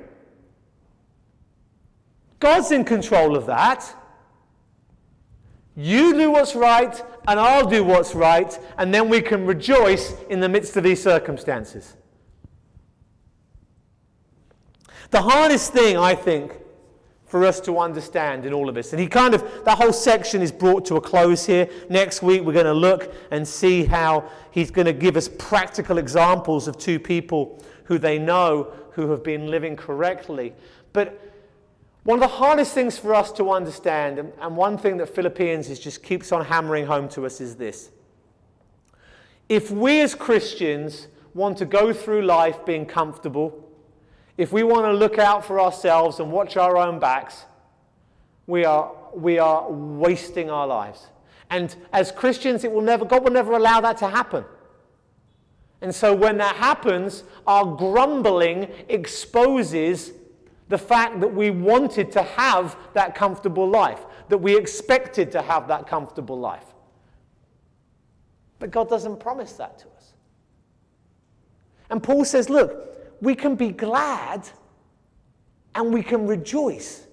God's 2.41 2.73
in 2.73 2.85
control 2.85 3.37
of 3.37 3.47
that. 3.47 3.95
You 5.77 6.13
do 6.15 6.33
what's 6.33 6.57
right, 6.57 7.01
and 7.29 7.39
I'll 7.39 7.69
do 7.69 7.85
what's 7.85 8.17
right, 8.17 8.59
and 8.79 8.93
then 8.93 9.09
we 9.09 9.21
can 9.21 9.47
rejoice 9.47 10.13
in 10.29 10.41
the 10.41 10.49
midst 10.49 10.77
of 10.77 10.83
these 10.83 11.01
circumstances. 11.01 11.97
The 15.11 15.23
hardest 15.23 15.73
thing, 15.73 15.97
I 15.97 16.17
think, 16.17 16.59
for 17.35 17.45
us 17.45 17.59
to 17.59 17.81
understand 17.81 18.47
in 18.47 18.53
all 18.53 18.69
of 18.69 18.77
this, 18.77 18.93
and 18.93 19.01
he 19.01 19.09
kind 19.09 19.35
of, 19.35 19.43
that 19.65 19.77
whole 19.77 19.93
section 19.93 20.41
is 20.41 20.53
brought 20.53 20.85
to 20.85 20.95
a 20.95 21.01
close 21.01 21.45
here. 21.45 21.69
Next 21.91 22.23
week, 22.23 22.43
we're 22.43 22.53
going 22.53 22.65
to 22.65 22.73
look 22.73 23.13
and 23.33 23.49
see 23.49 23.85
how 23.85 24.31
he's 24.53 24.71
going 24.71 24.87
to 24.87 24.93
give 24.93 25.17
us 25.17 25.29
practical 25.37 25.99
examples 25.99 26.69
of 26.69 26.79
two 26.79 27.01
people 27.01 27.61
who 27.87 27.99
they 27.99 28.21
know 28.21 28.73
who 28.93 29.11
have 29.11 29.25
been 29.25 29.49
living 29.49 29.75
correctly. 29.75 30.55
But 30.93 31.21
one 32.05 32.19
of 32.19 32.21
the 32.21 32.37
hardest 32.37 32.73
things 32.73 32.99
for 32.99 33.13
us 33.13 33.33
to 33.33 33.51
understand, 33.51 34.33
and 34.41 34.57
one 34.57 34.79
thing 34.79 34.99
that 34.99 35.13
Philippians 35.13 35.69
is 35.71 35.81
just 35.81 36.05
keeps 36.05 36.31
on 36.31 36.45
hammering 36.45 36.87
home 36.87 37.09
to 37.09 37.27
us, 37.27 37.41
is 37.41 37.57
this. 37.57 37.91
If 39.49 39.73
we 39.73 40.03
as 40.03 40.15
Christians 40.15 41.09
want 41.35 41.59
to 41.59 41.65
go 41.65 41.93
through 41.93 42.23
life 42.23 42.65
being 42.65 42.87
comfortable, 42.87 43.64
if 44.37 44.53
we 44.53 44.63
want 44.63 44.87
to 44.87 44.93
look 44.93 45.19
out 45.19 45.45
for 45.45 45.61
ourselves 45.61 46.19
and 46.19 46.33
watch 46.33 46.57
our 46.57 46.77
own 46.77 46.99
backs, 46.99 47.45
we 48.47 48.65
are, 48.65 48.93
we 49.15 49.39
are 49.39 49.71
wasting 49.71 50.51
our 50.51 50.67
lives. 50.67 51.07
And 51.51 51.75
as 51.93 52.11
Christians, 52.11 52.65
it 52.65 52.73
will 52.73 52.83
never, 52.83 53.05
God 53.05 53.23
will 53.23 53.31
never 53.31 53.53
allow 53.53 53.81
that 53.81 53.97
to 53.99 54.09
happen. 54.09 54.45
And 55.81 55.95
so 55.95 56.15
when 56.15 56.39
that 56.39 56.57
happens, 56.57 57.25
our 57.47 57.77
grumbling 57.77 58.71
exposes 58.89 60.13
the 60.69 60.79
fact 60.79 61.21
that 61.21 61.33
we 61.33 61.51
wanted 61.51 62.11
to 62.13 62.23
have 62.23 62.77
that 62.95 63.15
comfortable 63.15 63.69
life, 63.69 64.01
that 64.31 64.39
we 64.39 64.57
expected 64.57 65.31
to 65.33 65.43
have 65.43 65.69
that 65.69 65.87
comfortable 65.87 66.39
life. 66.39 66.65
But 68.59 68.71
God 68.71 68.89
doesn't 68.89 69.21
promise 69.21 69.53
that 69.55 69.79
to 69.81 69.85
us. 69.97 70.15
And 71.91 72.03
Paul 72.03 72.25
says, 72.25 72.49
look, 72.49 72.94
we 73.21 73.35
can 73.35 73.55
be 73.55 73.71
glad 73.71 74.49
and 75.75 75.93
we 75.93 76.03
can 76.03 76.27
rejoice. 76.27 77.07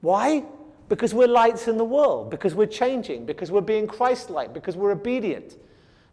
Why? 0.00 0.44
Because 0.88 1.12
we're 1.14 1.28
lights 1.28 1.68
in 1.68 1.76
the 1.76 1.84
world, 1.84 2.30
because 2.30 2.54
we're 2.54 2.66
changing, 2.66 3.26
because 3.26 3.50
we're 3.50 3.60
being 3.60 3.86
Christ 3.86 4.30
like, 4.30 4.54
because 4.54 4.76
we're 4.76 4.92
obedient 4.92 5.56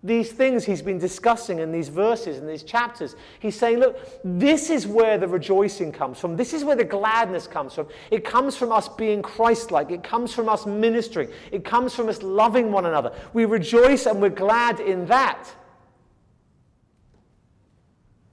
these 0.06 0.32
things 0.32 0.64
he's 0.64 0.84
been 0.84 1.00
discussing 1.00 1.58
in 1.58 1.72
these 1.72 1.90
verses 1.90 2.38
and 2.38 2.48
these 2.48 2.62
chapters. 2.62 3.16
He's 3.40 3.58
saying, 3.58 3.80
look, 3.80 3.98
this 4.24 4.70
is 4.70 4.86
where 4.86 5.18
the 5.18 5.28
rejoicing 5.28 5.92
comes 5.92 6.20
from. 6.20 6.38
This 6.38 6.54
is 6.54 6.64
where 6.64 6.76
the 6.76 6.84
gladness 6.84 7.48
comes 7.48 7.74
from. 7.74 7.88
It 8.12 8.24
comes 8.24 8.56
from 8.56 8.72
us 8.72 8.88
being 8.88 9.24
Christ 9.24 9.72
like. 9.72 9.90
It 9.90 10.04
comes 10.04 10.32
from 10.32 10.48
us 10.48 10.68
ministering. 10.68 11.30
It 11.52 11.66
comes 11.66 11.96
from 11.96 12.08
us 12.08 12.22
loving 12.22 12.72
one 12.72 12.86
another. 12.86 13.14
We 13.34 13.46
rejoice 13.46 14.06
and 14.06 14.22
we're 14.22 14.30
glad 14.30 14.80
in 14.80 15.08
that. 15.08 15.50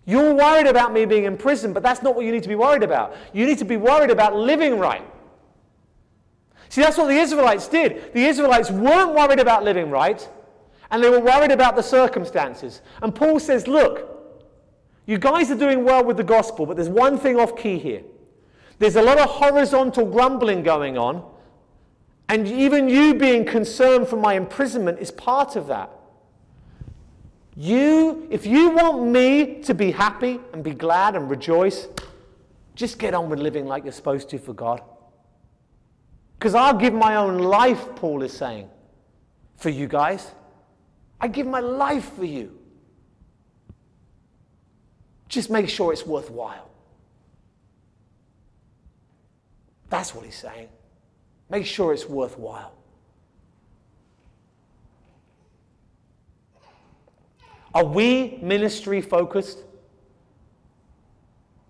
You're 0.05 0.34
worried 0.34 0.66
about 0.66 0.92
me 0.92 1.05
being 1.05 1.24
in 1.24 1.36
prison, 1.36 1.72
but 1.72 1.82
that's 1.82 2.03
not 2.03 2.16
what 2.16 2.24
you 2.24 2.32
need 2.32 2.42
to 2.42 2.48
be 2.48 2.57
worried 2.57 2.82
about. 2.82 3.14
You 3.32 3.46
need 3.46 3.59
to 3.59 3.64
be 3.64 3.76
worried 3.76 4.11
about 4.11 4.34
living 4.34 4.78
right. 4.78 5.07
See, 6.68 6.80
that's 6.80 6.96
what 6.96 7.07
the 7.09 7.16
Israelites 7.16 7.68
did. 7.68 8.12
The 8.12 8.24
Israelites 8.24 8.70
weren't 8.70 9.14
worried 9.14 9.38
about 9.38 9.62
living 9.62 9.90
right 9.90 10.28
and 10.92 11.03
they 11.03 11.09
were 11.09 11.20
worried 11.20 11.50
about 11.50 11.74
the 11.74 11.82
circumstances. 11.82 12.82
And 13.00 13.14
Paul 13.14 13.40
says, 13.40 13.66
Look, 13.66 14.11
you 15.07 15.18
guys 15.18 15.50
are 15.50 15.57
doing 15.57 15.84
well 15.84 16.05
with 16.05 16.18
the 16.18 16.22
gospel, 16.22 16.66
but 16.66 16.76
there's 16.76 16.90
one 16.90 17.18
thing 17.18 17.40
off 17.40 17.57
key 17.57 17.78
here. 17.78 18.03
There's 18.78 18.96
a 18.96 19.03
lot 19.03 19.18
of 19.18 19.28
horizontal 19.28 20.05
grumbling 20.05 20.62
going 20.62 20.98
on, 20.98 21.24
and 22.28 22.46
even 22.46 22.88
you 22.90 23.14
being 23.14 23.44
concerned 23.46 24.07
for 24.07 24.16
my 24.16 24.34
imprisonment 24.34 24.98
is 25.00 25.11
part 25.11 25.57
of 25.57 25.66
that. 25.68 25.90
You, 27.55 28.26
if 28.30 28.46
you 28.46 28.70
want 28.70 29.07
me 29.07 29.62
to 29.62 29.74
be 29.74 29.90
happy 29.90 30.40
and 30.53 30.64
be 30.64 30.72
glad 30.72 31.16
and 31.16 31.28
rejoice, 31.28 31.88
just 32.74 32.98
get 32.98 33.12
on 33.12 33.28
with 33.28 33.38
living 33.38 33.66
like 33.66 33.84
you're 33.84 33.92
supposed 33.92 34.30
to 34.30 34.38
for 34.38 34.55
God. 34.55 34.80
Because 36.38 36.55
I'll 36.55 36.76
give 36.76 36.94
my 36.94 37.16
own 37.16 37.38
life, 37.38 37.94
Paul 37.94 38.22
is 38.22 38.32
saying, 38.32 38.68
for 39.57 39.68
you 39.68 39.86
guys. 39.86 40.32
I 41.20 41.28
give 41.28 41.46
my 41.46 41.61
life 41.61 42.14
for 42.14 42.24
you. 42.24 42.59
Just 45.28 45.50
make 45.50 45.68
sure 45.68 45.92
it's 45.92 46.07
worthwhile. 46.07 46.68
That's 49.88 50.14
what 50.14 50.24
he's 50.24 50.34
saying. 50.34 50.68
Make 51.48 51.66
sure 51.66 51.92
it's 51.92 52.09
worthwhile. 52.09 52.74
Are 57.75 57.85
we 57.85 58.39
ministry 58.43 59.01
focused? 59.01 59.59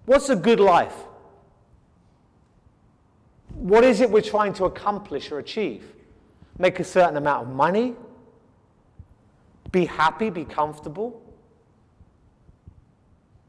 What's 0.05 0.28
a 0.28 0.36
good 0.36 0.61
life? 0.61 0.94
What 3.55 3.84
is 3.84 4.00
it 4.00 4.11
we're 4.11 4.22
trying 4.22 4.53
to 4.55 4.64
accomplish 4.64 5.30
or 5.30 5.38
achieve? 5.38 5.84
Make 6.59 6.80
a 6.80 6.84
certain 6.84 7.16
amount 7.16 7.48
of 7.48 7.55
money? 7.55 7.94
Be 9.70 9.84
happy, 9.84 10.30
be 10.30 10.44
comfortable. 10.44 11.22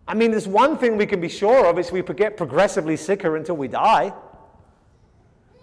I 0.07 0.13
mean, 0.13 0.31
there's 0.31 0.47
one 0.47 0.77
thing 0.77 0.97
we 0.97 1.05
can 1.05 1.19
be 1.19 1.29
sure 1.29 1.65
of 1.65 1.79
is 1.79 1.91
we 1.91 2.01
get 2.03 2.37
progressively 2.37 2.97
sicker 2.97 3.35
until 3.35 3.55
we 3.55 3.67
die. 3.67 4.13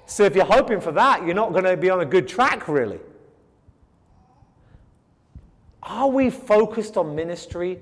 So 0.07 0.25
if 0.25 0.35
you're 0.35 0.45
hoping 0.45 0.81
for 0.81 0.93
that, 0.93 1.25
you're 1.25 1.37
not 1.37 1.53
going 1.53 1.65
to 1.65 1.77
be 1.77 1.89
on 1.89 2.01
a 2.01 2.05
good 2.05 2.27
track, 2.27 2.67
really. 2.67 2.99
Are 5.83 6.09
we 6.09 6.31
focused 6.31 6.97
on 6.97 7.15
ministry? 7.15 7.81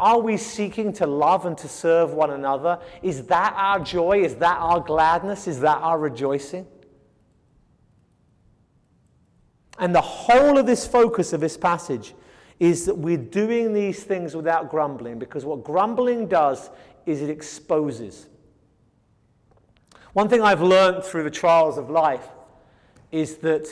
Are 0.00 0.20
we 0.20 0.36
seeking 0.36 0.92
to 0.94 1.06
love 1.06 1.46
and 1.46 1.56
to 1.58 1.68
serve 1.68 2.12
one 2.12 2.30
another? 2.30 2.78
Is 3.02 3.24
that 3.24 3.54
our 3.56 3.80
joy? 3.80 4.22
Is 4.22 4.36
that 4.36 4.58
our 4.58 4.80
gladness? 4.80 5.48
Is 5.48 5.60
that 5.60 5.78
our 5.78 5.98
rejoicing? 5.98 6.66
And 9.78 9.94
the 9.94 10.00
whole 10.00 10.58
of 10.58 10.66
this 10.66 10.86
focus 10.86 11.32
of 11.32 11.40
this 11.40 11.56
passage 11.56 12.14
is 12.58 12.86
that 12.86 12.96
we're 12.96 13.16
doing 13.16 13.72
these 13.72 14.02
things 14.02 14.34
without 14.34 14.70
grumbling 14.70 15.18
because 15.18 15.44
what 15.44 15.62
grumbling 15.62 16.26
does 16.26 16.70
is 17.06 17.22
it 17.22 17.30
exposes. 17.30 18.26
One 20.12 20.28
thing 20.28 20.42
I've 20.42 20.62
learned 20.62 21.04
through 21.04 21.22
the 21.22 21.30
trials 21.30 21.78
of 21.78 21.90
life 21.90 22.26
is 23.12 23.36
that 23.38 23.68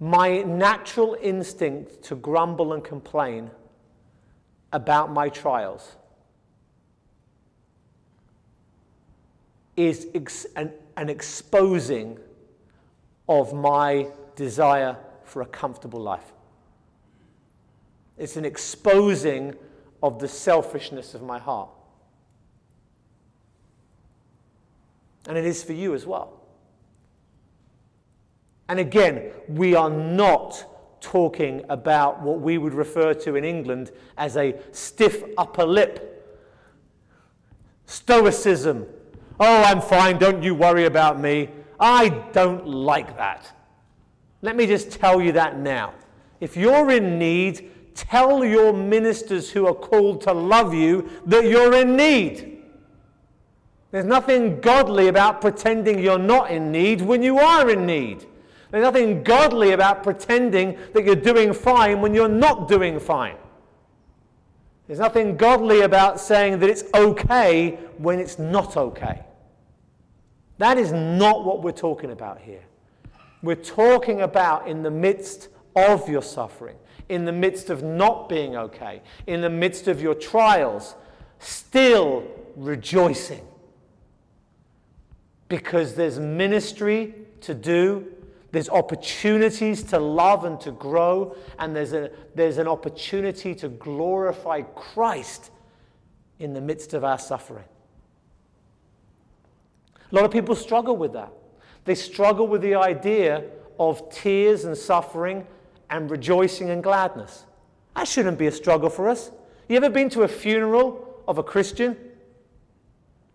my 0.00 0.42
natural 0.42 1.16
instinct 1.20 2.02
to 2.04 2.14
grumble 2.14 2.72
and 2.72 2.84
complain 2.84 3.50
about 4.72 5.10
my 5.12 5.28
trials 5.28 5.96
is 9.76 10.06
ex- 10.14 10.46
an, 10.56 10.72
an 10.96 11.08
exposing 11.08 12.18
of 13.28 13.52
my 13.52 14.08
desire 14.36 14.96
for 15.24 15.42
a 15.42 15.46
comfortable 15.46 16.00
life. 16.00 16.32
It's 18.16 18.36
an 18.36 18.44
exposing 18.44 19.54
of 20.02 20.18
the 20.18 20.28
selfishness 20.28 21.14
of 21.14 21.22
my 21.22 21.38
heart. 21.38 21.70
And 25.28 25.36
it 25.36 25.44
is 25.44 25.62
for 25.62 25.72
you 25.72 25.94
as 25.94 26.06
well. 26.06 26.37
And 28.68 28.78
again, 28.78 29.30
we 29.48 29.74
are 29.74 29.90
not 29.90 30.64
talking 31.00 31.64
about 31.68 32.20
what 32.20 32.40
we 32.40 32.58
would 32.58 32.74
refer 32.74 33.14
to 33.14 33.36
in 33.36 33.44
England 33.44 33.92
as 34.16 34.36
a 34.36 34.54
stiff 34.72 35.22
upper 35.38 35.64
lip. 35.64 36.14
Stoicism. 37.86 38.86
Oh, 39.40 39.62
I'm 39.62 39.80
fine, 39.80 40.18
don't 40.18 40.42
you 40.42 40.54
worry 40.54 40.84
about 40.84 41.20
me. 41.20 41.48
I 41.80 42.08
don't 42.32 42.66
like 42.66 43.16
that. 43.16 43.52
Let 44.42 44.56
me 44.56 44.66
just 44.66 44.90
tell 44.90 45.20
you 45.20 45.32
that 45.32 45.58
now. 45.58 45.94
If 46.40 46.56
you're 46.56 46.90
in 46.90 47.18
need, 47.18 47.94
tell 47.94 48.44
your 48.44 48.72
ministers 48.72 49.50
who 49.50 49.66
are 49.66 49.74
called 49.74 50.20
to 50.22 50.32
love 50.32 50.74
you 50.74 51.08
that 51.26 51.44
you're 51.46 51.74
in 51.74 51.96
need. 51.96 52.62
There's 53.90 54.04
nothing 54.04 54.60
godly 54.60 55.08
about 55.08 55.40
pretending 55.40 55.98
you're 55.98 56.18
not 56.18 56.50
in 56.50 56.70
need 56.70 57.00
when 57.00 57.22
you 57.22 57.38
are 57.38 57.70
in 57.70 57.86
need. 57.86 58.26
There's 58.70 58.82
nothing 58.82 59.22
godly 59.22 59.72
about 59.72 60.02
pretending 60.02 60.78
that 60.92 61.04
you're 61.04 61.16
doing 61.16 61.52
fine 61.52 62.00
when 62.00 62.14
you're 62.14 62.28
not 62.28 62.68
doing 62.68 63.00
fine. 63.00 63.36
There's 64.86 64.98
nothing 64.98 65.36
godly 65.36 65.82
about 65.82 66.20
saying 66.20 66.60
that 66.60 66.70
it's 66.70 66.84
okay 66.94 67.78
when 67.98 68.18
it's 68.18 68.38
not 68.38 68.76
okay. 68.76 69.22
That 70.58 70.78
is 70.78 70.92
not 70.92 71.44
what 71.44 71.62
we're 71.62 71.72
talking 71.72 72.10
about 72.10 72.40
here. 72.40 72.62
We're 73.42 73.54
talking 73.54 74.22
about 74.22 74.66
in 74.66 74.82
the 74.82 74.90
midst 74.90 75.48
of 75.76 76.08
your 76.08 76.22
suffering, 76.22 76.76
in 77.08 77.24
the 77.24 77.32
midst 77.32 77.70
of 77.70 77.82
not 77.82 78.28
being 78.28 78.56
okay, 78.56 79.02
in 79.26 79.40
the 79.40 79.50
midst 79.50 79.88
of 79.88 80.02
your 80.02 80.14
trials, 80.14 80.94
still 81.38 82.24
rejoicing. 82.56 83.46
Because 85.48 85.94
there's 85.94 86.18
ministry 86.18 87.14
to 87.42 87.54
do, 87.54 88.06
there's 88.50 88.68
opportunities 88.70 89.82
to 89.84 89.98
love 89.98 90.44
and 90.44 90.58
to 90.60 90.72
grow, 90.72 91.36
and 91.58 91.76
there's, 91.76 91.92
a, 91.92 92.10
there's 92.34 92.58
an 92.58 92.66
opportunity 92.66 93.54
to 93.56 93.68
glorify 93.68 94.62
Christ 94.62 95.50
in 96.38 96.54
the 96.54 96.60
midst 96.60 96.94
of 96.94 97.04
our 97.04 97.18
suffering. 97.18 97.64
A 100.10 100.14
lot 100.14 100.24
of 100.24 100.30
people 100.30 100.54
struggle 100.54 100.96
with 100.96 101.12
that. 101.12 101.30
They 101.84 101.94
struggle 101.94 102.46
with 102.46 102.62
the 102.62 102.74
idea 102.74 103.44
of 103.78 104.10
tears 104.10 104.64
and 104.64 104.76
suffering 104.76 105.46
and 105.90 106.10
rejoicing 106.10 106.70
and 106.70 106.82
gladness. 106.82 107.44
That 107.94 108.08
shouldn't 108.08 108.38
be 108.38 108.46
a 108.46 108.52
struggle 108.52 108.88
for 108.88 109.08
us. 109.08 109.30
You 109.68 109.76
ever 109.76 109.90
been 109.90 110.08
to 110.10 110.22
a 110.22 110.28
funeral 110.28 111.22
of 111.28 111.36
a 111.36 111.42
Christian? 111.42 111.96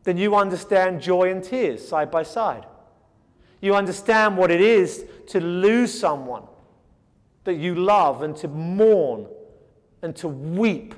Then 0.04 0.18
you 0.18 0.36
understand 0.36 1.02
joy 1.02 1.30
and 1.30 1.44
tears 1.44 1.88
side 1.88 2.10
by 2.10 2.24
side. 2.24 2.66
You 3.64 3.76
understand 3.76 4.36
what 4.36 4.52
it 4.52 4.60
is 4.60 5.06
to 5.28 5.40
lose 5.40 5.98
someone 5.98 6.44
that 7.46 7.54
you 7.54 7.76
love 7.76 8.22
and 8.22 8.36
to 8.36 8.50
mourn 8.50 9.26
and 10.02 10.14
to 10.18 10.28
weep, 10.28 10.94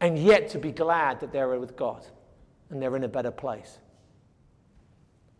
and 0.00 0.18
yet 0.18 0.48
to 0.48 0.58
be 0.58 0.72
glad 0.72 1.20
that 1.20 1.30
they're 1.30 1.60
with 1.60 1.76
God 1.76 2.06
and 2.70 2.80
they're 2.80 2.96
in 2.96 3.04
a 3.04 3.08
better 3.08 3.30
place. 3.30 3.80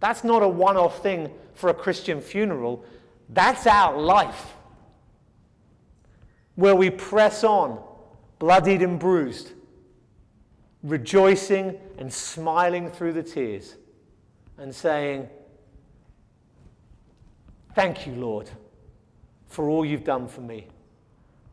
That's 0.01 0.23
not 0.23 0.43
a 0.43 0.49
one 0.49 0.77
off 0.77 1.03
thing 1.03 1.31
for 1.55 1.71
a 1.71 1.75
Christian 1.75 2.21
funeral. 2.21 2.85
That's 3.31 3.67
our 3.67 3.99
life. 3.99 4.53
Where 6.57 6.77
we 6.77 6.91
press 6.91 7.43
on, 7.43 7.83
bloodied 8.39 8.83
and 8.83 8.99
bruised, 8.99 9.53
rejoicing 10.83 11.79
and 11.97 12.13
smiling 12.13 12.91
through 12.91 13.15
the 13.15 13.23
tears, 13.23 13.77
and 14.59 14.75
saying, 14.75 15.29
Thank 17.75 18.07
you, 18.07 18.15
Lord, 18.15 18.51
for 19.47 19.69
all 19.71 19.85
you've 19.85 20.05
done 20.05 20.29
for 20.29 20.43
me. 20.43 20.67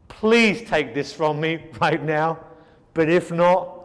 Please 0.10 0.68
take 0.68 0.94
this 0.94 1.14
from 1.14 1.40
me 1.40 1.66
right 1.82 2.04
now, 2.04 2.40
but 2.94 3.10
if 3.10 3.32
not, 3.32 3.80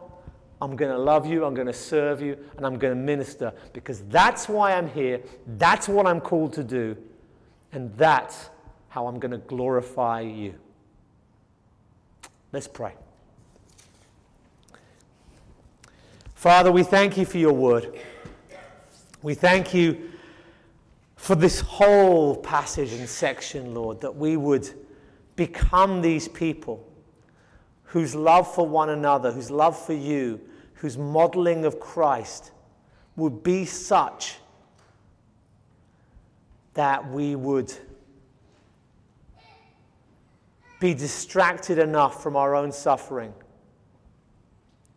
I'm 0.61 0.77
going 0.77 0.91
to 0.91 0.99
love 0.99 1.27
you, 1.27 1.45
I'm 1.45 1.55
going 1.55 1.67
to 1.67 1.73
serve 1.73 2.23
you, 2.23 2.39
and 2.57 2.67
I'm 2.67 2.79
going 2.79 2.95
to 2.95 3.01
minister 3.01 3.53
because 3.73 4.01
that's 4.09 4.49
why 4.49 4.73
I'm 4.73 4.89
here. 4.89 5.21
That's 5.47 5.89
what 5.89 6.07
I'm 6.07 6.21
called 6.21 6.55
to 6.55 6.65
do. 6.65 6.97
And 7.73 7.95
that's 7.97 8.49
how 8.89 9.07
I'm 9.07 9.19
going 9.19 9.33
to 9.33 9.39
glorify 9.39 10.21
you. 10.21 10.55
Let's 12.53 12.69
pray. 12.69 12.95
Father, 16.35 16.71
we 16.71 16.83
thank 16.83 17.17
you 17.17 17.27
for 17.27 17.39
your 17.39 17.53
word. 17.53 17.99
We 19.25 19.33
thank 19.33 19.73
you 19.73 20.11
for 21.17 21.35
this 21.35 21.59
whole 21.59 22.37
passage 22.37 22.93
and 22.93 23.09
section, 23.09 23.73
Lord, 23.73 24.03
that 24.03 24.15
we 24.15 24.37
would 24.37 24.69
become 25.35 26.03
these 26.03 26.29
people 26.29 26.87
whose 27.85 28.15
love 28.15 28.55
for 28.55 28.69
one 28.69 28.91
another, 28.91 29.33
whose 29.33 29.51
love 29.51 29.83
for 29.83 29.95
you, 29.95 30.43
whose 30.75 30.99
modeling 30.99 31.65
of 31.65 31.81
Christ 31.81 32.53
would 33.17 33.43
be 33.43 33.65
such 33.65 34.37
that 36.75 37.11
we 37.11 37.35
would 37.35 37.73
be 40.81 40.93
distracted 40.93 41.79
enough 41.79 42.23
from 42.23 42.37
our 42.37 42.55
own 42.55 42.73
suffering 42.73 43.33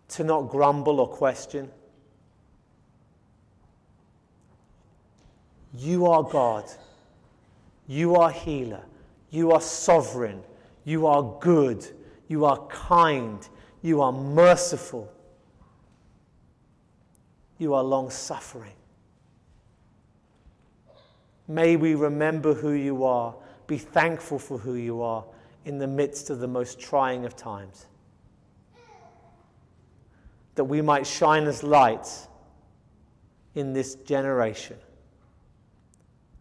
to 0.10 0.26
not 0.26 0.50
grumble 0.50 1.00
or 1.00 1.08
question. 1.08 1.72
You 5.74 6.08
are 6.08 6.24
God. 6.24 6.66
You 7.88 8.16
are 8.16 8.32
healer. 8.32 8.84
You 9.30 9.52
are 9.52 9.62
sovereign. 9.62 10.44
You 10.84 11.08
are 11.08 11.38
good. 11.40 11.86
You 12.28 12.46
are 12.46 12.66
kind. 12.68 13.48
You 13.82 14.02
are 14.02 14.12
merciful. 14.12 15.12
You 17.58 17.74
are 17.74 17.84
long 17.84 18.10
suffering. 18.10 18.74
May 21.48 21.76
we 21.76 21.96
remember 21.96 22.54
who 22.54 22.72
you 22.72 23.04
are, 23.06 23.34
be 23.68 23.78
thankful 23.78 24.38
for 24.38 24.58
who 24.58 24.76
you 24.76 25.02
are 25.02 25.24
in 25.66 25.78
the 25.78 25.88
midst 25.88 26.30
of 26.30 26.40
the 26.40 26.48
most 26.48 26.80
trying 26.80 27.26
of 27.26 27.36
times. 27.36 27.88
That 30.56 30.66
we 30.66 30.82
might 30.82 31.08
shine 31.08 31.46
as 31.46 31.64
lights 31.64 32.28
in 33.56 33.74
this 33.74 33.96
generation, 33.96 34.78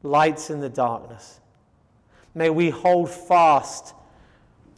lights 0.06 0.50
in 0.50 0.60
the 0.60 0.68
darkness. 0.68 1.40
May 2.34 2.50
we 2.50 2.70
hold 2.70 3.10
fast 3.10 3.94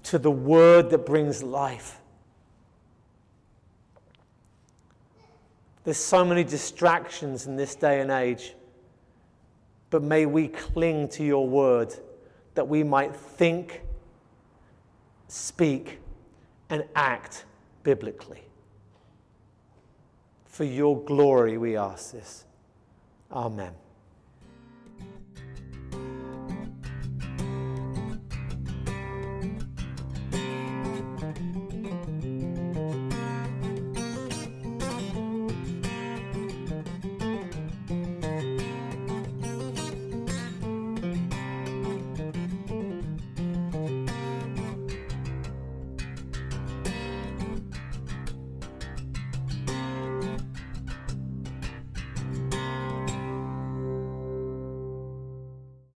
to 0.05 0.19
the 0.19 0.31
word 0.31 0.91
that 0.91 1.05
brings 1.05 1.43
life. 1.43 2.01
There's 5.85 5.97
so 5.97 6.25
many 6.25 6.45
distractions 6.45 7.47
in 7.47 7.57
this 7.57 7.75
day 7.75 8.01
and 8.01 8.11
age. 8.11 8.55
But 9.91 10.03
may 10.03 10.27
we 10.27 10.49
cling 10.49 11.09
to 11.09 11.25
your 11.25 11.49
word 11.49 11.95
that 12.55 12.69
we 12.69 12.83
might 12.83 13.17
think, 13.17 13.83
speak, 15.29 15.99
and 16.69 16.85
act 16.95 17.47
biblically. 17.83 18.43
For 20.45 20.65
your 20.65 21.03
glory, 21.03 21.57
we 21.57 21.77
ask 21.77 22.13
this. 22.13 22.45
Amen. 23.33 23.73